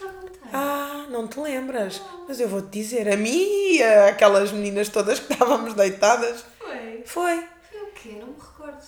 Ah, 0.53 1.07
não 1.09 1.27
te 1.27 1.39
lembras? 1.39 2.01
Mas 2.27 2.39
eu 2.39 2.49
vou-te 2.49 2.69
dizer, 2.69 3.07
a 3.07 3.15
mim 3.15 3.75
e 3.75 3.83
a 3.83 4.09
aquelas 4.09 4.51
meninas 4.51 4.89
todas 4.89 5.19
que 5.19 5.31
estávamos 5.31 5.73
deitadas. 5.73 6.43
Foi. 6.59 7.03
Foi. 7.05 7.47
Foi 7.69 7.81
o 7.81 7.91
quê? 7.93 8.17
Não 8.19 8.27
me 8.27 8.39
recordo. 8.39 8.85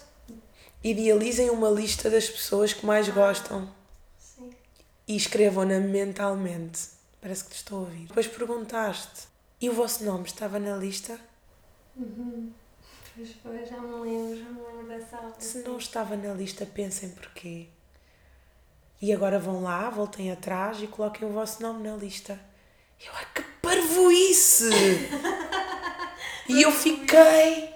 Idealizem 0.83 1.49
uma 1.49 1.69
lista 1.69 2.09
das 2.09 2.29
pessoas 2.29 2.73
que 2.73 2.85
mais 2.85 3.07
gostam 3.07 3.69
Sim. 4.17 4.49
e 5.07 5.15
escrevam-na 5.15 5.79
mentalmente. 5.79 6.89
Parece 7.21 7.45
que 7.45 7.51
te 7.51 7.55
estou 7.55 7.77
a 7.77 7.81
ouvir. 7.81 8.07
Depois 8.07 8.27
perguntaste, 8.27 9.27
e 9.61 9.69
o 9.69 9.73
vosso 9.73 10.03
nome 10.03 10.25
estava 10.25 10.59
na 10.59 10.75
lista? 10.75 11.17
Uhum. 11.95 12.51
Pois 13.15 13.31
foi, 13.43 13.63
já 13.63 13.77
me 13.77 13.93
lembro, 14.01 14.39
já 14.39 14.49
me 14.49 14.61
lembro 14.61 14.87
dessa 14.87 15.17
aula. 15.17 15.35
Se 15.37 15.59
não 15.59 15.77
estava 15.77 16.15
na 16.15 16.33
lista, 16.33 16.65
pensem 16.65 17.11
porquê. 17.11 17.67
E 18.99 19.13
agora 19.13 19.37
vão 19.37 19.61
lá, 19.61 19.87
voltem 19.91 20.31
atrás 20.31 20.81
e 20.81 20.87
coloquem 20.87 21.27
o 21.27 21.31
vosso 21.31 21.61
nome 21.61 21.87
na 21.87 21.95
lista. 21.95 22.39
Eu, 22.99 23.11
ai 23.13 23.27
que 23.35 23.43
parvoíce! 23.61 24.69
e 26.49 26.61
eu 26.63 26.71
fiquei. 26.71 27.71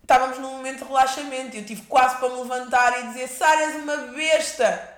Estávamos 0.00 0.38
num 0.38 0.56
momento 0.56 0.78
de 0.78 0.84
relaxamento 0.84 1.56
e 1.56 1.60
eu 1.60 1.66
tive 1.66 1.82
quase 1.82 2.16
para 2.16 2.30
me 2.30 2.40
levantar 2.40 3.00
e 3.00 3.08
dizer: 3.08 3.28
Sara, 3.28 3.60
és 3.62 3.76
uma 3.76 3.96
besta! 3.96 4.88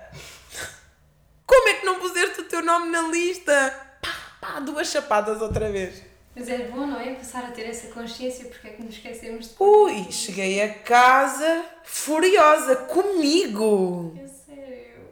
Como 1.44 1.68
é 1.68 1.74
que 1.74 1.86
não 1.86 1.98
puseste 1.98 2.40
o 2.40 2.44
teu 2.44 2.62
nome 2.62 2.90
na 2.90 3.02
lista? 3.08 3.98
Pá, 4.00 4.14
pá, 4.40 4.60
duas 4.60 4.88
chapadas 4.88 5.42
outra 5.42 5.72
vez. 5.72 6.11
Mas 6.34 6.48
é 6.48 6.58
bom, 6.68 6.86
não 6.86 6.98
é? 6.98 7.14
Passar 7.14 7.44
a 7.44 7.50
ter 7.50 7.62
essa 7.62 7.88
consciência 7.88 8.46
porque 8.46 8.68
é 8.68 8.70
que 8.70 8.82
nos 8.82 8.94
esquecemos 8.94 9.48
de. 9.48 9.54
Ui, 9.58 10.10
cheguei 10.10 10.62
a 10.62 10.74
casa 10.74 11.64
furiosa 11.84 12.76
comigo. 12.76 14.18
É 14.18 14.26
sério. 14.26 15.04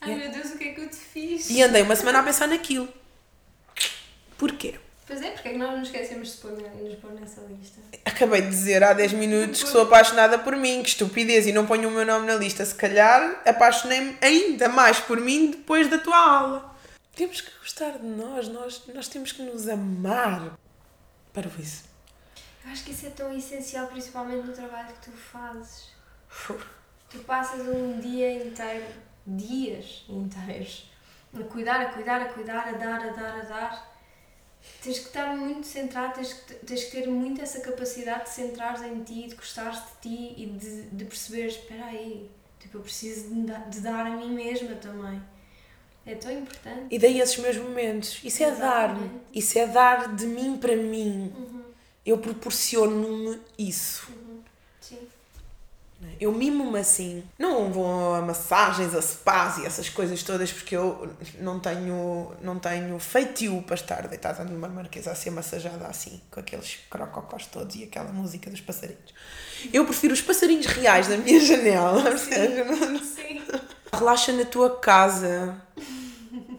Ai 0.00 0.14
meu 0.14 0.30
Deus, 0.30 0.52
o 0.52 0.58
que 0.58 0.68
é 0.68 0.72
que 0.72 0.80
eu 0.80 0.88
te 0.88 0.96
fiz? 0.96 1.50
E 1.50 1.62
andei 1.62 1.82
uma 1.82 1.96
semana 1.96 2.20
a 2.20 2.22
pensar 2.22 2.46
naquilo. 2.46 2.88
Porquê? 4.36 4.76
Pois 5.04 5.22
é, 5.22 5.30
porque 5.30 5.48
é 5.48 5.52
que 5.52 5.58
nós 5.58 5.78
nos 5.78 5.88
esquecemos 5.88 6.32
de 6.32 6.36
pôr, 6.36 6.52
nos 6.52 6.94
pôr 6.96 7.12
nessa 7.12 7.40
lista? 7.40 7.80
Acabei 8.04 8.42
de 8.42 8.48
dizer 8.48 8.84
há 8.84 8.92
10 8.92 9.14
minutos 9.14 9.64
que 9.64 9.70
sou 9.70 9.82
apaixonada 9.82 10.38
por 10.38 10.54
mim, 10.54 10.82
que 10.82 10.90
estupidez, 10.90 11.46
e 11.46 11.52
não 11.52 11.66
ponho 11.66 11.88
o 11.88 11.92
meu 11.92 12.04
nome 12.04 12.26
na 12.26 12.36
lista. 12.36 12.64
Se 12.64 12.74
calhar 12.74 13.42
apaixonei-me 13.44 14.16
ainda 14.20 14.68
mais 14.68 15.00
por 15.00 15.18
mim 15.18 15.50
depois 15.50 15.88
da 15.88 15.98
tua 15.98 16.16
aula. 16.16 16.76
Temos 17.16 17.40
que 17.40 17.50
gostar 17.58 17.98
de 17.98 18.06
nós, 18.06 18.48
nós, 18.48 18.82
nós 18.94 19.08
temos 19.08 19.32
que 19.32 19.42
nos 19.42 19.66
amar. 19.66 20.58
Para 21.38 21.62
isso. 21.62 21.84
Eu 22.64 22.72
acho 22.72 22.84
que 22.84 22.90
isso 22.90 23.06
é 23.06 23.10
tão 23.10 23.32
essencial, 23.32 23.86
principalmente 23.86 24.44
no 24.44 24.52
trabalho 24.52 24.88
que 24.88 25.08
tu 25.08 25.16
fazes. 25.16 25.90
Tu 27.08 27.18
passas 27.20 27.60
um 27.68 28.00
dia 28.00 28.44
inteiro, 28.44 28.86
dias 29.24 30.04
inteiros, 30.08 30.90
a 31.32 31.42
cuidar, 31.44 31.80
a 31.80 31.92
cuidar, 31.92 32.22
a 32.22 32.32
cuidar, 32.32 32.68
a 32.68 32.72
dar, 32.72 33.00
a 33.00 33.10
dar, 33.12 33.40
a 33.40 33.44
dar. 33.44 33.98
Tens 34.82 34.98
que 34.98 35.06
estar 35.06 35.36
muito 35.36 35.64
centrado, 35.64 36.14
tens 36.14 36.32
que, 36.32 36.54
tens 36.54 36.84
que 36.84 36.90
ter 36.90 37.08
muito 37.08 37.40
essa 37.40 37.60
capacidade 37.60 38.24
de 38.24 38.30
centrares 38.30 38.82
em 38.82 39.04
ti, 39.04 39.28
de 39.28 39.36
gostares 39.36 39.78
de 39.78 40.08
ti 40.08 40.34
e 40.36 40.46
de, 40.46 40.90
de 40.90 41.04
perceberes, 41.04 41.54
espera 41.54 41.86
aí, 41.86 42.28
tipo, 42.58 42.78
eu 42.78 42.82
preciso 42.82 43.32
de, 43.32 43.70
de 43.70 43.80
dar 43.80 44.06
a 44.06 44.10
mim 44.10 44.34
mesma 44.34 44.74
também. 44.74 45.22
É 46.10 46.14
tão 46.14 46.32
importante. 46.32 46.86
E 46.90 46.98
daí 46.98 47.20
esses 47.20 47.36
meus 47.38 47.56
momentos. 47.58 48.18
Isso 48.24 48.42
é 48.42 48.50
dar-me. 48.50 48.94
Exatamente. 49.00 49.22
Isso 49.34 49.58
é 49.58 49.66
dar 49.66 50.14
de 50.16 50.26
mim 50.26 50.56
para 50.56 50.74
mim. 50.74 51.32
Uhum, 51.36 51.62
Eu 52.06 52.16
proporciono-me 52.18 53.38
isso. 53.58 54.06
uhum, 54.10 54.40
sim. 54.80 54.98
Eu 56.20 56.32
mimo-me 56.32 56.78
assim. 56.78 57.22
Não 57.38 57.70
vou 57.72 58.14
a 58.14 58.22
massagens, 58.22 58.94
a 58.94 59.02
spas 59.02 59.58
e 59.58 59.66
essas 59.66 59.88
coisas 59.88 60.22
todas 60.22 60.50
porque 60.52 60.74
eu 60.76 61.12
não 61.40 61.58
tenho, 61.60 62.32
não 62.40 62.58
tenho 62.58 62.98
feitio 63.00 63.60
para 63.62 63.74
estar 63.74 64.06
deitada 64.08 64.44
numa 64.44 64.68
marquesa 64.68 65.10
a 65.10 65.14
ser 65.14 65.30
massajada 65.30 65.86
assim, 65.88 66.20
com 66.30 66.40
aqueles 66.40 66.78
crococós 66.88 67.46
todos 67.46 67.74
e 67.76 67.84
aquela 67.84 68.12
música 68.12 68.48
dos 68.48 68.60
passarinhos. 68.60 69.12
Eu 69.72 69.84
prefiro 69.84 70.14
os 70.14 70.22
passarinhos 70.22 70.66
reais 70.66 71.08
da 71.08 71.16
minha 71.18 71.40
janela, 71.44 72.00
não- 72.02 72.16
Sim. 72.16 73.42
Relaxa 73.92 74.32
na 74.32 74.44
tua 74.44 74.78
casa. 74.78 75.60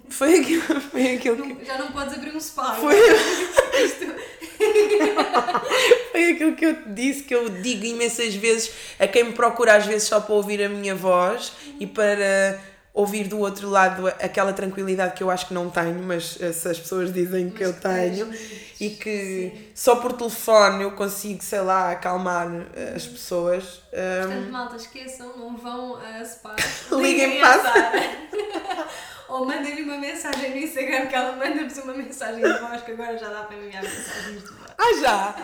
Foi 0.10 0.40
aquilo, 0.40 0.82
foi 0.92 1.16
aquilo 1.16 1.38
que. 1.44 1.54
Não- 1.54 1.66
já 1.66 1.78
não 1.78 1.92
podes 1.92 2.14
abrir 2.16 2.36
um 2.36 2.40
spa. 2.40 2.74
Foi, 2.76 2.96
Isto- 2.98 4.16
foi 6.12 6.32
aquilo 6.32 6.56
que 6.56 6.66
eu 6.66 6.76
te 6.84 6.90
disse, 6.90 7.24
que 7.24 7.34
eu 7.36 7.50
digo 7.50 7.86
imensas 7.86 8.36
vezes 8.36 8.72
a 9.00 9.08
quem 9.08 9.24
me 9.26 9.34
procura, 9.34 9.76
às 9.76 9.86
vezes 9.86 10.08
só 10.08 10.20
para 10.20 10.34
ouvir 10.36 10.62
a 10.64 10.70
minha 10.70 10.96
voz 10.96 11.54
e 11.80 11.88
para 11.88 12.60
ouvir 12.94 13.28
do 13.28 13.40
outro 13.40 13.70
lado 13.70 14.08
aquela 14.08 14.52
tranquilidade 14.52 15.14
que 15.14 15.24
eu 15.24 15.30
acho 15.30 15.48
que 15.48 15.54
não 15.54 15.70
tenho, 15.70 16.02
mas 16.04 16.38
eh, 16.42 16.52
se 16.52 16.68
as 16.68 16.78
pessoas 16.80 17.14
dizem 17.14 17.50
que 17.50 17.64
eu 17.64 17.70
Mas 17.72 17.80
tens 17.82 18.14
tenho 18.16 18.26
muitos, 18.26 18.48
e 18.82 18.90
que 18.90 19.52
sim. 19.56 19.68
só 19.76 19.96
por 19.98 20.12
telefone 20.14 20.84
eu 20.84 20.92
consigo, 20.92 21.42
sei 21.42 21.62
lá, 21.62 21.92
acalmar 21.92 22.50
eh, 22.76 22.94
as 22.96 23.06
pessoas. 23.06 23.82
eh, 23.94 24.24
Portanto, 24.26 24.52
malta, 24.52 24.76
esqueçam, 24.76 25.38
não 25.38 25.56
vão 25.56 25.96
a 25.98 26.26
spa. 26.26 26.56
Liguem 26.92 27.40
para 27.40 27.54
a. 27.72 28.88
Ou 29.30 29.46
mandem-lhe 29.46 29.84
uma 29.84 29.98
mensagem 29.98 30.52
no 30.52 30.58
Instagram 30.58 31.06
que 31.06 31.16
ela 31.16 31.36
manda-vos 31.36 31.78
uma 31.78 31.94
mensagem 31.94 32.42
de 32.42 32.60
voz, 32.60 32.82
que 32.82 32.92
agora 32.92 33.18
já 33.18 33.30
dá 33.30 33.44
para 33.44 33.58
enviar 33.58 33.84
mensagens 33.84 34.42
de 34.42 34.48
voz. 34.48 34.72
Ah, 34.78 34.94
já! 35.00 35.36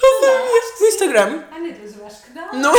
Não 0.00 0.20
sabias 0.20 0.80
no 0.80 0.86
Instagram? 0.86 1.44
Ai 1.50 1.60
meu 1.60 1.72
Deus, 1.72 1.96
eu 1.96 2.06
acho 2.06 2.22
que 2.22 2.30
dá. 2.32 2.52
Não, 2.52 2.72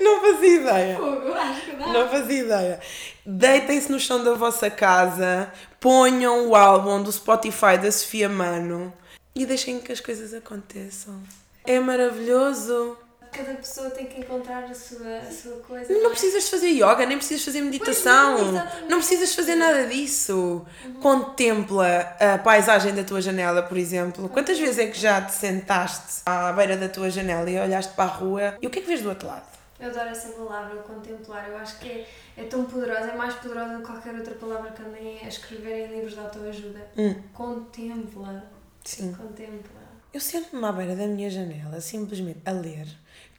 não 0.00 0.20
fazia 0.20 0.54
ideia. 0.56 0.96
Fogo, 0.96 1.32
acho 1.32 1.60
que 1.62 1.72
dá. 1.76 1.86
Não 1.88 2.08
fazia 2.08 2.40
ideia. 2.40 2.80
Deitem-se 3.24 3.92
no 3.92 4.00
chão 4.00 4.24
da 4.24 4.34
vossa 4.34 4.70
casa, 4.70 5.52
ponham 5.78 6.48
o 6.48 6.56
álbum 6.56 7.02
do 7.02 7.12
Spotify 7.12 7.78
da 7.80 7.92
Sofia 7.92 8.28
Mano 8.28 8.92
e 9.34 9.46
deixem 9.46 9.80
que 9.80 9.92
as 9.92 10.00
coisas 10.00 10.34
aconteçam. 10.34 11.22
É 11.64 11.78
maravilhoso. 11.78 12.96
Cada 13.32 13.54
pessoa 13.54 13.90
tem 13.90 14.06
que 14.06 14.20
encontrar 14.20 14.64
a 14.64 14.74
sua, 14.74 15.18
a 15.18 15.30
sua 15.30 15.56
coisa. 15.58 15.92
Não 15.92 16.06
é? 16.06 16.10
precisas 16.10 16.44
de 16.44 16.50
fazer 16.50 16.68
yoga, 16.68 17.06
nem 17.06 17.16
precisas 17.16 17.44
fazer 17.44 17.60
meditação. 17.60 18.36
Pois 18.36 18.52
não, 18.52 18.88
não 18.88 18.98
precisas 18.98 19.34
fazer 19.34 19.54
nada 19.54 19.86
disso. 19.86 20.64
Contempla 21.00 22.16
a 22.18 22.38
paisagem 22.38 22.94
da 22.94 23.04
tua 23.04 23.20
janela, 23.20 23.62
por 23.62 23.78
exemplo. 23.78 24.28
Quantas 24.28 24.58
vezes 24.58 24.78
é 24.78 24.86
que 24.86 24.98
já 24.98 25.20
te 25.22 25.32
sentaste 25.32 26.22
à 26.26 26.52
beira 26.52 26.76
da 26.76 26.88
tua 26.88 27.10
janela 27.10 27.48
e 27.48 27.58
olhaste 27.58 27.92
para 27.94 28.04
a 28.04 28.14
rua 28.14 28.58
e 28.60 28.66
o 28.66 28.70
que 28.70 28.80
é 28.80 28.82
que 28.82 28.88
vês 28.88 29.02
do 29.02 29.08
outro 29.08 29.28
lado? 29.28 29.60
Eu 29.78 29.88
adoro 29.88 30.10
essa 30.10 30.28
palavra, 30.28 30.76
contemplar. 30.82 31.48
Eu 31.48 31.56
acho 31.56 31.78
que 31.78 31.88
é, 31.88 32.08
é 32.36 32.44
tão 32.44 32.64
poderosa, 32.64 33.12
é 33.12 33.16
mais 33.16 33.34
poderosa 33.34 33.74
do 33.74 33.80
que 33.80 33.86
qualquer 33.86 34.14
outra 34.14 34.34
palavra 34.34 34.70
que 34.72 34.82
andem 34.82 35.18
a 35.24 35.28
escrever 35.28 35.86
em 35.86 35.94
livros 35.94 36.12
de 36.12 36.20
autoajuda. 36.20 36.86
Hum. 36.98 37.14
Contempla. 37.32 38.44
Sim. 38.84 39.14
Contempla. 39.14 39.80
Eu 40.12 40.20
sento-me 40.20 40.64
à 40.64 40.72
beira 40.72 40.94
da 40.94 41.06
minha 41.06 41.30
janela, 41.30 41.80
simplesmente 41.80 42.40
a 42.44 42.50
ler, 42.50 42.86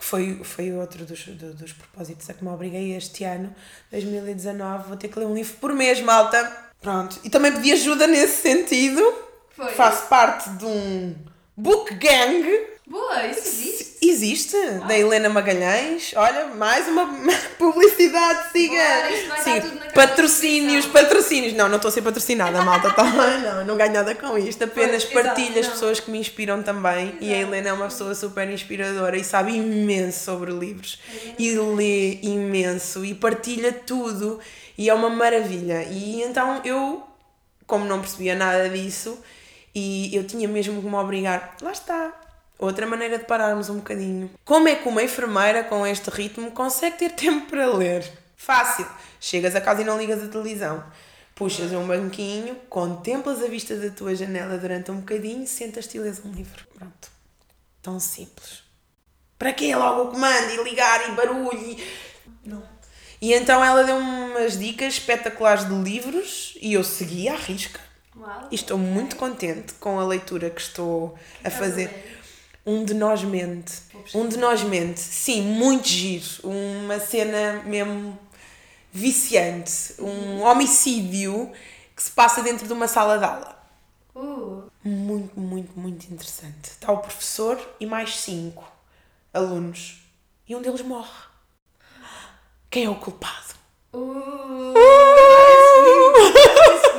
que 0.02 0.08
foi, 0.08 0.42
foi 0.44 0.74
outro 0.74 1.06
dos, 1.06 1.26
do- 1.28 1.54
dos 1.54 1.72
propósitos 1.74 2.28
a 2.28 2.34
que 2.34 2.44
me 2.44 2.50
obriguei 2.50 2.96
este 2.98 3.24
ano, 3.24 3.56
2019. 3.92 4.88
Vou 4.88 4.98
ter 4.98 5.08
que 5.10 5.20
ler 5.20 5.26
um 5.28 5.34
livro 5.36 5.54
por 5.62 5.72
mês, 5.74 6.02
malta. 6.02 6.52
Pronto. 6.82 7.20
E 7.24 7.30
também 7.30 7.52
pedi 7.52 7.72
ajuda 7.72 8.08
nesse 8.08 8.42
sentido. 8.42 9.02
Foi. 9.56 9.72
Faço 9.74 10.08
parte 10.08 10.50
de 10.50 10.66
um 10.66 11.16
book 11.56 11.94
gang. 11.96 12.44
Boa, 12.92 13.26
isso 13.28 13.48
existe. 13.48 13.92
Existe, 14.02 14.58
da 14.86 14.98
Helena 14.98 15.30
Magalhães. 15.30 16.12
Olha, 16.14 16.48
mais 16.48 16.86
uma 16.90 17.08
publicidade, 17.58 18.52
siga. 18.52 18.76
Dar 19.30 19.38
Siga. 19.38 19.92
Patrocínios, 19.94 20.86
patrocínios. 20.88 21.54
Não, 21.54 21.70
não 21.70 21.78
estou 21.78 21.88
a 21.88 21.92
ser 21.94 22.02
patrocinada, 22.02 22.62
malta. 22.66 22.92
Tá, 22.92 23.04
não, 23.06 23.64
não 23.66 23.78
ganho 23.78 23.94
nada 23.94 24.14
com 24.14 24.38
isto. 24.38 24.66
Apenas 24.66 25.06
Pois, 25.06 25.16
exato, 25.16 25.36
partilho 25.36 25.58
as 25.60 25.68
não. 25.68 25.74
pessoas 25.74 26.00
que 26.02 26.12
me 26.12 26.20
inspiram 26.20 26.62
também. 26.62 27.16
E 27.22 27.34
a 27.34 27.38
Exato. 27.38 27.54
Helena 27.54 27.70
é 27.70 27.74
uma 27.74 27.86
pessoa 27.86 28.14
super 28.14 28.50
inspiradora 28.50 29.16
e 29.16 29.24
sabe 29.24 29.56
imenso 29.56 30.26
sobre 30.26 30.52
livros. 30.52 31.00
E 31.40 31.52
lê 31.58 32.20
imenso 32.22 33.06
e 33.06 33.16
partilha 33.16 33.72
tudo. 33.72 34.38
E 34.78 34.90
é 34.90 34.94
uma 34.94 35.10
maravilha. 35.10 35.84
E 35.84 36.22
então 36.24 36.60
eu, 36.66 37.02
como 37.66 37.86
não 37.86 38.02
percebia 38.02 38.36
nada 38.36 38.68
disso, 38.68 39.18
e 39.74 40.14
eu 40.14 40.26
tinha 40.26 40.48
mesmo 40.50 40.82
que 40.82 40.88
me 40.90 40.96
obrigar. 40.96 41.56
Lá 41.62 41.72
está. 41.72 42.14
Outra 42.62 42.86
maneira 42.86 43.18
de 43.18 43.26
pararmos 43.26 43.72
um 43.72 43.78
bocadinho. 43.78 44.30
Como 44.46 44.68
é 44.68 44.76
que 44.76 44.88
uma 44.88 45.02
enfermeira 45.02 45.64
com 45.64 45.86
este 45.86 46.12
ritmo 46.12 46.52
consegue 46.52 46.96
ter 46.96 47.10
tempo 47.18 47.48
para 47.48 47.66
ler? 47.66 48.08
Fácil. 48.38 48.86
Chegas 49.20 49.56
a 49.56 49.62
casa 49.62 49.82
e 49.82 49.84
não 49.84 49.98
ligas 49.98 50.24
a 50.24 50.28
televisão. 50.28 50.84
Puxas 51.34 51.72
um 51.72 51.88
banquinho, 51.88 52.56
contemplas 52.70 53.42
a 53.42 53.48
vista 53.48 53.76
da 53.76 53.90
tua 53.90 54.14
janela 54.14 54.60
durante 54.60 54.92
um 54.92 54.98
bocadinho, 54.98 55.48
sentas-te 55.48 55.98
e 55.98 56.02
lês 56.02 56.22
um 56.24 56.32
livro. 56.32 56.64
Pronto. 56.78 57.10
Tão 57.82 58.00
simples. 58.00 58.62
Para 59.40 59.54
quê 59.54 59.76
logo 59.76 60.04
o 60.04 60.12
comando 60.12 60.52
e 60.52 60.64
ligar 60.64 61.10
e 61.10 61.14
barulho? 61.14 61.58
E... 61.58 61.84
Não. 62.46 62.62
E 63.20 63.34
então 63.34 63.66
ela 63.66 63.84
deu 63.84 63.98
umas 63.98 64.60
dicas 64.60 64.94
espetaculares 64.94 65.68
de 65.68 65.74
livros 65.74 66.56
e 66.62 66.74
eu 66.74 66.84
segui 66.84 67.28
à 67.28 67.36
risca. 67.36 67.80
Uau. 68.16 68.50
E 68.52 68.56
estou 68.56 68.78
muito 68.78 69.16
contente 69.16 69.74
com 69.74 70.00
a 70.00 70.06
leitura 70.06 70.52
que 70.52 70.62
estou 70.62 71.18
a 71.44 71.50
fazer. 71.50 72.21
Um 72.66 72.86
de 72.86 72.94
nós 72.94 73.24
mente. 73.24 73.74
Um 74.14 74.28
de 74.28 74.38
nós 74.38 74.64
mente. 74.64 75.00
Sim, 75.00 75.42
muito 75.42 75.88
giro. 75.88 76.26
Uma 76.44 77.00
cena 77.00 77.62
mesmo 77.66 78.18
viciante. 78.92 79.96
Um 80.00 80.42
homicídio 80.42 81.52
que 81.96 82.04
se 82.04 82.12
passa 82.12 82.42
dentro 82.44 82.68
de 82.68 82.74
uma 82.74 82.88
sala 82.88 83.18
de 83.18 83.26
aula. 83.26 83.58
Uh, 84.16 84.64
Muito, 84.84 85.40
muito, 85.40 85.80
muito 85.80 86.06
interessante. 86.12 86.66
Está 86.66 86.92
o 86.92 86.98
professor 86.98 87.60
e 87.80 87.86
mais 87.86 88.18
cinco 88.18 88.64
alunos. 89.34 90.02
E 90.48 90.56
um 90.56 90.62
deles 90.62 90.82
morre. 90.82 91.10
Quem 92.70 92.86
é 92.86 92.90
o 92.90 92.96
culpado? 92.96 93.56
uh, 93.94 94.74
esse 96.76 96.94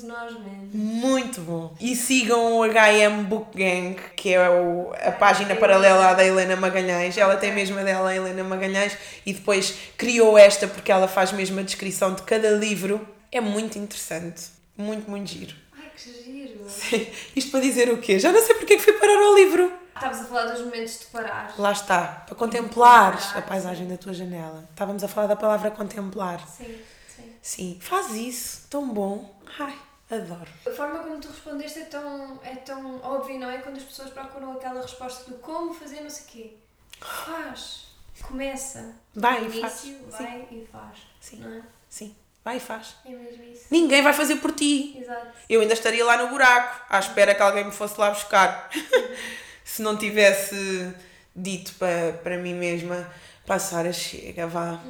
de 0.00 0.06
nós 0.06 0.32
mesmo. 0.34 0.70
Muito 0.72 1.40
bom. 1.40 1.74
E 1.80 1.94
sigam 1.96 2.58
o 2.58 2.64
HM 2.64 3.24
Book 3.24 3.56
Gang, 3.56 3.96
que 4.16 4.34
é 4.34 4.48
o- 4.50 4.92
a 5.04 5.12
página 5.12 5.54
paralela 5.56 6.08
à 6.10 6.14
da 6.14 6.24
Helena 6.24 6.56
Magalhães. 6.56 7.16
Ela 7.18 7.36
tem 7.36 7.52
mesmo 7.52 7.78
a 7.78 7.82
dela, 7.82 8.10
a 8.10 8.16
Helena 8.16 8.42
Magalhães, 8.44 8.96
e 9.24 9.32
depois 9.32 9.74
criou 9.96 10.36
esta 10.38 10.66
porque 10.68 10.90
ela 10.92 11.08
faz 11.08 11.32
mesmo 11.32 11.58
a 11.60 11.62
descrição 11.62 12.14
de 12.14 12.22
cada 12.22 12.50
livro. 12.50 13.06
É 13.32 13.40
muito 13.40 13.78
interessante. 13.78 14.48
Muito, 14.76 15.10
muito 15.10 15.28
giro. 15.30 15.54
Ai, 15.76 15.90
que 15.96 16.10
giro. 16.24 17.10
Isto 17.36 17.50
para 17.50 17.60
dizer 17.60 17.90
o 17.92 17.98
quê? 17.98 18.18
Já 18.18 18.32
não 18.32 18.40
sei 18.44 18.54
porque 18.54 18.74
é 18.74 18.76
que 18.76 18.82
fui 18.82 18.94
parar 18.94 19.16
ao 19.22 19.34
livro. 19.34 19.72
Estavas 19.94 20.20
a 20.20 20.24
falar 20.24 20.46
dos 20.52 20.60
momentos 20.62 20.98
de 21.00 21.04
parar. 21.06 21.54
Lá 21.58 21.72
está, 21.72 22.24
para 22.26 22.34
contemplares 22.34 23.36
a 23.36 23.42
paisagem 23.42 23.86
da 23.86 23.98
tua 23.98 24.14
janela. 24.14 24.64
Estávamos 24.70 25.04
a 25.04 25.08
falar 25.08 25.26
da 25.26 25.36
palavra 25.36 25.70
contemplar. 25.70 26.40
Sim, 26.48 26.74
sim. 27.14 27.22
Sim, 27.42 27.78
faz 27.82 28.14
isso, 28.14 28.62
tão 28.70 28.88
bom. 28.88 29.38
Ai, 29.58 29.74
adoro. 30.10 30.50
A 30.66 30.70
forma 30.70 30.98
como 31.00 31.20
tu 31.20 31.28
respondeste 31.28 31.80
é 31.80 31.84
tão, 31.84 32.40
é 32.42 32.56
tão 32.56 33.00
óbvio, 33.00 33.38
não 33.38 33.50
é? 33.50 33.58
Quando 33.58 33.76
as 33.76 33.84
pessoas 33.84 34.10
procuram 34.10 34.52
aquela 34.52 34.82
resposta 34.82 35.30
do 35.30 35.38
como 35.38 35.72
fazer 35.72 36.00
não 36.00 36.10
sei 36.10 36.24
o 36.24 36.26
quê. 36.28 36.52
Faz. 37.00 37.86
Começa. 38.22 38.94
Vai 39.14 39.46
e 39.46 39.60
faz. 39.60 39.84
início, 39.84 40.04
Sim. 40.04 40.10
vai 40.10 40.48
e 40.50 40.68
faz. 40.70 40.98
Sim. 41.20 41.44
É? 41.44 41.62
Sim, 41.88 42.16
vai 42.44 42.56
e 42.56 42.60
faz. 42.60 42.96
É 43.04 43.10
mesmo 43.10 43.42
isso. 43.44 43.64
Ninguém 43.70 44.02
vai 44.02 44.12
fazer 44.12 44.36
por 44.36 44.52
ti. 44.52 44.98
Exato. 44.98 45.28
Eu 45.48 45.60
ainda 45.60 45.74
estaria 45.74 46.04
lá 46.04 46.16
no 46.16 46.28
buraco, 46.28 46.84
à 46.88 46.98
espera 46.98 47.34
que 47.34 47.42
alguém 47.42 47.64
me 47.64 47.72
fosse 47.72 47.98
lá 47.98 48.10
buscar. 48.10 48.70
Se 49.64 49.82
não 49.82 49.96
tivesse 49.96 50.92
dito 51.34 51.74
para, 51.74 52.12
para 52.22 52.36
mim 52.36 52.54
mesma, 52.54 53.08
pá, 53.46 53.58
Sara, 53.58 53.92
chega, 53.92 54.46
vá, 54.46 54.80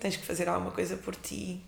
tens 0.00 0.16
que 0.16 0.24
fazer 0.24 0.48
alguma 0.48 0.70
coisa 0.70 0.96
por 0.96 1.14
ti. 1.14 1.62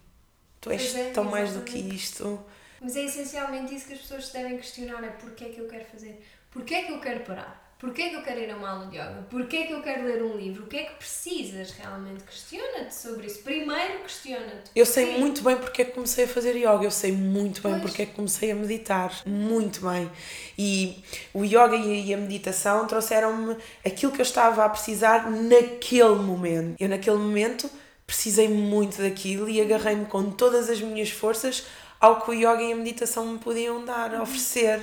Tu 0.60 0.70
és 0.70 0.94
é, 0.94 1.10
tão 1.10 1.24
mais 1.24 1.52
do 1.52 1.62
que 1.62 1.78
exatamente. 1.78 1.96
isto. 1.96 2.44
Mas 2.80 2.96
é 2.96 3.04
essencialmente 3.04 3.74
isso 3.74 3.86
que 3.86 3.94
as 3.94 4.00
pessoas 4.00 4.26
se 4.26 4.32
devem 4.32 4.56
questionar, 4.56 5.02
é 5.04 5.10
porquê 5.10 5.44
é 5.44 5.48
que 5.48 5.58
eu 5.58 5.68
quero 5.68 5.84
fazer? 5.84 6.24
Porquê 6.50 6.74
é 6.74 6.82
que 6.84 6.92
eu 6.92 7.00
quero 7.00 7.20
parar? 7.20 7.70
Porquê 7.80 8.02
é 8.02 8.08
que 8.10 8.16
eu 8.16 8.22
quero 8.22 8.40
ir 8.40 8.50
a 8.50 8.56
uma 8.56 8.68
aula 8.68 8.86
de 8.88 8.96
yoga? 8.98 9.26
Porquê 9.30 9.56
é 9.56 9.66
que 9.66 9.72
eu 9.72 9.80
quero 9.80 10.04
ler 10.04 10.22
um 10.22 10.36
livro? 10.36 10.64
O 10.64 10.66
que 10.66 10.76
é 10.76 10.82
que 10.84 10.96
precisas 10.96 11.70
realmente? 11.70 12.22
Questiona-te 12.24 12.94
sobre 12.94 13.26
isso. 13.26 13.38
Primeiro 13.42 14.00
questiona-te. 14.00 14.70
Eu 14.76 14.84
sei 14.84 15.18
muito 15.18 15.42
bem 15.42 15.56
porque 15.56 15.80
é 15.80 15.84
que 15.86 15.92
comecei 15.92 16.24
a 16.24 16.28
fazer 16.28 16.56
yoga, 16.56 16.84
eu 16.84 16.90
sei 16.90 17.10
muito 17.10 17.62
bem 17.62 17.72
Pois. 17.72 17.82
porque 17.82 18.02
é 18.02 18.06
que 18.06 18.12
comecei 18.12 18.50
a 18.50 18.54
meditar, 18.54 19.22
muito 19.24 19.80
bem. 19.88 20.10
E 20.58 21.02
o 21.32 21.42
yoga 21.42 21.74
e 21.74 22.12
a 22.12 22.18
meditação 22.18 22.86
trouxeram-me 22.86 23.56
aquilo 23.82 24.12
que 24.12 24.20
eu 24.20 24.24
estava 24.24 24.62
a 24.62 24.68
precisar 24.68 25.30
naquele 25.30 26.16
momento. 26.16 26.76
Eu, 26.78 26.90
naquele 26.90 27.16
momento, 27.16 27.70
precisei 28.06 28.48
muito 28.48 29.00
daquilo 29.00 29.48
e 29.48 29.58
agarrei-me 29.58 30.04
com 30.04 30.30
todas 30.30 30.68
as 30.68 30.82
minhas 30.82 31.08
forças 31.08 31.64
ao 32.00 32.20
que 32.22 32.30
o 32.30 32.34
yoga 32.34 32.62
e 32.62 32.72
a 32.72 32.76
meditação 32.76 33.26
me 33.26 33.38
podiam 33.38 33.84
dar, 33.84 34.20
oferecer. 34.20 34.82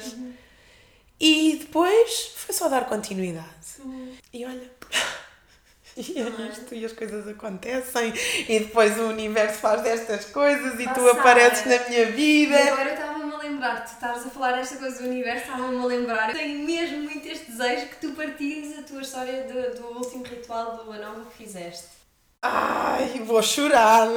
E 1.19 1.55
depois 1.59 2.31
foi 2.35 2.53
só 2.53 2.69
dar 2.69 2.85
continuidade. 2.85 3.47
E 4.33 4.45
olha. 4.45 4.71
E 5.99 6.19
é 6.19 6.29
isto, 6.51 6.75
e 6.75 6.85
as 6.85 6.93
coisas 6.93 7.27
acontecem, 7.27 8.13
e 8.47 8.59
depois 8.59 8.95
o 8.99 9.05
universo 9.07 9.57
faz 9.57 9.81
destas 9.81 10.25
coisas, 10.25 10.79
e 10.79 10.83
tu 10.89 10.93
Passar. 10.93 11.09
apareces 11.19 11.65
na 11.65 11.89
minha 11.89 12.03
E 12.03 12.11
vida. 12.11 12.55
agora 12.71 12.89
eu 12.89 12.93
estava-me 12.93 13.33
a 13.33 13.37
lembrar, 13.39 13.83
tu 13.83 13.93
estavas 13.93 14.23
a 14.27 14.29
falar 14.29 14.59
esta 14.59 14.77
coisa 14.77 15.01
do 15.01 15.09
universo, 15.09 15.45
estava-me 15.49 15.75
a 15.81 15.85
lembrar. 15.85 16.31
Tenho 16.33 16.63
mesmo 16.63 16.99
muito 16.99 17.27
este 17.27 17.49
desejo 17.49 17.87
que 17.87 17.95
tu 17.95 18.11
partilhes 18.11 18.77
a 18.77 18.83
tua 18.83 19.01
história 19.01 19.45
do, 19.45 19.81
do 19.81 19.87
último 19.97 20.23
ritual 20.23 20.77
do 20.85 20.91
anão 20.91 21.25
que 21.25 21.35
fizeste. 21.35 21.87
Ai, 22.43 23.19
vou 23.25 23.41
chorar. 23.41 24.07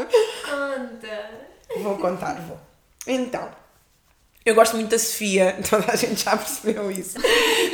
Conta! 0.45 1.31
Vou 1.79 1.97
contar, 1.97 2.35
vou. 2.43 2.61
Então, 3.07 3.51
eu 4.45 4.55
gosto 4.55 4.77
muito 4.77 4.91
da 4.91 4.99
Sofia, 4.99 5.59
toda 5.69 5.93
a 5.93 5.97
gente 5.97 6.25
já 6.25 6.37
percebeu 6.37 6.91
isso. 6.91 7.19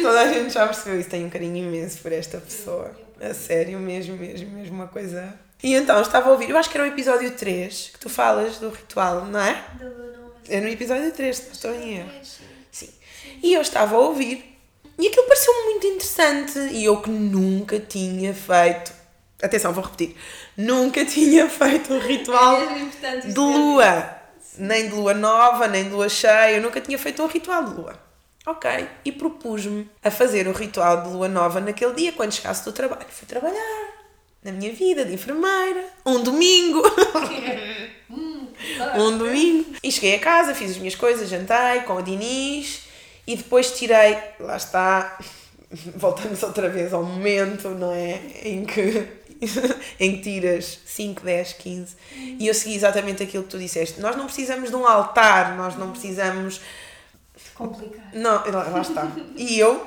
Toda 0.02 0.20
a 0.20 0.32
gente 0.32 0.52
já 0.52 0.66
percebeu 0.66 1.00
isso. 1.00 1.08
Tenho 1.08 1.26
um 1.26 1.30
carinho 1.30 1.56
imenso 1.56 1.98
por 1.98 2.12
esta 2.12 2.38
pessoa. 2.38 2.90
A 3.20 3.32
sério, 3.32 3.78
mesmo, 3.78 4.16
mesmo, 4.16 4.50
mesmo 4.50 4.74
uma 4.74 4.88
coisa. 4.88 5.34
E 5.62 5.74
então, 5.74 6.00
estava 6.00 6.28
a 6.28 6.32
ouvir, 6.32 6.50
eu 6.50 6.58
acho 6.58 6.68
que 6.68 6.76
era 6.76 6.86
o 6.86 6.90
episódio 6.90 7.30
3 7.30 7.90
que 7.94 7.98
tu 7.98 8.08
falas 8.10 8.58
do 8.58 8.68
ritual, 8.68 9.24
não 9.24 9.40
é? 9.40 9.64
É 10.48 10.60
no 10.60 10.68
episódio 10.68 11.10
3, 11.12 11.44
não 11.46 11.52
estou 11.52 11.74
em 11.74 11.98
erro. 11.98 12.10
Sim. 12.70 12.90
E 13.42 13.54
eu 13.54 13.62
estava 13.62 13.96
a 13.96 13.98
ouvir 13.98 14.56
e 14.98 15.08
aquilo 15.08 15.26
pareceu-me 15.26 15.70
muito 15.70 15.86
interessante 15.86 16.58
e 16.58 16.84
eu 16.84 17.00
que 17.00 17.10
nunca 17.10 17.78
tinha 17.78 18.34
feito. 18.34 18.92
Atenção, 19.42 19.72
vou 19.72 19.84
repetir. 19.84 20.16
Nunca 20.56 21.04
tinha 21.04 21.48
feito 21.48 21.92
um 21.92 21.98
ritual 21.98 22.56
É 23.02 23.16
de 23.18 23.34
lua. 23.34 24.15
Nem 24.58 24.88
de 24.88 24.94
lua 24.94 25.14
nova, 25.14 25.68
nem 25.68 25.84
de 25.84 25.90
lua 25.90 26.08
cheia. 26.08 26.56
Eu 26.56 26.62
nunca 26.62 26.80
tinha 26.80 26.98
feito 26.98 27.22
um 27.22 27.26
ritual 27.26 27.64
de 27.64 27.74
lua. 27.74 27.98
Ok. 28.46 28.70
E 29.04 29.12
propus-me 29.12 29.90
a 30.02 30.10
fazer 30.10 30.46
o 30.46 30.52
ritual 30.52 31.02
de 31.02 31.08
lua 31.10 31.28
nova 31.28 31.60
naquele 31.60 31.94
dia, 31.94 32.12
quando 32.12 32.32
chegasse 32.32 32.64
do 32.64 32.72
trabalho. 32.72 33.06
Fui 33.08 33.26
trabalhar 33.26 33.96
na 34.42 34.52
minha 34.52 34.72
vida 34.72 35.04
de 35.04 35.14
enfermeira. 35.14 35.84
Um 36.04 36.22
domingo. 36.22 36.82
Um 38.96 39.18
domingo. 39.18 39.74
E 39.82 39.92
cheguei 39.92 40.14
a 40.14 40.18
casa, 40.18 40.54
fiz 40.54 40.72
as 40.72 40.78
minhas 40.78 40.94
coisas, 40.94 41.28
jantei 41.28 41.82
com 41.86 41.94
o 41.94 42.02
Diniz 42.02 42.82
e 43.26 43.36
depois 43.36 43.76
tirei, 43.76 44.18
lá 44.38 44.56
está, 44.56 45.18
voltamos 45.96 46.42
outra 46.42 46.68
vez 46.68 46.92
ao 46.92 47.02
momento, 47.02 47.68
não 47.70 47.92
é? 47.92 48.20
Em 48.44 48.64
que, 48.64 49.06
em 50.00 50.16
que 50.16 50.22
tiras 50.22 50.80
5, 50.84 51.22
10, 51.22 51.52
15 51.54 51.96
e 52.38 52.46
eu 52.46 52.54
segui 52.54 52.74
exatamente 52.74 53.22
aquilo 53.22 53.44
que 53.44 53.50
tu 53.50 53.58
disseste. 53.58 54.00
Nós 54.00 54.16
não 54.16 54.26
precisamos 54.26 54.70
de 54.70 54.76
um 54.76 54.86
altar, 54.86 55.56
nós 55.56 55.76
não 55.76 55.90
precisamos. 55.92 56.60
Complicado. 57.54 58.14
Não, 58.14 58.50
lá 58.50 58.68
lá 58.68 58.80
está. 58.80 59.10
E 59.36 59.58
eu 59.58 59.86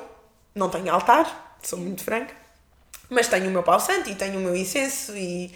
não 0.54 0.68
tenho 0.68 0.92
altar, 0.92 1.58
sou 1.62 1.78
muito 1.78 2.02
franca, 2.02 2.34
mas 3.08 3.28
tenho 3.28 3.48
o 3.48 3.50
meu 3.50 3.62
pau 3.62 3.78
santo 3.78 4.10
e 4.10 4.14
tenho 4.14 4.38
o 4.38 4.42
meu 4.42 4.56
incenso 4.56 5.16
e 5.16 5.52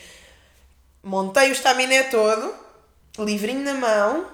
montei 1.02 1.50
o 1.50 1.52
estaminé 1.52 2.04
todo, 2.04 2.54
livrinho 3.18 3.62
na 3.62 3.74
mão, 3.74 4.26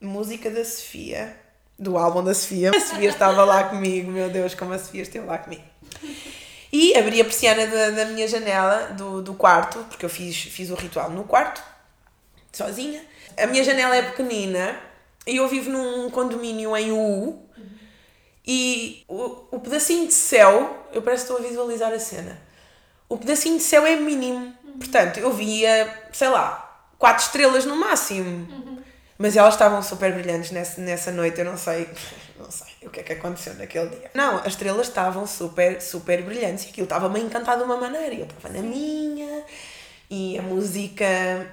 música 0.00 0.50
da 0.50 0.64
Sofia, 0.64 1.36
do 1.78 1.98
álbum 1.98 2.22
da 2.22 2.34
Sofia. 2.34 2.70
A 2.70 2.80
Sofia 2.80 3.08
estava 3.08 3.44
lá 3.44 3.64
comigo, 3.64 4.10
meu 4.10 4.30
Deus, 4.30 4.54
como 4.54 4.72
a 4.72 4.78
Sofia 4.78 5.02
esteve 5.02 5.26
lá 5.26 5.38
comigo. 5.38 5.64
E 6.76 6.92
abri 6.98 7.20
a 7.20 7.24
persiana 7.24 7.68
da, 7.68 7.90
da 7.90 8.04
minha 8.06 8.26
janela, 8.26 8.88
do, 8.94 9.22
do 9.22 9.32
quarto, 9.34 9.78
porque 9.88 10.04
eu 10.04 10.08
fiz, 10.08 10.36
fiz 10.36 10.70
o 10.70 10.74
ritual 10.74 11.08
no 11.08 11.22
quarto, 11.22 11.62
sozinha. 12.50 13.00
A 13.38 13.46
minha 13.46 13.62
janela 13.62 13.94
é 13.94 14.02
pequenina 14.02 14.76
e 15.24 15.36
eu 15.36 15.46
vivo 15.46 15.70
num 15.70 16.10
condomínio 16.10 16.76
em 16.76 16.90
U. 16.90 17.40
E 18.44 19.04
o, 19.06 19.44
o 19.52 19.60
pedacinho 19.60 20.08
de 20.08 20.14
céu, 20.14 20.88
eu 20.92 21.00
parece 21.00 21.24
que 21.24 21.32
estou 21.32 21.46
a 21.46 21.48
visualizar 21.48 21.92
a 21.92 21.98
cena. 22.00 22.42
O 23.08 23.16
pedacinho 23.18 23.56
de 23.56 23.62
céu 23.62 23.86
é 23.86 23.94
mínimo. 23.94 24.52
Portanto, 24.76 25.18
eu 25.20 25.32
via, 25.32 26.08
sei 26.12 26.28
lá, 26.28 26.88
quatro 26.98 27.24
estrelas 27.24 27.64
no 27.64 27.76
máximo. 27.76 28.82
Mas 29.16 29.36
elas 29.36 29.54
estavam 29.54 29.80
super 29.82 30.12
brilhantes 30.12 30.50
nessa, 30.50 30.80
nessa 30.80 31.12
noite, 31.12 31.38
eu 31.38 31.44
não 31.44 31.56
sei, 31.56 31.88
não 32.38 32.50
sei 32.50 32.74
o 32.82 32.90
que 32.90 33.00
é 33.00 33.02
que 33.02 33.12
aconteceu 33.12 33.54
naquele 33.54 33.88
dia. 33.90 34.10
Não, 34.12 34.38
as 34.38 34.48
estrelas 34.48 34.88
estavam 34.88 35.26
super, 35.26 35.80
super 35.80 36.22
brilhantes 36.22 36.64
e 36.66 36.70
aquilo 36.70 36.84
estava-me 36.84 37.20
encantado 37.20 37.58
de 37.58 37.64
uma 37.64 37.76
maneira. 37.76 38.12
e 38.12 38.20
Eu 38.20 38.26
estava 38.26 38.52
na 38.52 38.60
minha, 38.60 39.44
e 40.10 40.36
a 40.36 40.42
música 40.42 41.06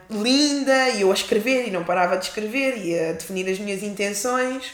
linda, 0.09 0.89
e 0.89 1.01
eu 1.01 1.11
a 1.11 1.13
escrever, 1.13 1.67
e 1.67 1.71
não 1.71 1.83
parava 1.83 2.17
de 2.17 2.25
escrever, 2.25 2.77
e 2.83 2.97
a 2.97 3.13
definir 3.13 3.47
as 3.49 3.59
minhas 3.59 3.83
intenções, 3.83 4.71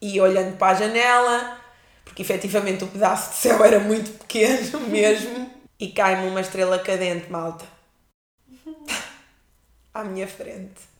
e 0.00 0.18
olhando 0.20 0.56
para 0.56 0.72
a 0.72 0.80
janela, 0.80 1.60
porque 2.06 2.22
efetivamente 2.22 2.84
o 2.84 2.88
pedaço 2.88 3.32
de 3.32 3.36
céu 3.36 3.62
era 3.62 3.78
muito 3.78 4.10
pequeno 4.18 4.80
mesmo, 4.88 5.50
e 5.78 5.88
cai-me 5.88 6.26
uma 6.28 6.40
estrela 6.40 6.78
cadente, 6.78 7.30
malta. 7.30 7.66
À 9.92 10.02
minha 10.02 10.26
frente 10.26 10.93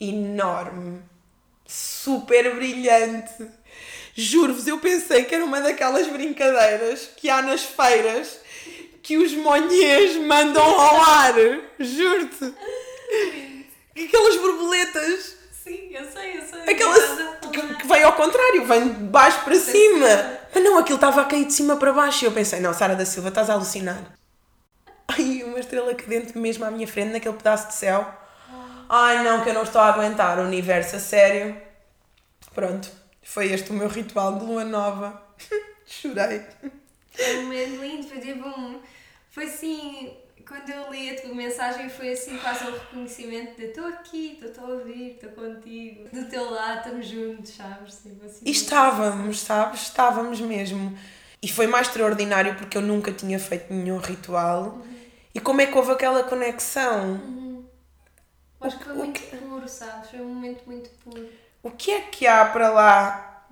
enorme, 0.00 1.02
super 1.66 2.54
brilhante. 2.54 3.46
Juro-vos, 4.14 4.66
eu 4.66 4.78
pensei 4.78 5.24
que 5.24 5.34
era 5.34 5.44
uma 5.44 5.60
daquelas 5.60 6.06
brincadeiras 6.06 7.10
que 7.16 7.28
há 7.28 7.42
nas 7.42 7.62
feiras 7.64 8.38
que 9.02 9.18
os 9.18 9.32
monhês 9.32 10.16
mandam 10.16 10.62
ao 10.62 11.02
ar. 11.02 11.34
Juro-te. 11.78 12.54
Aquelas 13.90 14.36
borboletas. 14.36 15.36
Sim, 15.62 15.90
eu 15.92 16.04
sei, 16.10 16.38
eu 16.38 16.42
sei. 16.42 16.74
Aquelas 16.74 17.04
que, 17.50 17.74
que 17.76 17.86
vem 17.86 18.02
ao 18.02 18.12
contrário, 18.14 18.64
vem 18.66 18.88
de 18.88 19.04
baixo 19.04 19.42
para 19.44 19.56
cima. 19.56 20.38
Mas 20.54 20.62
não, 20.62 20.78
aquilo 20.78 20.96
estava 20.96 21.22
a 21.22 21.24
cair 21.24 21.44
de 21.44 21.52
cima 21.52 21.76
para 21.76 21.92
baixo. 21.92 22.24
E 22.24 22.26
eu 22.26 22.32
pensei, 22.32 22.60
não, 22.60 22.72
Sara 22.72 22.94
da 22.94 23.04
Silva, 23.04 23.28
estás 23.28 23.50
a 23.50 23.54
alucinar. 23.54 23.98
Ai, 25.08 25.42
uma 25.44 25.58
estrela 25.58 25.94
cadente 25.94 26.36
mesmo 26.38 26.64
à 26.64 26.70
minha 26.70 26.86
frente, 26.86 27.12
naquele 27.12 27.36
pedaço 27.36 27.68
de 27.68 27.74
céu. 27.74 28.23
Ai 28.88 29.24
não, 29.24 29.42
que 29.42 29.50
eu 29.50 29.54
não 29.54 29.62
estou 29.62 29.80
a 29.80 29.88
aguentar 29.88 30.38
o 30.38 30.42
universo 30.42 30.96
a 30.96 31.00
sério. 31.00 31.56
Pronto, 32.54 32.90
foi 33.22 33.52
este 33.52 33.70
o 33.70 33.74
meu 33.74 33.88
ritual 33.88 34.38
de 34.38 34.44
lua 34.44 34.64
nova. 34.64 35.22
Chorei. 35.86 36.42
Foi 37.12 37.38
um 37.38 37.42
momento 37.42 37.80
lindo, 37.80 38.08
foi 38.08 38.18
tipo 38.20 38.48
um. 38.48 38.80
Foi 39.30 39.44
assim. 39.44 40.16
Quando 40.46 40.68
eu 40.68 40.92
li 40.92 41.08
a 41.08 41.20
tua 41.22 41.34
mensagem, 41.34 41.88
foi 41.88 42.12
assim 42.12 42.36
quase 42.36 42.64
um 42.64 42.72
reconhecimento 42.72 43.56
de 43.56 43.68
estou 43.68 43.86
aqui, 43.86 44.38
estou 44.44 44.64
a 44.64 44.68
ouvir, 44.74 45.12
estou 45.12 45.30
contigo, 45.30 46.06
do 46.12 46.28
teu 46.28 46.50
lado, 46.50 46.80
estamos 46.80 47.06
juntos, 47.06 47.56
sabes? 47.56 48.02
Tipo 48.02 48.26
assim, 48.26 48.40
E 48.44 48.50
estávamos, 48.50 49.40
sabes? 49.40 49.82
Estávamos 49.84 50.38
mesmo. 50.42 50.94
E 51.40 51.48
foi 51.50 51.66
mais 51.66 51.88
extraordinário 51.88 52.56
porque 52.56 52.76
eu 52.76 52.82
nunca 52.82 53.10
tinha 53.10 53.38
feito 53.38 53.72
nenhum 53.72 53.96
ritual. 53.96 54.82
E 55.34 55.40
como 55.40 55.62
é 55.62 55.66
que 55.66 55.76
houve 55.76 55.92
aquela 55.92 56.22
conexão? 56.24 57.20
Acho 58.64 58.78
que 58.78 58.84
foi 58.84 58.94
muito 58.94 59.20
puro, 59.20 59.68
sabes? 59.68 60.10
Foi 60.10 60.20
um 60.20 60.34
momento 60.34 60.64
muito 60.66 60.88
puro. 61.04 61.28
O 61.62 61.70
que 61.70 61.90
é 61.90 62.00
que 62.00 62.26
há 62.26 62.44
para 62.46 62.70
lá? 62.70 63.46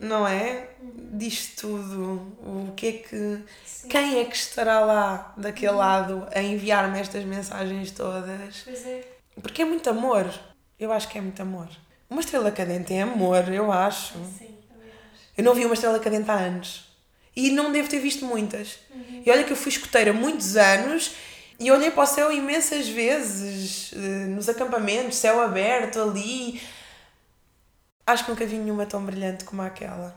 Não 0.00 0.28
é? 0.28 0.68
Disto 1.12 1.62
tudo. 1.62 2.36
O 2.40 2.72
que 2.76 2.86
é 2.86 2.92
que. 2.92 3.42
Sim. 3.64 3.88
Quem 3.88 4.20
é 4.20 4.24
que 4.24 4.36
estará 4.36 4.80
lá 4.80 5.32
daquele 5.36 5.72
lado 5.72 6.28
a 6.34 6.42
enviar-me 6.42 7.00
estas 7.00 7.24
mensagens 7.24 7.90
todas? 7.92 8.62
Pois 8.64 8.86
é. 8.86 9.04
Porque 9.42 9.62
é 9.62 9.64
muito 9.64 9.88
amor. 9.88 10.32
Eu 10.78 10.92
acho 10.92 11.08
que 11.08 11.18
é 11.18 11.20
muito 11.20 11.40
amor. 11.40 11.68
Uma 12.10 12.20
estrela 12.20 12.50
cadente 12.50 12.92
é 12.94 13.02
amor, 13.02 13.52
eu 13.52 13.72
acho. 13.72 14.14
Sim, 14.14 14.54
também 14.68 14.90
acho. 14.90 15.22
Eu 15.36 15.44
não 15.44 15.54
vi 15.54 15.64
uma 15.64 15.74
estrela 15.74 15.98
cadente 15.98 16.30
há 16.30 16.34
anos. 16.34 16.88
E 17.34 17.50
não 17.50 17.72
devo 17.72 17.88
ter 17.88 18.00
visto 18.00 18.24
muitas. 18.24 18.78
E 19.24 19.30
olha 19.30 19.44
que 19.44 19.52
eu 19.52 19.56
fui 19.56 19.70
escoteira 19.70 20.12
muitos 20.12 20.56
anos 20.56 21.14
e 21.58 21.72
olhei 21.72 21.90
para 21.90 22.04
o 22.04 22.06
céu 22.06 22.30
imensas 22.30 22.88
vezes, 22.88 23.92
eh, 23.92 24.26
nos 24.26 24.48
acampamentos, 24.48 25.16
céu 25.16 25.40
aberto 25.40 26.00
ali. 26.00 26.62
Acho 28.06 28.24
que 28.24 28.30
nunca 28.30 28.46
vi 28.46 28.56
nenhuma 28.56 28.86
tão 28.86 29.04
brilhante 29.04 29.44
como 29.44 29.62
aquela. 29.62 30.14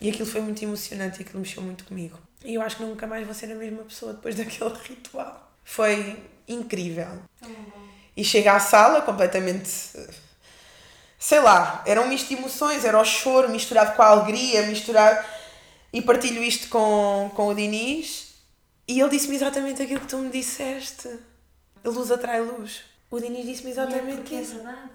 E 0.00 0.10
aquilo 0.10 0.26
foi 0.26 0.40
muito 0.40 0.60
emocionante 0.62 1.20
e 1.20 1.22
aquilo 1.22 1.38
mexeu 1.38 1.62
muito 1.62 1.84
comigo. 1.84 2.18
E 2.44 2.54
eu 2.54 2.62
acho 2.62 2.76
que 2.76 2.82
nunca 2.82 3.06
mais 3.06 3.24
vou 3.24 3.32
ser 3.32 3.52
a 3.52 3.54
mesma 3.54 3.84
pessoa 3.84 4.12
depois 4.12 4.34
daquele 4.36 4.74
ritual. 4.82 5.52
Foi 5.62 6.20
incrível. 6.48 7.22
Bom. 7.40 7.48
E 8.16 8.24
chega 8.24 8.54
à 8.54 8.58
sala 8.58 9.02
completamente. 9.02 9.70
Sei 11.16 11.38
lá, 11.38 11.84
era 11.86 12.00
um 12.02 12.08
misto 12.08 12.28
de 12.28 12.34
emoções, 12.34 12.84
era 12.84 13.00
o 13.00 13.04
choro 13.04 13.48
misturado 13.48 13.94
com 13.94 14.02
a 14.02 14.06
alegria, 14.06 14.66
misturado. 14.66 15.24
E 15.92 16.02
partilho 16.02 16.42
isto 16.42 16.68
com, 16.68 17.30
com 17.36 17.46
o 17.46 17.54
Diniz 17.54 18.31
e 18.88 19.00
ele 19.00 19.10
disse-me 19.10 19.36
exatamente 19.36 19.82
aquilo 19.82 20.00
que 20.00 20.06
tu 20.08 20.18
me 20.18 20.30
disseste. 20.30 21.08
A 21.84 21.88
luz 21.88 22.10
atrai 22.10 22.40
luz. 22.40 22.82
O 23.10 23.18
Diniz 23.20 23.44
disse-me 23.44 23.68
E 23.68 23.70
é 23.70 23.72
exatamente 23.72 24.16
porque 24.16 24.34
é 24.34 24.40
isso. 24.40 24.54
verdade. 24.54 24.90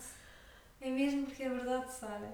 É 0.82 0.90
mesmo 0.90 1.26
porque 1.26 1.44
é 1.44 1.50
verdade, 1.50 1.86
Sara. 2.00 2.34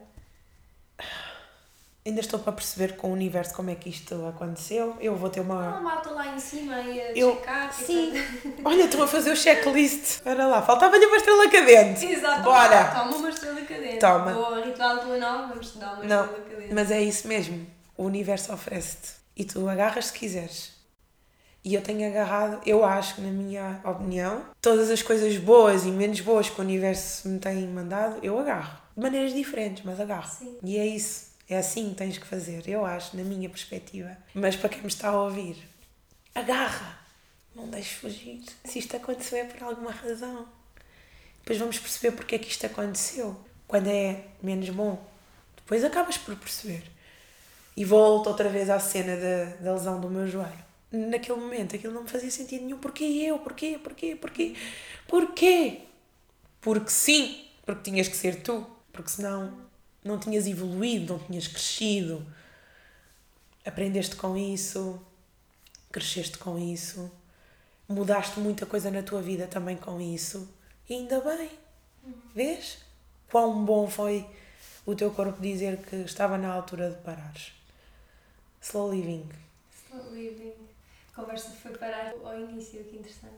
Ainda 2.05 2.19
estou 2.19 2.37
para 2.37 2.51
perceber 2.51 2.97
com 2.97 3.09
o 3.09 3.13
universo 3.13 3.53
como 3.55 3.69
é 3.69 3.75
que 3.75 3.89
isto 3.89 4.25
aconteceu. 4.27 4.97
Eu 4.99 5.15
vou 5.15 5.29
ter 5.29 5.39
uma. 5.39 5.69
uma 5.69 5.79
malta 5.79 6.09
lá 6.09 6.35
em 6.35 6.39
cima 6.39 6.77
e 6.81 6.99
a 6.99 7.11
Eu- 7.13 7.35
checar. 7.37 7.73
Sim. 7.73 8.11
Olha, 8.65 8.83
estou 8.83 9.03
a 9.03 9.07
fazer 9.07 9.31
o 9.31 9.35
checklist. 9.37 10.03
Espera 10.03 10.45
lá, 10.45 10.61
faltava-lhe 10.61 11.05
uma 11.05 11.15
estrela 11.15 11.49
cadente. 11.49 12.05
Exato. 12.05 12.43
Bora! 12.43 12.85
Toma 12.93 13.15
uma 13.15 13.29
estrela 13.29 13.61
cadente. 13.61 13.99
Toma. 13.99 14.33
Boa, 14.33 14.65
ritual 14.65 15.05
lua 15.05 15.17
nova, 15.17 15.47
vamos 15.47 15.71
te 15.71 15.77
dar 15.77 15.93
uma 15.93 16.03
Não, 16.03 16.25
estrela 16.25 16.45
cadente. 16.49 16.73
mas 16.73 16.91
é 16.91 17.01
isso 17.01 17.25
mesmo. 17.27 17.65
O 17.95 18.03
universo 18.03 18.51
oferece-te. 18.53 19.11
E 19.37 19.45
tu 19.45 19.67
agarras 19.69 20.07
se 20.07 20.13
quiseres. 20.13 20.72
E 21.63 21.75
eu 21.75 21.81
tenho 21.81 22.05
agarrado, 22.07 22.61
eu 22.65 22.83
acho, 22.83 23.21
na 23.21 23.29
minha 23.29 23.79
opinião, 23.85 24.45
todas 24.61 24.89
as 24.89 25.01
coisas 25.01 25.37
boas 25.37 25.85
e 25.85 25.91
menos 25.91 26.19
boas 26.19 26.49
que 26.49 26.59
o 26.59 26.63
universo 26.63 27.29
me 27.29 27.39
tem 27.39 27.65
mandado, 27.67 28.19
eu 28.21 28.37
agarro. 28.37 28.77
De 28.95 29.01
maneiras 29.01 29.33
diferentes, 29.33 29.83
mas 29.85 29.99
agarro. 29.99 30.29
Sim. 30.29 30.57
E 30.61 30.77
é 30.77 30.85
isso. 30.85 31.31
É 31.49 31.57
assim 31.57 31.89
que 31.89 31.95
tens 31.95 32.17
que 32.17 32.27
fazer, 32.27 32.67
eu 32.67 32.85
acho, 32.85 33.15
na 33.15 33.23
minha 33.23 33.49
perspectiva. 33.49 34.17
Mas 34.33 34.55
para 34.55 34.69
quem 34.69 34.81
me 34.81 34.87
está 34.87 35.09
a 35.09 35.21
ouvir, 35.21 35.57
agarra. 36.35 36.99
Não 37.55 37.67
deixes 37.69 37.93
fugir. 37.93 38.41
Se 38.65 38.79
isto 38.79 38.97
aconteceu 38.97 39.37
é 39.37 39.45
por 39.45 39.63
alguma 39.63 39.91
razão. 39.91 40.47
Depois 41.39 41.59
vamos 41.59 41.77
perceber 41.77 42.15
porque 42.15 42.35
é 42.35 42.39
que 42.39 42.49
isto 42.49 42.65
aconteceu. 42.65 43.39
Quando 43.67 43.87
é 43.87 44.25
menos 44.41 44.69
bom, 44.69 45.01
depois 45.55 45.83
acabas 45.83 46.17
por 46.17 46.35
perceber. 46.35 46.83
E 47.75 47.85
volto 47.85 48.27
outra 48.27 48.49
vez 48.49 48.69
à 48.69 48.79
cena 48.79 49.15
da, 49.15 49.63
da 49.63 49.73
lesão 49.73 49.99
do 49.99 50.09
meu 50.09 50.27
joelho. 50.27 50.72
Naquele 50.93 51.39
momento 51.39 51.75
aquilo 51.75 51.91
não 51.91 52.03
me 52.03 52.09
fazia 52.09 52.29
sentido 52.29 52.65
nenhum. 52.65 52.77
Porquê 52.77 53.03
eu? 53.03 53.39
Porquê? 53.39 53.79
Porquê? 53.83 54.15
Porquê? 54.15 54.55
Porquê? 55.07 55.81
Porque 56.61 56.89
sim, 56.91 57.47
porque 57.65 57.89
tinhas 57.89 58.07
que 58.07 58.15
ser 58.15 58.43
tu. 58.43 58.65
Porque 58.91 59.09
senão 59.09 59.57
não 60.03 60.19
tinhas 60.19 60.45
evoluído, 60.45 61.13
não 61.13 61.19
tinhas 61.25 61.47
crescido. 61.47 62.23
Aprendeste 63.65 64.15
com 64.15 64.37
isso, 64.37 65.01
cresceste 65.91 66.37
com 66.37 66.59
isso, 66.59 67.11
mudaste 67.87 68.39
muita 68.39 68.65
coisa 68.65 68.91
na 68.91 69.01
tua 69.01 69.21
vida 69.21 69.47
também 69.47 69.77
com 69.77 69.99
isso. 69.99 70.47
E 70.87 70.93
ainda 70.93 71.21
bem. 71.21 71.49
Vês? 72.35 72.77
Quão 73.31 73.65
bom 73.65 73.87
foi 73.89 74.27
o 74.85 74.93
teu 74.93 75.09
corpo 75.11 75.41
dizer 75.41 75.77
que 75.77 75.95
estava 75.95 76.37
na 76.37 76.53
altura 76.53 76.91
de 76.91 76.97
parares. 76.97 77.53
Slow 78.61 78.93
living. 78.93 79.27
Living. 80.11 80.72
A 81.13 81.21
conversa 81.21 81.51
foi 81.61 81.71
parar 81.77 82.13
ao 82.23 82.39
início, 82.39 82.83
que 82.83 82.97
interessante. 82.97 83.33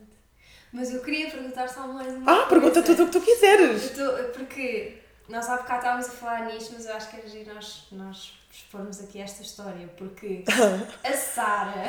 Mas 0.72 0.94
eu 0.94 1.02
queria 1.02 1.30
perguntar 1.30 1.68
só 1.68 1.88
mais 1.88 2.14
uma 2.14 2.44
Ah, 2.44 2.46
pergunta 2.48 2.82
coisa. 2.82 2.88
tudo 2.96 3.04
o 3.04 3.06
que 3.08 3.12
tu 3.20 3.22
quiseres. 3.26 3.90
Tô- 3.92 4.24
porque 4.38 4.98
nós 5.30 5.48
há 5.50 5.58
bocado 5.58 5.80
estávamos 5.80 6.08
a 6.08 6.12
falar 6.12 6.46
nisto, 6.46 6.74
mas 6.74 6.86
eu 6.86 6.94
acho 6.96 7.10
que 7.10 7.18
era 7.18 7.28
giro 7.28 7.54
nós, 7.54 7.88
nós 7.92 8.34
expormos 8.52 9.02
aqui 9.02 9.20
esta 9.22 9.42
história, 9.42 9.88
porque 9.98 10.44
a 11.04 11.14
Sara, 11.14 11.84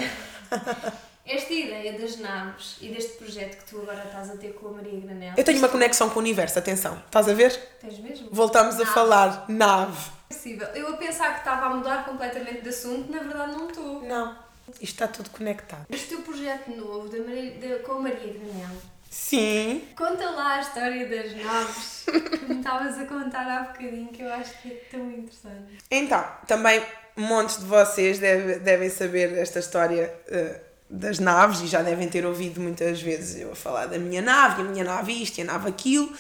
esta 1.25 1.53
ideia 1.53 1.99
das 1.99 2.17
naves 2.19 2.77
e 2.81 2.89
deste 2.89 3.13
projeto 3.17 3.59
que 3.59 3.71
tu 3.71 3.81
agora 3.83 4.05
estás 4.05 4.31
a 4.31 4.37
ter 4.37 4.53
com 4.55 4.69
a 4.69 4.73
Maria 4.73 5.01
Granel. 5.01 5.35
Eu 5.37 5.45
tenho 5.45 5.59
uma 5.59 5.69
conexão 5.69 6.09
com 6.11 6.17
o 6.17 6.23
universo, 6.23 6.59
atenção. 6.59 7.01
Estás 7.07 7.29
a 7.29 7.35
ver? 7.35 7.53
Tens 7.81 7.99
mesmo? 7.99 8.29
Voltamos 8.33 8.75
a 8.77 8.79
Nave. 8.79 8.91
falar. 8.93 9.45
Nave. 9.49 10.11
Possível. 10.29 10.67
Eu 10.69 10.95
a 10.95 10.97
pensar 10.97 11.33
que 11.35 11.39
estava 11.39 11.67
a 11.67 11.71
mudar 11.71 12.05
completamente 12.05 12.63
de 12.63 12.69
assunto, 12.69 13.11
na 13.11 13.21
verdade 13.21 13.53
não 13.53 13.69
estou. 13.69 14.03
Não. 14.03 14.46
Isto 14.81 14.85
está 15.05 15.09
tudo 15.09 15.31
conectado. 15.31 15.87
Este 15.91 16.09
teu 16.09 16.21
projeto 16.23 16.69
novo 16.71 17.09
da 17.09 17.19
Maria, 17.19 17.53
da- 17.59 17.79
com 17.83 17.93
a 17.93 18.01
Maria 18.01 18.33
Granel, 18.33 18.77
Sim. 19.11 19.83
conta 19.97 20.29
lá 20.31 20.57
a 20.57 20.61
história 20.61 21.07
das 21.09 21.35
naves 21.37 22.05
que 22.07 22.45
me 22.47 22.59
estavas 22.59 22.99
a 22.99 23.07
contar 23.07 23.47
há 23.49 23.61
bocadinho, 23.65 24.09
que 24.09 24.23
eu 24.23 24.33
acho 24.33 24.61
que 24.61 24.69
é 24.73 24.83
tão 24.91 25.11
interessante. 25.11 25.79
Então, 25.91 26.25
também 26.47 26.83
montes 27.17 27.59
de 27.59 27.65
vocês 27.65 28.19
deve- 28.19 28.59
devem 28.59 28.91
saber 28.91 29.33
esta 29.39 29.59
história 29.61 30.13
eh, 30.29 30.61
das 30.91 31.19
naves 31.19 31.61
e 31.63 31.67
já 31.67 31.83
devem 31.83 32.09
ter 32.09 32.25
ouvido 32.27 32.61
muitas 32.61 33.01
vezes 33.01 33.41
eu 33.41 33.53
a 33.53 33.57
falar 33.57 33.87
da 33.87 33.99
minha 33.99 34.21
nave, 34.23 34.63
e 34.63 34.67
a 34.67 34.69
minha 34.69 34.85
nave 34.85 35.13
isto 35.23 35.39
e 35.39 35.41
a 35.43 35.45
nave 35.45 35.69
aquilo. 35.69 36.13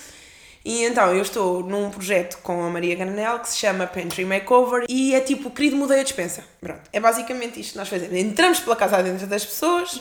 E 0.66 0.82
então 0.82 1.14
eu 1.14 1.22
estou 1.22 1.62
num 1.62 1.90
projeto 1.90 2.38
com 2.38 2.64
a 2.64 2.68
Maria 2.68 2.96
Granel 2.96 3.38
que 3.38 3.48
se 3.48 3.56
chama 3.56 3.86
Pantry 3.86 4.24
Makeover 4.24 4.84
e 4.88 5.14
é 5.14 5.20
tipo, 5.20 5.48
querido, 5.48 5.76
mudei 5.76 6.00
a 6.00 6.02
despensa. 6.02 6.42
Pronto, 6.60 6.80
é 6.92 6.98
basicamente 6.98 7.60
isto 7.60 7.72
que 7.74 7.78
nós 7.78 7.88
fazemos. 7.88 8.16
Entramos 8.16 8.58
pela 8.58 8.74
casa 8.74 9.00
dentro 9.00 9.28
das 9.28 9.44
pessoas 9.44 10.00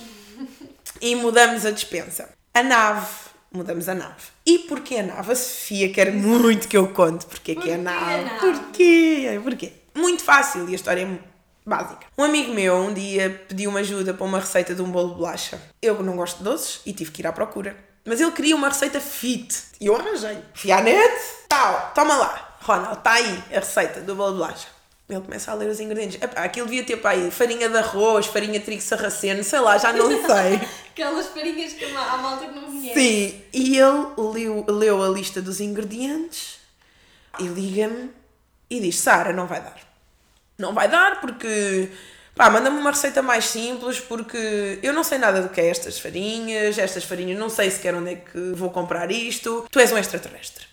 e 1.00 1.14
mudamos 1.14 1.68
a 1.68 1.70
despensa. 1.70 2.30
A 2.52 2.64
nave, 2.64 3.06
mudamos 3.52 3.88
a 3.88 3.94
nave. 3.94 4.24
E 4.44 4.58
porquê 4.58 4.96
a 4.96 5.04
nave? 5.04 5.34
A 5.34 5.36
Sofia 5.36 5.94
quer 5.94 6.12
muito 6.12 6.68
que 6.68 6.76
eu 6.76 6.88
conte 6.88 7.28
porque 7.28 7.52
é 7.52 7.56
que 7.56 7.70
é 7.70 7.76
a 7.76 7.78
nave. 7.78 8.24
nave? 8.24 8.40
Porquê? 8.40 9.40
Porquê? 9.44 9.72
Muito 9.94 10.24
fácil 10.24 10.68
e 10.68 10.72
a 10.72 10.76
história 10.76 11.04
é 11.04 11.20
básica. 11.64 12.08
Um 12.18 12.24
amigo 12.24 12.52
meu 12.52 12.76
um 12.76 12.92
dia 12.92 13.44
pediu 13.48 13.70
uma 13.70 13.82
ajuda 13.82 14.16
para 14.16 14.26
uma 14.26 14.40
receita 14.40 14.74
de 14.74 14.82
um 14.82 14.90
bolo 14.90 15.10
de 15.10 15.16
bolacha. 15.18 15.62
Eu 15.80 16.02
não 16.02 16.16
gosto 16.16 16.40
de 16.40 16.44
doces 16.44 16.82
e 16.88 16.92
tive 16.92 17.12
que 17.12 17.22
ir 17.22 17.28
à 17.28 17.32
procura. 17.32 17.85
Mas 18.06 18.22
ele 18.22 18.32
queria 18.32 18.56
uma 18.56 18.70
receita 18.70 19.02
fit. 19.02 19.64
E 19.82 19.88
eu 19.88 19.96
arranjei. 19.96 20.38
Fui 20.54 20.72
à 20.72 20.82
net, 20.82 21.14
tal, 21.50 21.92
toma 21.96 22.16
lá. 22.16 22.58
Ronald, 22.62 22.98
está 23.00 23.14
aí 23.14 23.44
a 23.52 23.60
receita 23.60 24.02
do 24.02 24.16
bolo 24.16 24.34
de 24.34 24.38
bolacha. 24.38 24.68
Ele 25.08 25.22
começa 25.22 25.52
a 25.52 25.54
ler 25.54 25.70
os 25.70 25.80
ingredientes. 25.80 26.20
Epá, 26.22 26.44
aquilo 26.44 26.66
devia 26.66 26.84
ter 26.84 26.98
para 26.98 27.12
aí 27.12 27.30
farinha 27.30 27.70
de 27.70 27.78
arroz, 27.78 28.26
farinha 28.26 28.60
de 28.60 28.66
trigo 28.66 28.82
sarraceno, 28.82 29.44
sei 29.44 29.60
lá, 29.60 29.78
já 29.78 29.94
não 29.94 30.10
sei. 30.10 30.62
Aquelas 30.90 31.28
farinhas 31.28 31.74
que 31.74 31.86
a 31.86 32.02
a 32.14 32.18
malta 32.18 32.46
que 32.48 32.56
não 32.56 32.64
conhece. 32.64 32.94
Sim, 32.94 33.42
e 33.54 33.78
ele 33.78 34.08
leu, 34.18 34.66
leu 34.68 35.04
a 35.04 35.10
lista 35.10 35.42
dos 35.42 35.60
ingredientes 35.60 36.60
e 37.40 37.44
liga-me 37.44 38.12
e 38.68 38.80
diz: 38.80 38.98
Sara, 38.98 39.32
não 39.32 39.46
vai 39.46 39.62
dar. 39.62 39.78
Não 40.58 40.74
vai 40.74 40.88
dar 40.88 41.22
porque. 41.22 41.92
Pá, 42.36 42.50
manda-me 42.50 42.78
uma 42.78 42.92
receita 42.92 43.22
mais 43.22 43.46
simples 43.46 44.02
porque 44.02 44.78
eu 44.84 44.92
não 44.92 45.06
sei 45.06 45.18
nada 45.18 45.42
do 45.42 45.48
que 45.48 45.62
é 45.62 45.68
estas 45.70 45.98
farinhas, 45.98 46.78
estas 46.78 47.06
farinhas, 47.06 47.40
não 47.40 47.50
sei 47.50 47.72
sequer 47.72 47.96
onde 47.96 48.12
é 48.12 48.16
que 48.16 48.52
vou 48.54 48.70
comprar 48.70 49.10
isto. 49.10 49.66
Tu 49.72 49.80
és 49.80 49.90
um 49.92 49.98
extraterrestre. 49.98 50.66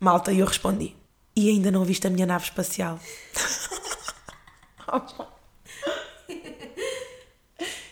Malta, 0.00 0.32
e 0.32 0.40
eu 0.40 0.46
respondi: 0.46 0.96
E 1.36 1.48
ainda 1.48 1.70
não 1.70 1.84
viste 1.84 2.08
a 2.08 2.10
minha 2.10 2.26
nave 2.26 2.44
espacial? 2.44 2.98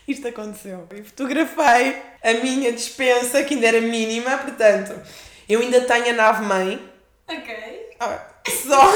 Isto 0.09 0.27
aconteceu. 0.27 0.89
Eu 0.91 1.05
fotografei 1.05 2.03
a 2.25 2.33
minha 2.43 2.73
dispensa, 2.73 3.45
que 3.45 3.55
ainda 3.55 3.67
era 3.67 3.81
mínima, 3.81 4.39
portanto, 4.39 4.99
eu 5.47 5.61
ainda 5.61 5.83
tenho 5.83 6.09
a 6.11 6.13
nave 6.15 6.45
mãe. 6.47 6.91
Ok. 7.29 7.91
Ah, 8.01 8.27
só. 8.67 8.91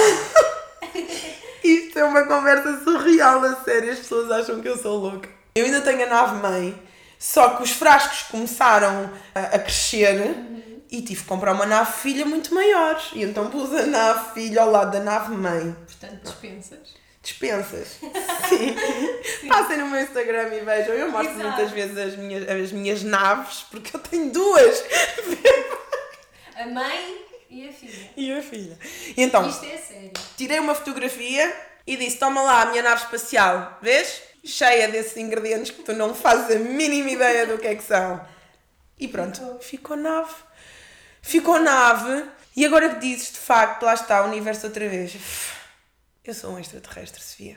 Isto 1.62 1.98
é 1.98 2.04
uma 2.04 2.24
conversa 2.26 2.82
surreal, 2.82 3.44
a 3.44 3.56
sério. 3.56 3.92
As 3.92 3.98
pessoas 3.98 4.30
acham 4.30 4.60
que 4.60 4.68
eu 4.68 4.76
sou 4.76 4.98
louca. 4.98 5.28
Eu 5.54 5.64
ainda 5.64 5.80
tenho 5.80 6.04
a 6.04 6.08
nave 6.08 6.36
mãe, 6.36 6.82
só 7.18 7.50
que 7.50 7.62
os 7.62 7.70
frascos 7.70 8.22
começaram 8.30 9.10
a, 9.34 9.40
a 9.40 9.58
crescer 9.58 10.34
e 10.90 11.02
tive 11.02 11.22
que 11.22 11.26
comprar 11.26 11.52
uma 11.52 11.66
nave 11.66 11.92
filha 11.92 12.24
muito 12.24 12.54
maior. 12.54 13.02
E 13.14 13.22
então 13.22 13.50
pus 13.50 13.72
a 13.72 13.86
nave 13.86 14.34
filha 14.34 14.62
ao 14.62 14.70
lado 14.70 14.92
da 14.92 15.00
nave 15.00 15.34
mãe. 15.34 15.76
Portanto, 15.86 16.22
dispensas. 16.22 17.02
Dispensas. 17.22 17.88
Sim. 18.48 18.74
Passem 19.48 19.78
no 19.78 19.86
meu 19.86 20.02
Instagram 20.02 20.54
e 20.54 20.60
vejam. 20.60 20.94
Eu 20.94 21.10
mostro 21.10 21.32
Exato. 21.32 21.48
muitas 21.48 21.70
vezes 21.70 21.96
as 21.96 22.16
minhas, 22.16 22.48
as 22.48 22.72
minhas 22.72 23.02
naves, 23.02 23.64
porque 23.70 23.96
eu 23.96 24.00
tenho 24.00 24.30
duas. 24.32 24.84
A 26.56 26.66
mãe 26.66 27.24
e 27.52 27.68
a 27.68 27.72
filha. 27.72 28.10
E 28.16 28.32
a 28.32 28.42
filha. 28.42 28.78
E 29.16 29.22
então, 29.22 29.46
Isto 29.48 29.64
é 29.66 29.76
sério. 29.76 30.12
tirei 30.36 30.58
uma 30.58 30.74
fotografia 30.74 31.54
e 31.86 31.96
disse: 31.96 32.16
Toma 32.18 32.40
lá 32.42 32.62
a 32.62 32.66
minha 32.66 32.82
nave 32.82 33.02
espacial, 33.04 33.78
vês? 33.82 34.22
Cheia 34.44 34.88
desses 34.88 35.16
ingredientes 35.18 35.70
que 35.70 35.82
tu 35.82 35.92
não 35.92 36.14
fazes 36.14 36.56
a 36.56 36.58
mínima 36.58 37.10
ideia 37.10 37.46
do 37.46 37.58
que 37.58 37.66
é 37.66 37.76
que 37.76 37.84
são. 37.84 38.26
E 38.98 39.06
pronto, 39.06 39.58
ficou 39.60 39.96
nave. 39.96 40.34
Ficou 41.20 41.60
nave. 41.60 42.24
E 42.56 42.64
agora 42.64 42.88
que 42.94 43.00
dizes, 43.00 43.32
de 43.32 43.38
facto, 43.38 43.82
lá 43.84 43.94
está 43.94 44.22
o 44.22 44.28
universo 44.28 44.66
outra 44.66 44.88
vez. 44.88 45.14
Eu 46.24 46.34
sou 46.34 46.52
um 46.52 46.58
extraterrestre, 46.58 47.22
Sofia. 47.22 47.56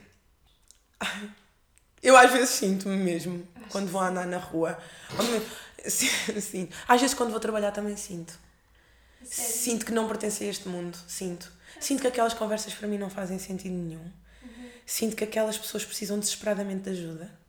Eu 2.01 2.15
às 2.15 2.31
vezes 2.31 2.49
sinto-me 2.49 2.95
mesmo 2.97 3.47
quando 3.69 3.89
vou 3.89 4.01
andar 4.01 4.25
na 4.27 4.37
rua. 4.37 4.77
Sim, 5.87 6.09
sim. 6.41 6.69
Às 6.87 6.99
vezes 6.99 7.15
quando 7.15 7.29
vou 7.29 7.39
trabalhar 7.39 7.71
também 7.71 7.95
sinto. 7.95 8.33
Sinto 9.25 9.85
que 9.85 9.91
não 9.91 10.07
pertenço 10.07 10.43
a 10.43 10.45
este 10.45 10.67
mundo. 10.67 10.97
Sinto. 11.07 11.51
Sinto 11.79 12.01
que 12.01 12.07
aquelas 12.07 12.33
conversas 12.33 12.73
para 12.73 12.87
mim 12.87 12.97
não 12.97 13.09
fazem 13.09 13.39
sentido 13.39 13.73
nenhum. 13.73 14.11
Sinto 14.85 15.15
que 15.15 15.23
aquelas 15.23 15.57
pessoas 15.57 15.83
precisam 15.83 16.19
desesperadamente 16.19 16.83
de 16.83 16.89
ajuda. 16.91 17.45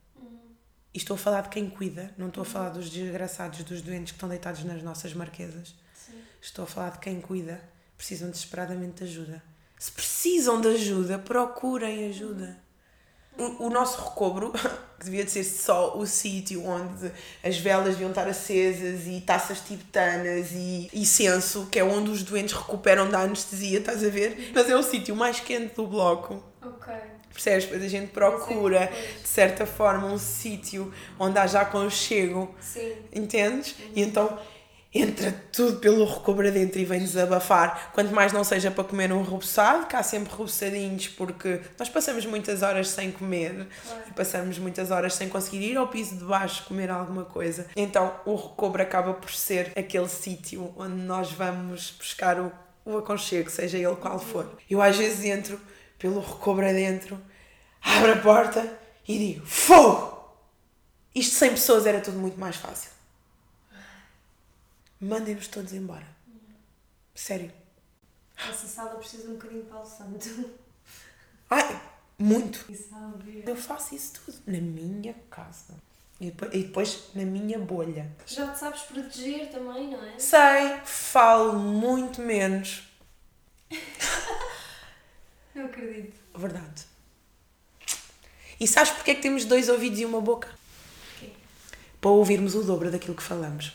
E 0.94 0.98
estou 0.98 1.14
a 1.14 1.18
falar 1.18 1.42
de 1.42 1.50
quem 1.50 1.68
cuida, 1.68 2.10
não 2.16 2.28
estou 2.28 2.42
a 2.42 2.46
falar 2.46 2.70
dos 2.70 2.88
desgraçados, 2.88 3.62
dos 3.64 3.82
doentes 3.82 4.12
que 4.12 4.16
estão 4.16 4.30
deitados 4.30 4.64
nas 4.64 4.82
nossas 4.82 5.12
marquesas. 5.12 5.74
Sim. 5.94 6.14
Estou 6.40 6.64
a 6.64 6.66
falar 6.66 6.92
de 6.92 7.00
quem 7.00 7.20
cuida, 7.20 7.60
precisam 7.98 8.30
desesperadamente 8.30 9.04
de 9.04 9.10
ajuda. 9.10 9.42
Se 9.78 9.92
precisam 9.92 10.58
de 10.58 10.68
ajuda, 10.68 11.18
procurem 11.18 12.08
ajuda. 12.08 12.58
O, 13.38 13.66
o 13.66 13.70
nosso 13.70 14.02
recobro, 14.02 14.52
que 14.98 15.04
devia 15.04 15.24
de 15.24 15.30
ser 15.30 15.44
só 15.44 15.96
o 15.96 16.06
sítio 16.06 16.64
onde 16.64 17.10
as 17.44 17.58
velas 17.58 17.90
deviam 17.90 18.10
estar 18.10 18.26
acesas 18.26 19.06
e 19.06 19.20
taças 19.20 19.60
tibetanas 19.60 20.52
e 20.52 20.88
incenso, 20.92 21.68
que 21.70 21.78
é 21.78 21.84
onde 21.84 22.10
os 22.10 22.22
doentes 22.22 22.54
recuperam 22.54 23.08
da 23.10 23.20
anestesia, 23.20 23.78
estás 23.78 24.02
a 24.02 24.08
ver? 24.08 24.52
Mas 24.54 24.70
é 24.70 24.76
o 24.76 24.82
sítio 24.82 25.14
mais 25.14 25.40
quente 25.40 25.74
do 25.74 25.86
bloco. 25.86 26.42
Ok. 26.62 26.94
Percebes? 27.32 27.64
Depois 27.64 27.82
a 27.84 27.88
gente 27.88 28.10
procura, 28.12 28.90
de 29.20 29.28
certa 29.28 29.66
forma, 29.66 30.06
um 30.06 30.16
sítio 30.16 30.92
onde 31.18 31.38
haja 31.38 31.60
aconchego. 31.60 32.54
Sim. 32.58 32.94
Entendes? 33.12 33.74
E 33.94 34.00
então 34.00 34.38
entra 35.00 35.34
tudo 35.52 35.78
pelo 35.78 36.04
recobro 36.04 36.50
dentro 36.50 36.78
e 36.78 36.84
vem 36.84 37.00
desabafar. 37.00 37.90
Quanto 37.92 38.14
mais 38.14 38.32
não 38.32 38.44
seja 38.44 38.70
para 38.70 38.84
comer 38.84 39.12
um 39.12 39.22
rebuçado, 39.22 39.86
que 39.86 39.96
há 39.96 40.02
sempre 40.02 40.30
rebuçadinhos, 40.30 41.08
porque 41.08 41.60
nós 41.78 41.88
passamos 41.88 42.26
muitas 42.26 42.62
horas 42.62 42.88
sem 42.88 43.10
comer 43.10 43.66
e 44.08 44.12
passamos 44.12 44.58
muitas 44.58 44.90
horas 44.90 45.14
sem 45.14 45.28
conseguir 45.28 45.70
ir 45.70 45.76
ao 45.76 45.88
piso 45.88 46.16
de 46.16 46.24
baixo 46.24 46.64
comer 46.64 46.90
alguma 46.90 47.24
coisa. 47.24 47.66
Então 47.76 48.12
o 48.24 48.34
recobro 48.34 48.82
acaba 48.82 49.14
por 49.14 49.30
ser 49.30 49.72
aquele 49.76 50.08
sítio 50.08 50.72
onde 50.76 50.96
nós 50.96 51.32
vamos 51.32 51.94
buscar 51.98 52.40
o, 52.40 52.52
o 52.84 52.98
aconchego, 52.98 53.50
seja 53.50 53.78
ele 53.78 53.96
qual 53.96 54.18
for. 54.18 54.48
Eu 54.68 54.82
às 54.82 54.96
vezes 54.96 55.24
entro 55.24 55.60
pelo 55.98 56.20
recobro 56.20 56.66
adentro, 56.66 57.20
abro 57.82 58.12
a 58.12 58.16
porta 58.16 58.78
e 59.06 59.18
digo: 59.18 59.46
Fogo! 59.46 60.16
Isto 61.14 61.34
sem 61.34 61.50
pessoas 61.50 61.86
era 61.86 62.00
tudo 62.00 62.18
muito 62.18 62.38
mais 62.38 62.56
fácil. 62.56 62.95
Mandem-nos 65.00 65.48
todos 65.48 65.72
embora. 65.72 66.06
Sério. 67.14 67.52
Essa 68.36 68.66
sala 68.66 68.98
precisa 68.98 69.28
um 69.30 69.34
bocadinho 69.34 69.62
de 69.62 69.68
Paulo 69.68 69.86
Santo. 69.86 70.50
Ai, 71.50 71.80
muito. 72.18 72.66
Eu 73.46 73.56
faço 73.56 73.94
isso 73.94 74.20
tudo 74.24 74.38
na 74.46 74.60
minha 74.60 75.14
casa. 75.30 75.74
E 76.18 76.30
depois, 76.30 76.54
e 76.54 76.62
depois 76.62 77.10
na 77.14 77.24
minha 77.24 77.58
bolha. 77.58 78.10
Já 78.26 78.50
te 78.52 78.58
sabes 78.58 78.82
proteger 78.82 79.50
também, 79.50 79.90
não 79.90 80.02
é? 80.02 80.18
Sei, 80.18 80.80
falo 80.84 81.58
muito 81.58 82.22
menos. 82.22 82.88
Eu 85.54 85.66
acredito. 85.66 86.18
Verdade. 86.34 86.84
E 88.58 88.66
sabes 88.66 88.90
porque 88.92 89.10
é 89.10 89.14
que 89.14 89.22
temos 89.22 89.44
dois 89.44 89.68
ouvidos 89.68 89.98
e 89.98 90.04
uma 90.04 90.20
boca? 90.20 90.48
Para 92.00 92.10
ouvirmos 92.10 92.54
o 92.54 92.62
dobro 92.62 92.90
daquilo 92.90 93.14
que 93.14 93.22
falamos. 93.22 93.72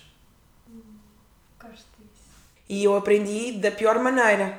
E 2.72 2.86
eu 2.86 2.96
aprendi 2.96 3.52
da 3.52 3.70
pior 3.70 4.00
maneira. 4.00 4.58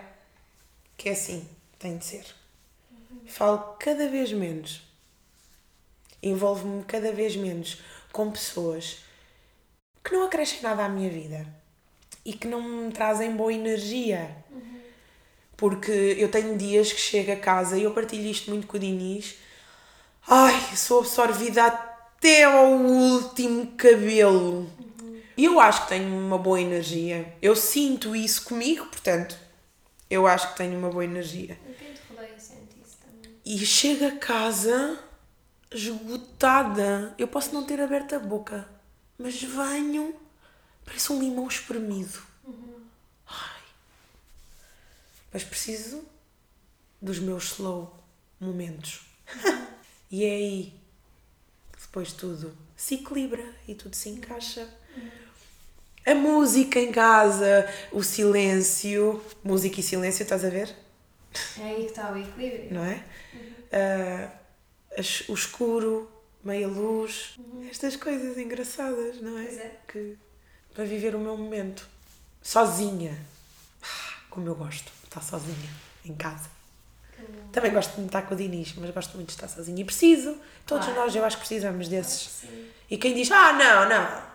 Que 0.98 1.08
é 1.08 1.12
assim, 1.12 1.48
tem 1.78 1.96
de 1.96 2.04
ser. 2.04 2.26
Falo 3.26 3.74
cada 3.80 4.06
vez 4.06 4.30
menos. 4.34 4.82
Envolvo-me 6.22 6.84
cada 6.84 7.10
vez 7.10 7.34
menos 7.36 7.80
com 8.12 8.30
pessoas 8.30 8.98
que 10.04 10.12
não 10.12 10.24
acrescem 10.24 10.60
nada 10.60 10.84
à 10.84 10.90
minha 10.90 11.08
vida 11.08 11.46
e 12.22 12.34
que 12.34 12.46
não 12.46 12.60
me 12.60 12.92
trazem 12.92 13.34
boa 13.34 13.50
energia. 13.50 14.36
Porque 15.56 15.90
eu 16.18 16.30
tenho 16.30 16.58
dias 16.58 16.92
que 16.92 17.00
chego 17.00 17.32
a 17.32 17.36
casa 17.36 17.78
e 17.78 17.84
eu 17.84 17.94
partilho 17.94 18.30
isto 18.30 18.50
muito 18.50 18.66
com 18.66 18.76
o 18.76 18.80
Diniz. 18.80 19.36
Ai, 20.28 20.76
sou 20.76 21.00
absorvida 21.00 21.64
até 21.64 22.44
ao 22.44 22.72
último 22.72 23.68
cabelo. 23.68 24.70
E 25.42 25.44
eu 25.44 25.58
acho 25.58 25.82
que 25.82 25.88
tenho 25.88 26.16
uma 26.16 26.38
boa 26.38 26.60
energia. 26.60 27.36
Eu 27.42 27.56
sinto 27.56 28.14
isso 28.14 28.44
comigo, 28.44 28.86
portanto, 28.86 29.36
eu 30.08 30.24
acho 30.24 30.52
que 30.52 30.56
tenho 30.56 30.78
uma 30.78 30.88
boa 30.88 31.04
energia. 31.04 31.58
E 31.68 31.74
quem 31.74 31.92
te 31.92 32.00
rodeia 32.08 32.38
sente 32.38 32.76
isso 32.80 32.96
também. 33.04 33.36
E 33.44 33.58
chego 33.66 34.06
a 34.06 34.12
casa 34.18 35.02
esgotada. 35.68 37.12
Eu 37.18 37.26
posso 37.26 37.52
não 37.52 37.66
ter 37.66 37.80
aberto 37.80 38.14
a 38.14 38.20
boca, 38.20 38.68
mas 39.18 39.42
venho, 39.42 40.14
parece 40.84 41.12
um 41.12 41.18
limão 41.18 41.48
espremido. 41.48 42.22
Ai. 43.26 43.62
Mas 45.32 45.42
preciso 45.42 46.04
dos 47.00 47.18
meus 47.18 47.46
slow 47.54 47.98
momentos. 48.38 49.00
e 50.08 50.22
é 50.22 50.36
aí 50.36 50.80
que 51.72 51.80
depois 51.80 52.12
tudo 52.12 52.56
se 52.76 52.94
equilibra 52.94 53.56
e 53.66 53.74
tudo 53.74 53.96
se 53.96 54.08
encaixa. 54.08 54.72
A 56.04 56.14
música 56.14 56.80
em 56.80 56.90
casa, 56.90 57.68
o 57.92 58.02
silêncio. 58.02 59.22
Música 59.44 59.80
e 59.80 59.82
silêncio, 59.82 60.22
estás 60.22 60.44
a 60.44 60.48
ver? 60.48 60.74
É 61.60 61.62
aí 61.64 61.76
que 61.84 61.90
está 61.90 62.10
o 62.10 62.18
equilíbrio. 62.18 62.74
Não 62.74 62.84
é? 62.84 63.04
Ah, 63.72 64.28
as- 64.98 65.22
o 65.28 65.34
escuro, 65.34 66.10
meia 66.44 66.66
luz. 66.66 67.38
Estas 67.70 67.96
coisas 67.96 68.36
engraçadas, 68.36 69.20
não 69.20 69.38
é? 69.38 69.44
Pois 69.44 69.58
é. 69.58 69.76
Que, 69.88 70.18
para 70.74 70.84
viver 70.84 71.14
o 71.14 71.18
meu 71.18 71.36
momento. 71.36 71.86
Sozinha. 72.42 73.16
Ah, 73.82 73.86
Como 74.28 74.48
eu 74.48 74.54
gosto 74.54 74.84
de 74.84 75.04
estar 75.04 75.20
sozinha 75.22 75.70
em 76.04 76.14
casa. 76.14 76.50
Também 77.52 77.70
gosto 77.72 77.94
de 78.00 78.06
estar 78.06 78.22
com 78.22 78.34
o 78.34 78.36
Dinis, 78.36 78.74
mas 78.76 78.90
gosto 78.90 79.14
muito 79.14 79.28
de 79.28 79.34
estar 79.34 79.46
sozinha. 79.46 79.80
E 79.80 79.84
preciso. 79.84 80.36
Todos 80.66 80.86
Claro. 80.86 81.02
nós, 81.02 81.14
eu 81.14 81.24
acho 81.24 81.36
que 81.36 81.46
precisamos 81.46 81.86
desses. 81.86 82.28
Sim. 82.40 82.68
E 82.90 82.96
quem 82.98 83.14
diz, 83.14 83.30
ah, 83.30 83.52
não, 83.52 83.88
não. 83.88 84.31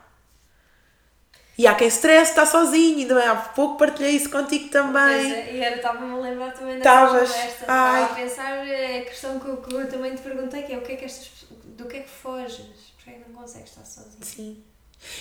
E 1.58 1.66
há 1.66 1.74
quem 1.74 1.88
stress, 1.88 2.30
está 2.32 2.45
sozinho. 2.45 2.99
Ainda 2.99 3.16
bem, 3.16 3.28
há 3.28 3.36
pouco 3.36 3.78
partilhei 3.78 4.12
isso 4.12 4.30
contigo 4.30 4.70
Pois 4.72 4.72
também. 4.72 5.34
é, 5.34 5.53
e 5.55 5.60
era, 5.60 5.76
estava-me 5.78 6.14
a 6.14 6.18
lembrar 6.18 6.53
também 6.53 6.78
dessa 6.78 7.08
conversa. 7.08 7.66
ai. 7.68 8.03
Estava 8.03 8.14
a 8.14 8.16
pensar 8.16 8.68
é 8.68 8.99
a 8.99 9.05
questão 9.05 9.39
que 9.39 9.47
eu, 9.47 9.58
que 9.58 9.74
eu 9.74 9.89
também 9.89 10.16
te 10.16 10.22
perguntei, 10.22 10.62
que 10.64 10.74
é 10.74 10.78
o 10.78 10.82
que 10.82 10.91
é 10.93 10.95
que 10.97 11.05
estas, 11.05 11.30
do 11.66 11.86
que 11.86 11.97
é 11.97 11.99
que 12.01 12.10
foges? 12.10 12.62
Porque 12.95 13.10
é 13.10 13.14
que 13.14 13.30
não 13.32 13.41
consegues 13.41 13.70
estar 13.70 13.86
sozinho? 13.86 14.18
Sim. 14.22 14.64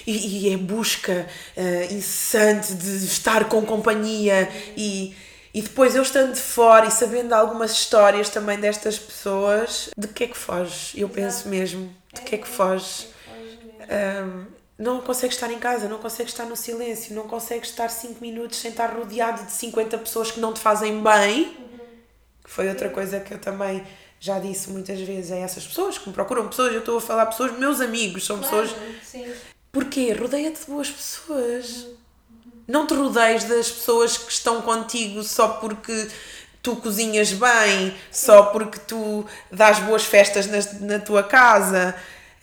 E, 0.06 0.48
e 0.48 0.54
é 0.54 0.56
busca 0.56 1.26
eh, 1.56 1.88
incessante 1.90 2.74
de 2.74 3.04
estar 3.06 3.46
com 3.48 3.64
companhia 3.64 4.48
e, 4.76 5.14
e 5.52 5.60
depois 5.62 5.94
eu 5.94 6.02
estando 6.02 6.32
de 6.32 6.40
fora 6.40 6.86
e 6.86 6.90
sabendo 6.90 7.32
algumas 7.34 7.72
histórias 7.72 8.28
também 8.30 8.58
destas 8.58 8.98
pessoas, 8.98 9.90
de 9.96 10.08
que 10.08 10.24
é 10.24 10.26
que 10.28 10.36
foges? 10.36 10.92
Eu 10.96 11.08
penso 11.10 11.48
mesmo, 11.48 11.94
de 12.12 12.20
que 12.22 12.34
é 12.34 12.38
que 12.38 12.48
foges? 12.48 13.02
É 13.02 13.06
que 13.06 13.30
foges 13.30 13.58
mesmo. 13.88 14.55
Não 14.78 15.00
consegues 15.00 15.36
estar 15.36 15.50
em 15.50 15.58
casa, 15.58 15.88
não 15.88 15.98
consegues 15.98 16.32
estar 16.32 16.44
no 16.44 16.56
silêncio, 16.56 17.14
não 17.14 17.26
consegues 17.26 17.70
estar 17.70 17.88
5 17.88 18.20
minutos 18.20 18.58
sem 18.58 18.70
estar 18.70 18.88
rodeado 18.94 19.44
de 19.44 19.52
50 19.52 19.96
pessoas 19.98 20.30
que 20.30 20.40
não 20.40 20.52
te 20.52 20.60
fazem 20.60 21.02
bem. 21.02 21.56
Que 22.44 22.50
foi 22.50 22.68
outra 22.68 22.88
coisa 22.90 23.18
que 23.20 23.32
eu 23.34 23.38
também 23.38 23.82
já 24.20 24.38
disse 24.38 24.70
muitas 24.70 25.00
vezes 25.00 25.32
a 25.32 25.36
essas 25.36 25.66
pessoas 25.66 25.98
que 25.98 26.08
me 26.08 26.14
procuram 26.14 26.48
pessoas, 26.48 26.72
eu 26.72 26.78
estou 26.80 26.98
a 26.98 27.00
falar 27.00 27.26
pessoas, 27.26 27.52
meus 27.58 27.80
amigos, 27.80 28.24
são 28.24 28.38
pessoas 28.38 28.70
Claro, 28.70 28.94
sim. 29.02 29.32
Porquê? 29.72 30.12
Rodeia-te 30.12 30.60
de 30.60 30.66
boas 30.66 30.90
pessoas. 30.90 31.86
Não 32.66 32.86
te 32.86 32.94
rodeies 32.94 33.44
das 33.44 33.70
pessoas 33.70 34.16
que 34.16 34.32
estão 34.32 34.62
contigo 34.62 35.22
só 35.22 35.48
porque 35.48 36.08
tu 36.62 36.76
cozinhas 36.76 37.32
bem, 37.32 37.94
só 38.10 38.44
porque 38.44 38.78
tu 38.80 39.24
dás 39.52 39.78
boas 39.80 40.02
festas 40.04 40.46
nas- 40.46 40.80
na, 40.80 40.98
tua 40.98 41.22
casa. 41.22 41.94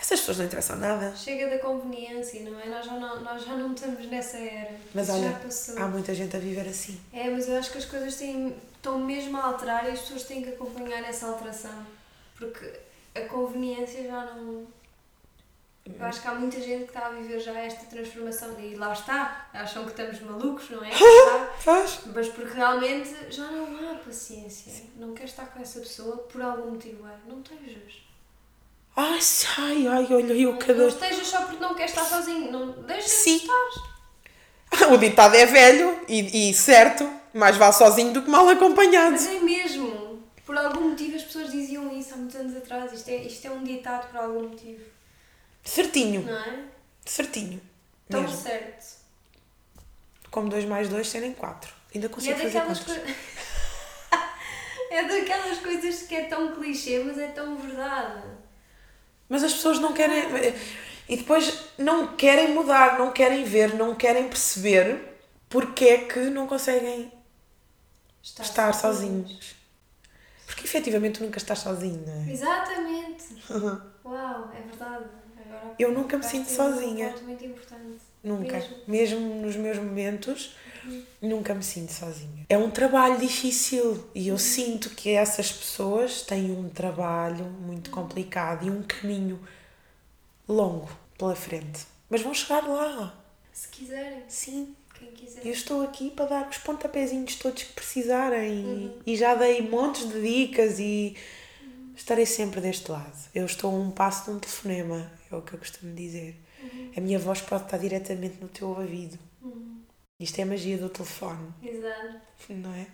Essas 0.04 0.20
pessoas 0.20 0.40
não 0.40 0.46
interessam 0.48 0.76
nada. 0.76 1.16
Chega 1.16 1.50
da 1.50 1.60
conveniência, 1.60 2.42
não 2.42 2.60
é? 2.60 2.66
Nós 2.66 2.86
já 2.86 2.92
não, 2.92 3.22
nós 3.22 3.42
já 3.42 3.56
não 3.56 3.74
estamos 3.74 4.06
nessa 4.08 4.38
era. 4.38 4.76
Mas 4.94 5.08
Isso 5.08 5.18
olha, 5.18 5.32
já 5.32 5.40
passou. 5.40 5.78
há 5.82 5.88
muita 5.88 6.14
gente 6.14 6.36
a 6.36 6.40
viver 6.42 6.68
assim. 6.68 7.00
É, 7.14 7.30
mas 7.30 7.48
eu 7.48 7.58
acho 7.58 7.72
que 7.72 7.78
as 7.78 7.86
coisas 7.86 8.14
têm, 8.16 8.54
estão 8.76 9.00
mesmo 9.00 9.38
a 9.38 9.46
alterar 9.46 9.86
e 9.88 9.92
as 9.92 10.02
pessoas 10.02 10.24
têm 10.24 10.42
que 10.42 10.50
acompanhar 10.50 11.02
essa 11.06 11.28
alteração. 11.28 11.88
Porque 12.36 12.70
a 13.16 13.22
conveniência 13.22 14.04
já 14.04 14.26
não. 14.26 14.68
Eu 15.86 16.06
acho 16.06 16.22
que 16.22 16.28
há 16.28 16.36
muita 16.36 16.60
gente 16.60 16.84
que 16.84 16.90
está 16.90 17.08
a 17.08 17.10
viver 17.12 17.40
já 17.40 17.58
esta 17.58 17.86
transformação 17.86 18.60
e 18.60 18.76
lá 18.76 18.92
está. 18.92 19.48
Acham 19.54 19.86
que 19.86 19.92
estamos 19.92 20.20
malucos, 20.20 20.70
não 20.70 20.84
é? 20.84 20.92
Faz? 21.60 22.02
Mas 22.14 22.28
porque 22.28 22.54
realmente 22.54 23.16
já 23.30 23.50
não 23.50 23.90
há 23.90 23.96
paciência. 23.96 24.84
Não 24.98 25.14
queres 25.14 25.32
estar 25.32 25.46
com 25.46 25.62
essa 25.62 25.80
pessoa 25.80 26.18
por 26.18 26.42
algum 26.42 26.72
motivo. 26.72 27.08
É. 27.08 27.16
Não 27.26 27.40
estejas. 27.40 28.04
Ai, 28.96 29.20
ai, 29.58 29.88
ai, 29.88 30.08
olha, 30.12 30.34
eu 30.34 30.52
Não 30.52 30.60
cada. 30.60 30.88
estejas 30.88 31.28
só 31.28 31.42
porque 31.46 31.58
não 31.62 31.74
queres 31.74 31.92
estar 31.92 32.06
sozinho. 32.06 32.52
Não, 32.52 32.72
deixa 32.84 33.08
Sim. 33.08 33.38
de 33.40 33.44
estar. 33.46 34.94
O 34.94 34.98
ditado 34.98 35.36
é 35.36 35.46
velho 35.46 36.00
e, 36.08 36.50
e 36.50 36.54
certo, 36.54 37.10
mais 37.34 37.58
vale 37.58 37.74
sozinho 37.74 38.14
do 38.14 38.22
que 38.24 38.30
mal 38.30 38.48
acompanhado. 38.50 39.12
Mas 39.12 39.28
é 39.28 39.40
mesmo. 39.40 40.22
Por 40.46 40.58
algum 40.58 40.90
motivo 40.90 41.16
as 41.16 41.24
pessoas 41.24 41.52
diziam 41.52 41.92
isso 41.98 42.14
há 42.14 42.18
muitos 42.18 42.36
anos 42.36 42.56
atrás. 42.56 42.92
Isto 42.92 43.10
é, 43.10 43.16
isto 43.18 43.46
é 43.48 43.52
um 43.52 43.64
ditado 43.64 44.10
por 44.12 44.20
algum 44.20 44.50
motivo. 44.50 44.84
Certinho, 45.64 46.22
Não 46.24 46.38
é? 46.38 46.60
certinho. 47.06 47.62
Tão 48.10 48.22
Mesmo. 48.22 48.36
certo. 48.38 48.98
Como 50.30 50.50
2 50.50 50.66
mais 50.66 50.90
2 50.90 51.08
serem 51.08 51.34
4. 51.34 51.72
Ainda 51.96 52.08
E 52.08 52.10
é 52.10 52.14
consigo 52.14 52.38
fazer 52.40 52.62
contas. 52.62 52.80
coisas. 52.80 53.04
é 54.92 55.04
daquelas 55.04 55.60
coisas 55.60 56.02
que 56.04 56.16
é 56.16 56.24
tão 56.26 56.54
clichê, 56.56 57.02
mas 57.06 57.18
é 57.18 57.28
tão 57.28 57.56
verdade. 57.56 58.24
Mas 59.34 59.44
as 59.44 59.52
pessoas 59.52 59.80
não 59.80 59.94
querem. 59.94 60.54
E 61.10 61.18
depois 61.18 61.72
não 61.76 62.16
querem 62.16 62.54
mudar, 62.54 63.00
não 63.00 63.12
querem 63.12 63.44
ver, 63.44 63.74
não 63.74 63.96
querem 63.96 64.28
perceber 64.28 65.18
porque 65.50 65.86
é 65.86 65.98
que 66.06 66.20
não 66.20 66.46
conseguem 66.46 67.12
estar 68.22 68.72
sozinhos. 68.74 69.56
Porque 70.46 70.66
efetivamente 70.66 71.18
tu 71.18 71.24
nunca 71.24 71.40
estás 71.40 71.58
sozinho, 71.58 72.06
não 72.06 72.14
é? 72.14 72.32
Exatamente. 72.32 73.26
Uau, 74.06 74.52
é 74.56 74.62
verdade. 74.62 75.06
Agora 75.44 75.76
Eu 75.80 75.92
nunca 75.92 76.16
me 76.16 76.24
sinto 76.24 76.52
sozinha. 76.52 77.16
Muito 77.24 77.44
importante. 77.44 78.02
Nunca. 78.24 78.54
Mesmo. 78.54 78.78
Mesmo 78.88 79.42
nos 79.42 79.56
meus 79.56 79.80
momentos, 79.80 80.56
nunca 81.22 81.54
me 81.54 81.64
sinto 81.64 81.92
sozinha. 81.92 82.46
É 82.50 82.58
um 82.58 82.70
trabalho 82.70 83.18
difícil 83.18 84.04
e 84.14 84.28
eu 84.28 84.38
sinto 84.38 84.90
que 84.92 85.10
essas 85.10 85.52
pessoas 85.52 86.22
têm 86.22 86.52
um 86.52 86.70
trabalho 86.70 87.46
muito 87.46 87.90
complicado 87.90 88.66
e 88.66 88.70
um 88.70 88.84
caminho 88.84 89.40
longo 90.48 90.90
pela 91.18 91.36
frente. 91.36 91.86
Mas 92.10 92.22
vão 92.22 92.34
chegar 92.34 92.68
lá. 92.68 93.16
Se 93.52 93.68
quiserem, 93.68 94.24
Sim. 94.28 94.76
quem 94.98 95.12
quiser. 95.12 95.46
Eu 95.46 95.52
estou 95.52 95.84
aqui 95.84 96.10
para 96.10 96.26
dar 96.26 96.50
os 96.50 96.58
pontapézinhos 96.58 97.36
todos 97.36 97.64
que 97.64 97.74
precisarem 97.74 98.94
e, 99.06 99.14
e 99.14 99.16
já 99.16 99.36
dei 99.36 99.62
montes 99.62 100.10
de 100.10 100.22
dicas 100.22 100.80
e 100.80 101.16
estarei 101.96 102.26
sempre 102.26 102.60
deste 102.62 102.92
lado. 102.92 103.30
Eu 103.34 103.46
estou 103.46 103.72
a 103.72 103.80
um 103.80 103.92
passo 103.92 104.26
de 104.26 104.38
um 104.38 104.40
telefonema, 104.40 105.12
é 105.32 105.36
o 105.36 105.42
que 105.42 105.54
eu 105.54 105.60
costumo 105.60 105.94
dizer. 105.94 106.40
A 106.96 107.02
minha 107.02 107.20
voz 107.20 107.42
pode 107.42 107.64
estar 107.64 107.78
diretamente 107.78 108.38
no 108.42 108.48
teu 108.48 108.70
ouvido. 108.70 109.18
Isto 110.20 110.40
é 110.40 110.44
a 110.44 110.46
magia 110.46 110.78
do 110.78 110.90
telefone, 110.90 111.54
Exato. 111.62 112.20
não 112.50 112.74
é? 112.74 112.88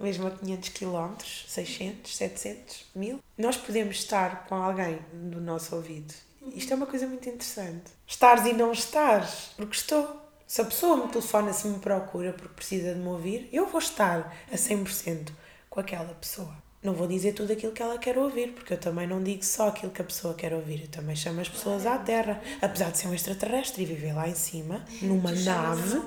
Mesmo 0.00 0.26
a 0.26 0.30
500 0.30 0.68
km, 0.70 1.14
600, 1.46 2.16
700, 2.16 2.86
1000. 2.94 3.20
Nós 3.36 3.56
podemos 3.56 3.96
estar 3.96 4.46
com 4.46 4.54
alguém 4.54 4.98
no 5.12 5.40
nosso 5.40 5.76
ouvido. 5.76 6.12
Isto 6.54 6.72
é 6.72 6.76
uma 6.76 6.86
coisa 6.86 7.06
muito 7.06 7.28
interessante. 7.28 7.90
Estares 8.06 8.44
e 8.46 8.52
não 8.52 8.72
estares, 8.72 9.50
porque 9.56 9.76
estou. 9.76 10.22
Se 10.46 10.60
a 10.60 10.64
pessoa 10.64 10.96
me 10.96 11.10
telefona, 11.10 11.52
se 11.52 11.66
me 11.68 11.78
procura 11.78 12.32
porque 12.32 12.54
precisa 12.54 12.92
de 12.94 13.00
me 13.00 13.08
ouvir, 13.08 13.48
eu 13.52 13.66
vou 13.66 13.78
estar 13.80 14.36
a 14.50 14.56
100% 14.56 15.30
com 15.70 15.80
aquela 15.80 16.14
pessoa. 16.14 16.54
Não 16.82 16.92
vou 16.92 17.06
dizer 17.06 17.32
tudo 17.32 17.50
aquilo 17.50 17.72
que 17.72 17.82
ela 17.82 17.96
quer 17.96 18.18
ouvir, 18.18 18.52
porque 18.52 18.74
eu 18.74 18.78
também 18.78 19.06
não 19.06 19.22
digo 19.22 19.42
só 19.42 19.68
aquilo 19.68 19.90
que 19.90 20.02
a 20.02 20.04
pessoa 20.04 20.34
quer 20.34 20.52
ouvir. 20.52 20.82
Eu 20.82 20.88
também 20.88 21.16
chamo 21.16 21.40
as 21.40 21.48
pessoas 21.48 21.86
à 21.86 21.96
Terra. 21.96 22.42
Apesar 22.60 22.90
de 22.90 22.98
ser 22.98 23.08
um 23.08 23.14
extraterrestre 23.14 23.82
e 23.82 23.86
viver 23.86 24.12
lá 24.12 24.28
em 24.28 24.34
cima, 24.34 24.84
numa 25.00 25.32
nave, 25.32 26.02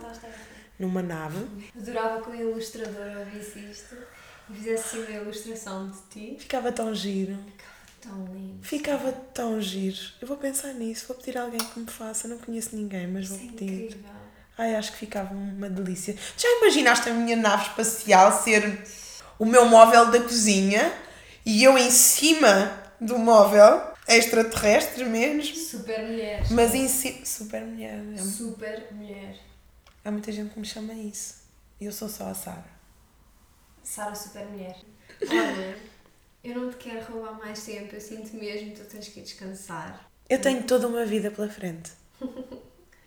numa 0.80 1.02
nave, 1.02 1.46
Adorava 1.76 2.22
que 2.22 2.30
o 2.30 2.36
ilustrador 2.36 3.18
ouvisse 3.20 3.60
isto 3.60 3.96
e 4.50 4.54
fizesse 4.56 4.98
uma 5.00 5.10
ilustração 5.10 5.90
de 5.90 5.98
ti. 6.10 6.36
ficava 6.40 6.72
tão 6.72 6.94
giro. 6.94 7.38
Tão 8.02 8.26
lindo. 8.28 8.60
Ficava 8.64 9.12
tão 9.12 9.60
giro. 9.60 9.98
Eu 10.22 10.28
vou 10.28 10.38
pensar 10.38 10.72
nisso, 10.74 11.06
vou 11.08 11.18
pedir 11.18 11.38
a 11.38 11.42
alguém 11.42 11.60
que 11.60 11.80
me 11.80 11.88
faça. 11.88 12.28
Não 12.28 12.38
conheço 12.38 12.76
ninguém, 12.76 13.08
mas 13.08 13.28
vou 13.28 13.38
Isso 13.38 13.48
é 13.48 13.52
pedir. 13.52 13.84
incrível. 13.86 14.10
Ai, 14.58 14.76
acho 14.76 14.92
que 14.92 15.00
ficava 15.00 15.34
uma 15.34 15.70
delícia. 15.70 16.16
Já 16.38 16.48
imaginaste 16.60 17.10
a 17.10 17.14
minha 17.14 17.36
nave 17.36 17.64
espacial 17.70 18.32
ser 18.44 18.84
o 19.40 19.46
meu 19.46 19.66
móvel 19.66 20.10
da 20.12 20.20
cozinha 20.22 20.92
e 21.46 21.64
eu 21.64 21.78
em 21.78 21.90
cima 21.92 22.72
do 23.02 23.18
móvel, 23.20 23.82
extraterrestre 24.08 25.04
mesmo, 25.06 25.56
Super 25.56 26.02
mulher. 26.04 26.44
mas 26.52 26.74
em 26.74 26.88
cima. 26.88 27.26
Super 27.26 27.62
mulher. 27.66 28.00
é 28.16 28.18
Super 28.18 28.88
mulher. 28.92 29.36
Há 30.08 30.12
muita 30.12 30.32
gente 30.32 30.54
que 30.54 30.60
me 30.62 30.66
chama 30.66 30.94
isso. 30.94 31.36
E 31.82 31.86
eu 31.86 31.92
sou 31.92 32.08
só 32.08 32.30
a 32.30 32.34
Sara. 32.34 32.64
Sara 33.84 34.16
Super 34.16 34.46
Mulher. 34.46 34.78
Olha, 35.22 35.78
eu 36.42 36.56
não 36.56 36.72
te 36.72 36.78
quero 36.78 37.12
roubar 37.12 37.38
mais 37.38 37.66
tempo, 37.66 37.94
eu 37.94 38.00
sinto 38.00 38.34
mesmo 38.38 38.72
que 38.72 38.80
tu 38.80 38.86
tens 38.86 39.10
que 39.10 39.20
ir 39.20 39.24
descansar. 39.24 40.10
Eu 40.30 40.40
tenho 40.40 40.64
toda 40.64 40.88
uma 40.88 41.06
vida 41.06 41.30
pela 41.30 41.50
frente. 41.50 41.92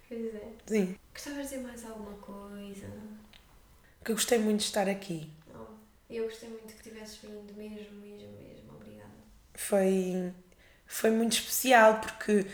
Pois 0.07 0.35
é. 0.35 0.53
Sim. 0.67 0.97
Gostavas 1.15 1.39
de 1.39 1.55
dizer 1.55 1.63
mais 1.63 1.87
alguma 1.87 2.19
coisa? 2.19 2.91
Que 4.05 4.11
eu 4.11 4.17
gostei 4.17 4.39
muito 4.39 4.59
de 4.59 4.67
estar 4.67 4.89
aqui. 4.89 5.31
Não. 5.55 5.69
Eu 6.11 6.25
gostei 6.25 6.49
muito 6.51 6.75
que 6.75 6.83
tivesses 6.83 7.17
vindo, 7.19 7.55
mesmo, 7.57 7.95
mesmo, 8.01 8.29
mesmo. 8.33 8.75
Obrigada. 8.75 9.09
foi, 9.55 10.35
foi 10.87 11.11
muito 11.13 11.35
especial 11.35 12.01
porque 12.01 12.45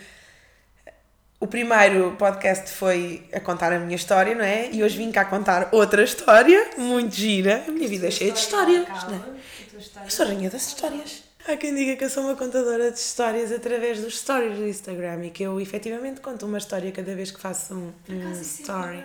o 1.39 1.45
primeiro 1.45 2.15
podcast 2.17 2.71
foi 2.71 3.23
a 3.31 3.39
contar 3.39 3.71
a 3.71 3.79
minha 3.79 3.95
história, 3.95 4.33
não 4.33 4.43
é? 4.43 4.71
E 4.71 4.83
hoje 4.83 4.97
vim 4.97 5.11
cá 5.11 5.23
contar 5.23 5.69
outra 5.71 6.03
história 6.03 6.71
muito 6.77 7.15
gira. 7.15 7.63
A 7.67 7.71
minha 7.71 7.87
vida 7.87 8.07
é 8.07 8.11
cheia 8.11 8.31
de 8.31 8.39
histórias, 8.39 8.87
não 9.03 9.15
é? 9.15 10.09
Sou 10.09 10.25
rainha 10.25 10.49
das 10.49 10.67
histórias. 10.67 11.23
Há 11.47 11.55
quem 11.55 11.73
diga 11.75 11.95
que 11.95 12.03
eu 12.03 12.09
sou 12.09 12.23
uma 12.23 12.35
contadora 12.35 12.91
de 12.91 12.97
histórias 12.97 13.51
através 13.51 14.01
dos 14.01 14.19
stories 14.19 14.57
do 14.57 14.67
Instagram 14.67 15.25
e 15.25 15.29
que 15.29 15.43
eu 15.43 15.61
efetivamente 15.61 16.19
conto 16.19 16.45
uma 16.45 16.57
história 16.57 16.91
cada 16.91 17.15
vez 17.15 17.31
que 17.31 17.39
faço 17.39 17.73
um, 17.73 17.93
um 18.09 18.29
é 18.29 18.41
story. 18.41 19.03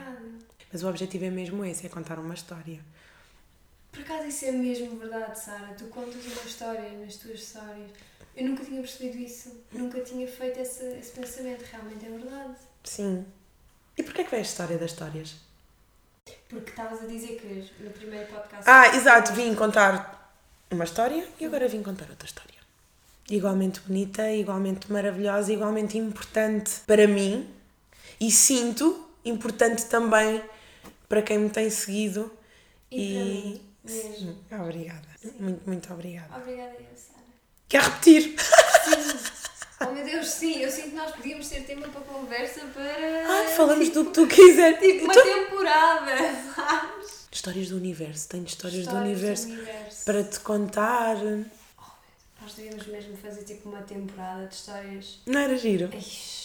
Mas 0.72 0.82
o 0.82 0.88
objetivo 0.88 1.26
é 1.26 1.30
mesmo 1.30 1.64
esse, 1.64 1.86
é 1.86 1.88
contar 1.88 2.18
uma 2.18 2.34
história. 2.34 2.80
Por 3.92 4.00
acaso 4.00 4.26
isso 4.26 4.46
é 4.46 4.52
mesmo 4.52 4.96
verdade, 4.96 5.38
Sara. 5.38 5.74
Tu 5.76 5.84
contas 5.84 6.24
uma 6.24 6.42
história 6.46 6.90
nas 6.98 7.16
tuas 7.16 7.40
histórias. 7.40 7.90
Eu 8.34 8.48
nunca 8.48 8.64
tinha 8.64 8.80
percebido 8.80 9.18
isso. 9.18 9.62
Nunca 9.70 10.00
tinha 10.00 10.26
feito 10.26 10.58
esse, 10.58 10.82
esse 10.98 11.12
pensamento. 11.12 11.62
Realmente 11.62 12.06
é 12.06 12.08
verdade. 12.08 12.54
Sim. 12.82 13.26
E 13.96 14.02
porquê 14.02 14.24
que 14.24 14.30
vem 14.30 14.40
a 14.40 14.42
história 14.42 14.78
das 14.78 14.92
histórias? 14.92 15.34
Porque 16.48 16.70
estavas 16.70 17.02
a 17.02 17.06
dizer 17.06 17.38
que 17.38 17.70
no 17.84 17.90
primeiro 17.90 18.26
podcast. 18.32 18.64
Ah, 18.66 18.96
exato, 18.96 19.34
vim 19.34 19.54
contar 19.54 20.34
uma 20.70 20.84
história 20.84 21.28
e 21.38 21.44
agora 21.44 21.68
vim 21.68 21.82
contar 21.82 22.08
outra 22.08 22.26
história. 22.26 22.50
Igualmente 23.28 23.80
bonita, 23.80 24.30
igualmente 24.30 24.90
maravilhosa, 24.90 25.52
igualmente 25.52 25.98
importante 25.98 26.80
para 26.86 27.06
mim 27.06 27.48
e 28.18 28.30
sinto 28.30 29.06
importante 29.24 29.84
também 29.86 30.42
para 31.08 31.20
quem 31.20 31.38
me 31.38 31.50
tem 31.50 31.68
seguido. 31.68 32.32
E 32.90 33.14
mim 33.18 33.71
mesmo. 33.84 34.12
Sim, 34.16 34.38
obrigada. 34.60 35.08
Muito, 35.38 35.66
muito 35.68 35.92
obrigada. 35.92 36.36
Obrigada, 36.36 36.72
eu, 36.78 36.96
Sara. 36.96 37.22
Quer 37.68 37.82
repetir? 37.82 38.22
Sim. 38.38 39.42
Oh 39.84 39.90
meu 39.92 40.04
Deus, 40.04 40.28
sim. 40.28 40.58
Eu 40.60 40.70
sinto 40.70 40.90
que 40.90 40.94
nós 40.96 41.10
podíamos 41.12 41.48
ter 41.48 41.62
tema 41.64 41.88
para 41.88 42.00
conversa 42.02 42.60
para. 42.72 43.28
Ai, 43.28 43.48
falamos 43.56 43.88
do 43.90 44.04
que 44.06 44.12
tu 44.12 44.26
quiser. 44.28 44.78
Tipo 44.78 45.04
uma 45.04 45.12
Então- 45.14 45.24
temporada, 45.44 46.16
sabes? 46.54 47.26
Histórias 47.32 47.68
do 47.70 47.76
universo, 47.76 48.28
tenho 48.28 48.44
histórias, 48.44 48.84
do 48.84 48.88
Histórias 48.90 49.08
universo 49.20 49.46
universo. 49.48 50.04
para 50.04 50.22
te 50.24 50.38
contar. 50.40 51.16
Nós 52.40 52.54
devíamos 52.56 52.86
mesmo 52.86 53.16
fazer 53.16 53.42
tipo 53.44 53.68
uma 53.70 53.82
temporada 53.82 54.46
de 54.46 54.54
histórias. 54.54 55.20
Não 55.26 55.40
era 55.40 55.56
giro? 55.56 55.90
Ixi, 55.96 56.41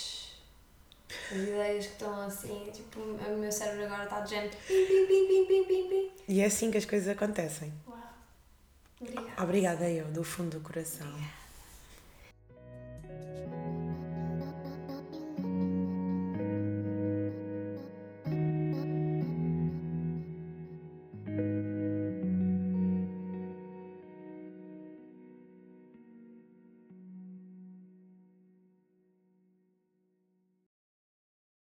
as 1.32 1.38
ideias 1.38 1.86
que 1.86 1.92
estão 1.94 2.22
assim, 2.22 2.70
tipo, 2.72 3.00
o 3.00 3.38
meu 3.38 3.52
cérebro 3.52 3.86
agora 3.86 4.04
está 4.04 4.22
de 4.22 4.30
género. 4.32 4.58
Pim, 4.68 4.86
pim, 4.86 5.06
pim, 5.08 5.28
pim, 5.28 5.46
pim, 5.46 5.64
pim, 5.64 5.90
pim. 5.90 6.12
E 6.28 6.42
é 6.42 6.46
assim 6.46 6.70
que 6.72 6.78
as 6.78 6.86
coisas 6.86 7.08
acontecem. 7.08 7.74
Uau. 7.88 7.98
Obrigada. 9.00 9.44
Obrigada 9.44 9.90
eu, 9.90 10.06
do 10.06 10.24
fundo 10.24 10.58
do 10.58 10.64
coração. 10.64 11.08
Obrigada. 11.08 11.37